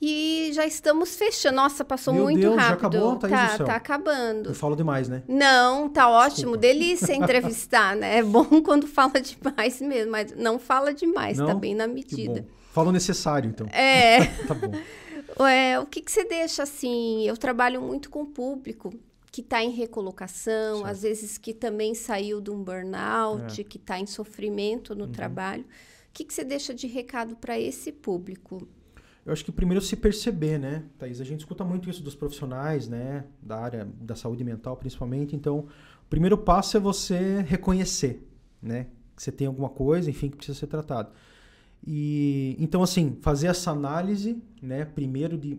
E 0.02 0.50
já 0.54 0.64
estamos 0.66 1.14
fechando. 1.14 1.56
Nossa, 1.56 1.84
passou 1.84 2.14
Meu 2.14 2.22
muito 2.24 2.40
Deus, 2.40 2.54
já 2.54 2.61
rápido. 2.68 2.86
acabou, 2.86 3.16
Thaís 3.16 3.32
tá, 3.34 3.56
céu? 3.58 3.66
tá 3.66 3.76
acabando. 3.76 4.48
Eu 4.48 4.54
falo 4.54 4.74
demais, 4.74 5.08
né? 5.11 5.22
Não, 5.28 5.90
tá 5.90 6.08
ótimo. 6.08 6.56
Desculpa. 6.56 6.58
Delícia 6.58 7.14
entrevistar, 7.14 7.94
né? 7.96 8.16
É 8.18 8.22
bom 8.22 8.44
quando 8.64 8.86
fala 8.86 9.12
demais 9.20 9.78
mesmo, 9.82 10.11
mas 10.11 10.34
não 10.34 10.58
fala 10.58 10.94
demais, 10.94 11.36
tá 11.36 11.44
Não? 11.44 11.61
bem 11.61 11.74
na 11.74 11.86
medida. 11.86 12.40
bom. 12.40 12.48
Falo 12.72 12.90
necessário, 12.92 13.50
então. 13.50 13.66
É, 13.66 14.24
Tá 14.48 14.54
bom. 14.54 14.72
É, 15.39 15.78
o 15.78 15.87
que, 15.87 16.01
que 16.01 16.11
você 16.11 16.24
deixa 16.24 16.62
assim? 16.62 17.22
Eu 17.26 17.37
trabalho 17.37 17.81
muito 17.81 18.11
com 18.11 18.22
o 18.22 18.26
público 18.26 18.93
que 19.33 19.41
está 19.43 19.62
em 19.62 19.70
recolocação, 19.70 20.78
Certo. 20.78 20.87
às 20.91 21.03
vezes 21.03 21.39
que 21.39 21.55
também 21.55 21.95
saiu 21.95 22.41
de 22.41 22.51
um 22.51 22.62
burnout, 22.62 23.61
É. 23.61 23.64
que 23.64 23.76
está 23.76 23.99
em 23.99 24.07
sofrimento 24.07 24.91
Uhum. 24.93 24.99
no 25.01 25.07
trabalho. 25.09 25.62
O 25.62 26.12
que, 26.12 26.24
que 26.24 26.35
você 26.35 26.43
deixa 26.43 26.74
de 26.74 26.87
recado 26.89 27.37
para 27.37 27.59
esse 27.59 27.93
público? 27.93 28.66
Eu 29.24 29.33
acho 29.33 29.45
que 29.45 29.53
primeiro 29.53 29.81
se 29.85 29.95
perceber, 29.95 30.59
né, 30.59 30.83
Thaís? 30.99 31.20
A 31.20 31.24
gente 31.24 31.41
escuta 31.41 31.62
muito 31.62 31.89
isso 31.89 32.03
dos 32.03 32.16
profissionais, 32.16 32.89
né, 32.89 33.24
da 33.41 33.59
área 33.59 33.89
da 34.01 34.16
saúde 34.16 34.43
mental 34.43 34.76
principalmente. 34.76 35.37
Então, 35.37 35.59
o 35.59 36.09
primeiro 36.09 36.37
passo 36.37 36.76
é 36.76 36.81
você 36.81 37.41
reconhecer, 37.43 38.26
né, 38.61 38.89
que 39.14 39.22
você 39.22 39.31
tem 39.31 39.47
alguma 39.47 39.68
coisa, 39.68 40.11
enfim, 40.11 40.28
que 40.31 40.37
precisa 40.39 40.59
ser 40.59 40.66
tratado. 40.66 41.12
E 41.87 42.57
então, 42.59 42.83
assim, 42.83 43.16
fazer 43.20 43.47
essa 43.49 43.70
análise, 43.70 44.43
né, 44.62 44.85
primeiro 44.85 45.39
de 45.39 45.59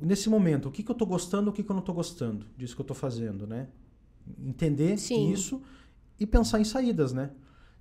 nesse 0.00 0.28
momento, 0.28 0.68
o 0.68 0.70
que, 0.70 0.82
que 0.82 0.90
eu 0.90 0.94
tô 0.94 1.06
gostando, 1.06 1.50
o 1.50 1.52
que, 1.52 1.62
que 1.62 1.70
eu 1.70 1.74
não 1.74 1.82
tô 1.82 1.92
gostando 1.92 2.46
disso 2.56 2.74
que 2.74 2.80
eu 2.80 2.86
tô 2.86 2.94
fazendo, 2.94 3.46
né? 3.46 3.68
Entender 4.38 4.96
Sim. 4.98 5.30
isso 5.32 5.60
e 6.18 6.26
pensar 6.26 6.60
em 6.60 6.64
saídas, 6.64 7.12
né? 7.12 7.30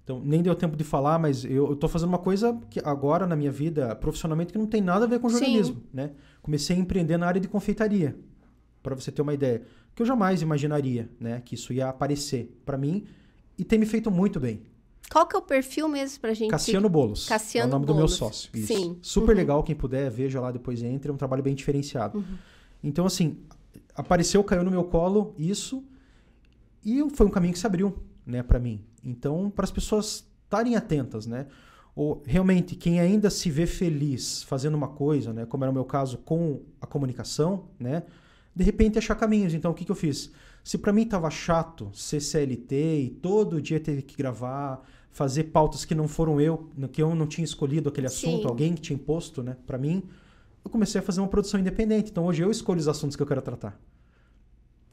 Então, 0.03 0.19
nem 0.19 0.41
deu 0.41 0.55
tempo 0.55 0.75
de 0.75 0.83
falar, 0.83 1.19
mas 1.19 1.45
eu, 1.45 1.75
tô 1.75 1.87
fazendo 1.87 2.09
uma 2.09 2.17
coisa 2.17 2.59
que 2.69 2.81
agora 2.83 3.27
na 3.27 3.35
minha 3.35 3.51
vida, 3.51 3.95
profissionalmente, 3.95 4.51
que 4.51 4.57
não 4.57 4.65
tem 4.65 4.81
nada 4.81 5.05
a 5.05 5.07
ver 5.07 5.19
com 5.19 5.29
Sim. 5.29 5.37
jornalismo, 5.37 5.83
né? 5.93 6.11
Comecei 6.41 6.75
a 6.75 6.79
empreender 6.79 7.17
na 7.17 7.27
área 7.27 7.39
de 7.39 7.47
confeitaria, 7.47 8.17
para 8.81 8.95
você 8.95 9.11
ter 9.11 9.21
uma 9.21 9.33
ideia. 9.33 9.61
Que 9.93 10.01
eu 10.01 10.05
jamais 10.05 10.41
imaginaria, 10.41 11.09
né, 11.19 11.41
que 11.43 11.55
isso 11.55 11.71
ia 11.71 11.89
aparecer 11.89 12.57
para 12.65 12.77
mim 12.77 13.05
e 13.57 13.63
tem 13.63 13.77
me 13.77 13.85
feito 13.85 14.09
muito 14.09 14.39
bem. 14.39 14.61
Qual 15.11 15.27
que 15.27 15.35
é 15.35 15.39
o 15.39 15.41
perfil 15.41 15.87
mesmo 15.89 16.21
pra 16.21 16.33
gente? 16.33 16.49
Cassiano 16.49 16.87
Bolos. 16.87 17.27
Cassiano 17.27 17.65
é 17.65 17.69
o 17.69 17.71
nome 17.73 17.85
do 17.85 17.93
meu 17.93 18.07
sócio. 18.07 18.49
Isso. 18.53 18.67
Sim. 18.67 18.97
Super 19.01 19.31
Uhum. 19.31 19.37
legal, 19.37 19.63
quem 19.63 19.75
puder, 19.75 20.09
veja 20.09 20.39
lá 20.39 20.51
depois 20.51 20.81
entre. 20.81 21.09
É 21.11 21.13
um 21.13 21.17
trabalho 21.17 21.43
bem 21.43 21.53
diferenciado. 21.53 22.19
Uhum. 22.19 22.37
Então, 22.83 23.05
assim, 23.05 23.37
apareceu, 23.95 24.43
caiu 24.43 24.63
no 24.63 24.71
meu 24.71 24.85
colo 24.85 25.35
isso 25.37 25.83
e 26.83 27.07
foi 27.11 27.27
um 27.27 27.29
caminho 27.29 27.53
que 27.53 27.59
se 27.59 27.67
abriu, 27.67 27.97
né, 28.25 28.41
para 28.41 28.57
mim. 28.59 28.83
Então, 29.03 29.49
para 29.53 29.65
as 29.65 29.71
pessoas 29.71 30.25
estarem 30.45 30.75
atentas, 30.75 31.25
né? 31.25 31.47
Ou 31.93 32.23
realmente 32.25 32.75
quem 32.75 32.99
ainda 33.01 33.29
se 33.29 33.51
vê 33.51 33.65
feliz 33.65 34.43
fazendo 34.43 34.75
uma 34.75 34.87
coisa, 34.87 35.33
né, 35.33 35.45
como 35.45 35.63
era 35.65 35.71
o 35.71 35.73
meu 35.73 35.83
caso 35.83 36.17
com 36.19 36.61
a 36.79 36.87
comunicação, 36.87 37.65
né? 37.77 38.03
De 38.55 38.63
repente 38.63 38.97
achar 38.97 39.15
caminhos. 39.15 39.53
Então, 39.53 39.71
o 39.71 39.73
que, 39.73 39.83
que 39.85 39.91
eu 39.91 39.95
fiz? 39.95 40.31
Se 40.63 40.77
para 40.77 40.93
mim 40.93 41.05
tava 41.05 41.29
chato 41.29 41.89
ser 41.93 42.21
CLT 42.21 42.75
e 43.01 43.09
todo 43.09 43.61
dia 43.61 43.79
ter 43.79 44.01
que 44.03 44.15
gravar, 44.15 44.81
fazer 45.11 45.45
pautas 45.45 45.83
que 45.85 45.93
não 45.93 46.07
foram 46.07 46.39
eu, 46.39 46.69
que 46.91 47.01
eu 47.01 47.13
não 47.13 47.27
tinha 47.27 47.43
escolhido 47.43 47.89
aquele 47.89 48.07
assunto, 48.07 48.43
Sim. 48.43 48.47
alguém 48.47 48.73
que 48.73 48.81
tinha 48.81 48.95
imposto, 48.95 49.43
né, 49.43 49.57
para 49.67 49.77
mim, 49.77 50.03
eu 50.63 50.71
comecei 50.71 50.99
a 50.99 51.03
fazer 51.03 51.19
uma 51.21 51.27
produção 51.27 51.59
independente. 51.59 52.11
Então 52.11 52.25
hoje 52.25 52.41
eu 52.41 52.51
escolho 52.51 52.79
os 52.79 52.87
assuntos 52.87 53.15
que 53.15 53.21
eu 53.21 53.27
quero 53.27 53.41
tratar. 53.41 53.79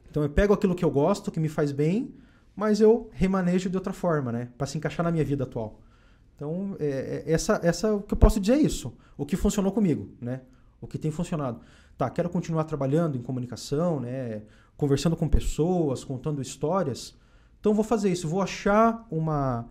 Então 0.09 0.23
eu 0.23 0.29
pego 0.29 0.53
aquilo 0.53 0.75
que 0.75 0.83
eu 0.83 0.91
gosto, 0.91 1.31
que 1.31 1.39
me 1.39 1.47
faz 1.47 1.71
bem, 1.71 2.13
mas 2.55 2.81
eu 2.81 3.09
remanejo 3.13 3.69
de 3.69 3.77
outra 3.77 3.93
forma, 3.93 4.31
né? 4.31 4.49
Para 4.57 4.67
se 4.67 4.77
encaixar 4.77 5.03
na 5.03 5.11
minha 5.11 5.23
vida 5.23 5.43
atual. 5.43 5.79
Então, 6.35 6.75
é, 6.79 7.23
é- 7.25 7.31
essa, 7.31 7.59
essa, 7.63 7.93
o 7.93 8.01
que 8.01 8.13
eu 8.13 8.17
posso 8.17 8.39
dizer 8.39 8.53
é 8.53 8.61
isso. 8.61 8.93
O 9.17 9.25
que 9.25 9.35
funcionou 9.35 9.71
comigo, 9.71 10.09
né? 10.19 10.41
O 10.81 10.87
que 10.87 10.97
tem 10.97 11.11
funcionado. 11.11 11.59
Tá, 11.97 12.09
quero 12.09 12.29
continuar 12.29 12.63
trabalhando 12.63 13.17
em 13.17 13.21
comunicação, 13.21 13.99
né? 13.99 14.41
Conversando 14.75 15.15
com 15.15 15.27
pessoas, 15.27 16.03
contando 16.03 16.41
histórias. 16.41 17.15
Então 17.59 17.73
vou 17.73 17.83
fazer 17.83 18.09
isso. 18.09 18.27
Vou 18.27 18.41
achar 18.41 19.05
uma, 19.11 19.69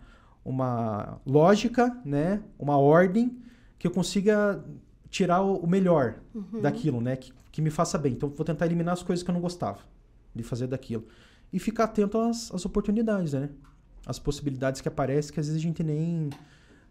uma 0.48 1.20
lógica, 1.26 1.96
né? 2.04 2.42
Uma 2.58 2.78
ordem 2.78 3.38
que 3.78 3.86
eu 3.86 3.90
consiga 3.90 4.64
tirar 5.10 5.42
o, 5.42 5.56
o 5.56 5.66
melhor 5.66 6.20
Uhum. 6.34 6.60
daquilo, 6.60 7.00
né? 7.00 7.16
Que, 7.16 7.32
que 7.52 7.60
me 7.62 7.70
faça 7.70 7.98
bem. 7.98 8.12
Então 8.12 8.28
vou 8.30 8.44
tentar 8.44 8.66
eliminar 8.66 8.94
as 8.94 9.02
coisas 9.02 9.22
que 9.22 9.30
eu 9.30 9.34
não 9.34 9.40
gostava 9.40 9.80
de 10.34 10.42
fazer 10.42 10.66
daquilo. 10.66 11.06
E 11.52 11.58
ficar 11.58 11.84
atento 11.84 12.18
às, 12.18 12.52
às 12.52 12.64
oportunidades, 12.64 13.32
né? 13.32 13.50
As 14.06 14.18
possibilidades 14.18 14.80
que 14.80 14.88
aparecem, 14.88 15.32
que 15.32 15.40
às 15.40 15.46
vezes 15.46 15.60
a 15.60 15.62
gente 15.62 15.82
nem 15.82 16.30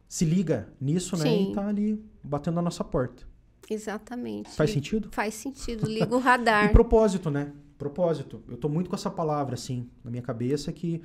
se 0.07 0.23
liga 0.25 0.67
nisso, 0.79 1.15
né? 1.17 1.23
Sim. 1.23 1.51
E 1.51 1.53
tá 1.55 1.67
ali 1.67 2.03
batendo 2.23 2.55
na 2.55 2.61
nossa 2.61 2.83
porta. 2.83 3.23
Exatamente. 3.69 4.49
Faz 4.51 4.71
sentido? 4.71 5.09
Faz 5.11 5.33
sentido. 5.33 5.85
Liga 5.89 6.15
o 6.15 6.19
E 6.19 6.21
radar. 6.23 6.71
propósito, 6.71 7.29
né? 7.29 7.51
Propósito. 7.77 8.41
Eu 8.47 8.57
tô 8.57 8.69
muito 8.69 8.89
com 8.89 8.95
essa 8.95 9.09
palavra, 9.09 9.53
assim, 9.55 9.87
na 10.03 10.09
minha 10.09 10.23
cabeça, 10.23 10.71
que 10.71 11.01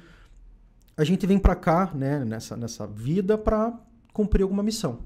a 0.96 1.04
gente 1.04 1.26
vem 1.26 1.38
pra 1.38 1.54
cá, 1.54 1.92
né, 1.94 2.24
nessa, 2.24 2.56
nessa 2.56 2.86
vida, 2.86 3.38
pra 3.38 3.78
cumprir 4.12 4.42
alguma 4.42 4.62
missão. 4.62 5.00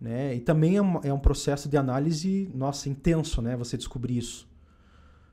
Né? 0.00 0.36
E 0.36 0.40
também 0.40 0.76
é 0.76 0.82
um, 0.82 1.00
é 1.02 1.12
um 1.12 1.18
processo 1.18 1.68
de 1.68 1.76
análise, 1.76 2.48
nossa, 2.54 2.88
intenso, 2.88 3.42
né? 3.42 3.56
Você 3.56 3.76
descobrir 3.76 4.16
isso. 4.16 4.48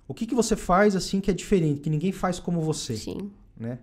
O 0.08 0.14
que, 0.14 0.26
que 0.26 0.34
você 0.34 0.56
faz, 0.56 0.96
assim, 0.96 1.22
que 1.22 1.30
é 1.30 1.34
diferente, 1.34 1.82
que 1.82 1.90
ninguém 1.90 2.12
faz 2.12 2.40
como 2.40 2.62
você, 2.62 2.98
Sim. 2.98 3.32
né? 3.56 3.80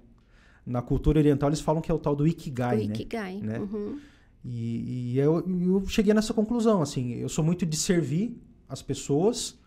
Na 0.67 0.83
cultura 0.83 1.19
oriental, 1.19 1.49
eles 1.49 1.61
falam 1.61 1.81
que 1.81 1.91
é 1.91 1.95
o 1.95 1.99
tal 1.99 2.15
do 2.17 2.27
Ikigai, 2.27 2.85
o 2.85 2.89
né? 2.89 2.95
Ikigai. 2.95 3.37
né? 3.41 3.59
Uhum. 3.61 3.99
E, 4.45 5.13
e 5.13 5.19
eu, 5.19 5.45
eu 5.49 5.87
cheguei 5.87 6.13
nessa 6.13 6.35
conclusão, 6.35 6.83
assim, 6.83 7.15
eu 7.15 7.29
sou 7.29 7.45
muito 7.45 7.65
de 7.65 7.77
servir 7.77 8.37
as 8.69 8.83
pessoas, 8.83 9.59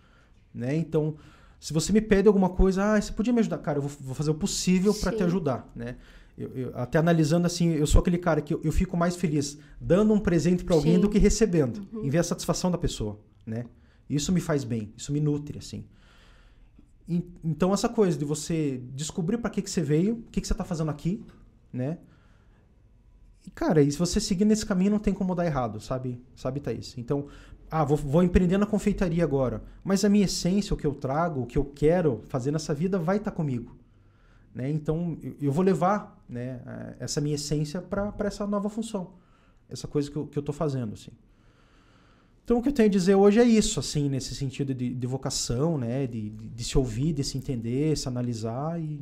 né? 0.53 0.75
Então, 0.75 1.15
se 1.65 1.73
você 1.73 1.91
me 1.91 1.99
pede 1.99 2.27
alguma 2.27 2.49
coisa, 2.49 2.93
ah, 2.93 3.01
você 3.01 3.11
podia 3.11 3.33
me 3.33 3.39
ajudar? 3.39 3.57
Cara, 3.57 3.79
eu 3.79 3.81
vou, 3.81 3.91
vou 3.99 4.13
fazer 4.13 4.29
o 4.29 4.35
possível 4.35 4.93
para 4.93 5.11
te 5.11 5.23
ajudar, 5.23 5.67
né? 5.75 5.95
Eu, 6.37 6.51
eu, 6.55 6.77
até 6.77 6.99
analisando 6.99 7.47
assim, 7.47 7.71
eu 7.71 7.87
sou 7.87 8.01
aquele 8.01 8.19
cara 8.19 8.39
que 8.39 8.53
eu, 8.53 8.61
eu 8.63 8.71
fico 8.71 8.95
mais 8.95 9.15
feliz 9.15 9.57
dando 9.81 10.13
um 10.13 10.19
presente 10.19 10.63
para 10.63 10.75
alguém 10.75 10.93
Sim. 10.93 11.01
do 11.01 11.09
que 11.09 11.17
recebendo, 11.17 11.81
uhum. 11.91 12.05
em 12.05 12.09
ver 12.11 12.19
a 12.19 12.23
satisfação 12.23 12.69
da 12.69 12.77
pessoa, 12.77 13.19
né? 13.43 13.65
Isso 14.07 14.31
me 14.31 14.39
faz 14.39 14.63
bem, 14.63 14.93
isso 14.95 15.11
me 15.11 15.19
nutre, 15.19 15.57
assim. 15.57 15.87
E, 17.09 17.27
então, 17.43 17.73
essa 17.73 17.89
coisa 17.89 18.15
de 18.15 18.25
você 18.25 18.79
descobrir 18.93 19.39
para 19.39 19.49
que, 19.49 19.59
que 19.63 19.69
você 19.71 19.81
veio, 19.81 20.17
o 20.17 20.29
que, 20.29 20.41
que 20.41 20.45
você 20.45 20.53
está 20.53 20.63
fazendo 20.63 20.91
aqui, 20.91 21.25
né? 21.73 21.97
E, 23.43 23.49
cara, 23.49 23.81
e 23.81 23.91
se 23.91 23.97
você 23.97 24.19
seguir 24.19 24.45
nesse 24.45 24.67
caminho, 24.67 24.91
não 24.91 24.99
tem 24.99 25.15
como 25.15 25.33
dar 25.33 25.47
errado, 25.47 25.79
sabe? 25.79 26.21
Sabe, 26.35 26.59
Thaís? 26.59 26.95
Então, 26.95 27.25
ah, 27.69 27.83
vou, 27.83 27.97
vou 27.97 28.23
empreender 28.23 28.57
na 28.57 28.65
confeitaria 28.65 29.23
agora. 29.23 29.63
Mas 29.83 30.05
a 30.05 30.09
minha 30.09 30.25
essência, 30.25 30.73
o 30.73 30.77
que 30.77 30.85
eu 30.85 30.93
trago, 30.93 31.41
o 31.41 31.45
que 31.45 31.57
eu 31.57 31.65
quero 31.65 32.21
fazer 32.27 32.51
nessa 32.51 32.73
vida 32.73 32.97
vai 32.99 33.17
estar 33.17 33.31
tá 33.31 33.35
comigo. 33.35 33.75
Né? 34.53 34.69
Então, 34.69 35.17
eu 35.41 35.51
vou 35.51 35.63
levar 35.63 36.23
né, 36.29 36.61
essa 36.99 37.19
minha 37.19 37.35
essência 37.35 37.81
para 37.81 38.13
essa 38.19 38.47
nova 38.47 38.69
função. 38.69 39.13
Essa 39.69 39.87
coisa 39.87 40.09
que 40.09 40.17
eu, 40.17 40.43
tô 40.43 40.53
fazendo, 40.53 40.93
assim. 40.93 41.11
Então, 42.43 42.59
o 42.59 42.61
que 42.61 42.69
eu 42.69 42.73
tenho 42.73 42.87
a 42.87 42.91
dizer 42.91 43.15
hoje 43.15 43.39
é 43.39 43.43
isso, 43.43 43.79
assim, 43.79 44.07
nesse 44.07 44.35
sentido 44.35 44.73
de, 44.73 44.93
de 44.93 45.07
vocação, 45.07 45.77
né? 45.77 46.05
De, 46.05 46.29
de, 46.29 46.47
de, 46.47 46.63
se 46.63 46.77
ouvir, 46.77 47.11
de 47.11 47.23
se 47.23 47.37
entender, 47.37 47.97
se 47.97 48.07
analisar 48.07 48.79
e... 48.79 49.01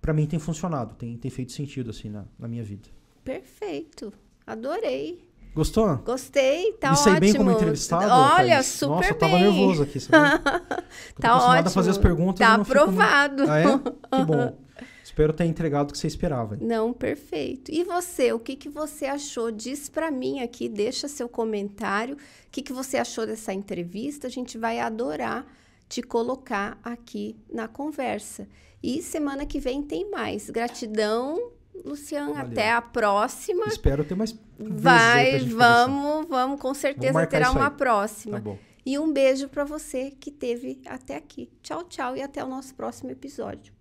para 0.00 0.14
mim 0.14 0.26
tem 0.26 0.38
funcionado, 0.38 0.94
tem, 0.94 1.16
tem 1.18 1.30
feito 1.30 1.52
sentido, 1.52 1.90
assim, 1.90 2.08
na, 2.08 2.24
na 2.38 2.48
minha 2.48 2.64
vida. 2.64 2.88
Perfeito. 3.22 4.12
Adorei. 4.46 5.29
Gostou? 5.54 5.96
Gostei, 5.98 6.72
tá 6.74 6.92
Me 6.92 6.98
ótimo. 6.98 7.20
bem 7.20 7.34
como 7.34 7.50
entrevistado? 7.50 8.06
Olha, 8.10 8.54
Thaís. 8.54 8.66
super 8.66 8.88
Nossa, 8.88 9.00
bem. 9.00 9.10
eu 9.10 9.18
tava 9.18 9.38
nervoso 9.38 9.82
aqui, 9.82 10.00
sabe? 10.00 10.42
tá 11.20 11.36
ótimo. 11.36 11.68
a 11.68 11.70
fazer 11.70 11.90
as 11.90 11.98
perguntas. 11.98 12.38
Tá 12.38 12.54
aprovado. 12.54 13.46
Muito... 13.46 13.50
Ah, 13.50 13.58
é? 13.58 13.64
Que 14.20 14.24
bom. 14.24 14.56
Espero 15.02 15.32
ter 15.32 15.44
entregado 15.44 15.90
o 15.90 15.92
que 15.92 15.98
você 15.98 16.06
esperava. 16.06 16.56
Não, 16.60 16.92
perfeito. 16.92 17.70
E 17.72 17.82
você, 17.82 18.32
o 18.32 18.38
que, 18.38 18.54
que 18.54 18.68
você 18.68 19.06
achou? 19.06 19.50
Diz 19.50 19.88
para 19.88 20.08
mim 20.10 20.40
aqui, 20.40 20.68
deixa 20.68 21.08
seu 21.08 21.28
comentário. 21.28 22.14
O 22.14 22.18
que, 22.50 22.62
que 22.62 22.72
você 22.72 22.96
achou 22.96 23.26
dessa 23.26 23.52
entrevista? 23.52 24.28
A 24.28 24.30
gente 24.30 24.56
vai 24.56 24.78
adorar 24.78 25.44
te 25.88 26.00
colocar 26.00 26.78
aqui 26.84 27.36
na 27.52 27.66
conversa. 27.66 28.48
E 28.80 29.02
semana 29.02 29.44
que 29.44 29.58
vem 29.58 29.82
tem 29.82 30.08
mais. 30.08 30.48
Gratidão 30.48 31.50
Luciano, 31.84 32.34
Valeu. 32.34 32.50
até 32.50 32.72
a 32.72 32.82
próxima. 32.82 33.66
Espero 33.66 34.04
ter 34.04 34.14
mais. 34.14 34.36
Vai, 34.58 35.38
vamos, 35.40 36.28
vamos, 36.28 36.60
com 36.60 36.74
certeza 36.74 37.26
terá 37.26 37.50
uma 37.50 37.70
próxima. 37.70 38.38
Tá 38.38 38.44
bom. 38.44 38.58
E 38.84 38.98
um 38.98 39.12
beijo 39.12 39.48
para 39.48 39.64
você 39.64 40.10
que 40.10 40.30
teve 40.30 40.80
até 40.86 41.16
aqui. 41.16 41.50
Tchau, 41.62 41.84
tchau 41.84 42.16
e 42.16 42.22
até 42.22 42.42
o 42.42 42.48
nosso 42.48 42.74
próximo 42.74 43.10
episódio. 43.10 43.79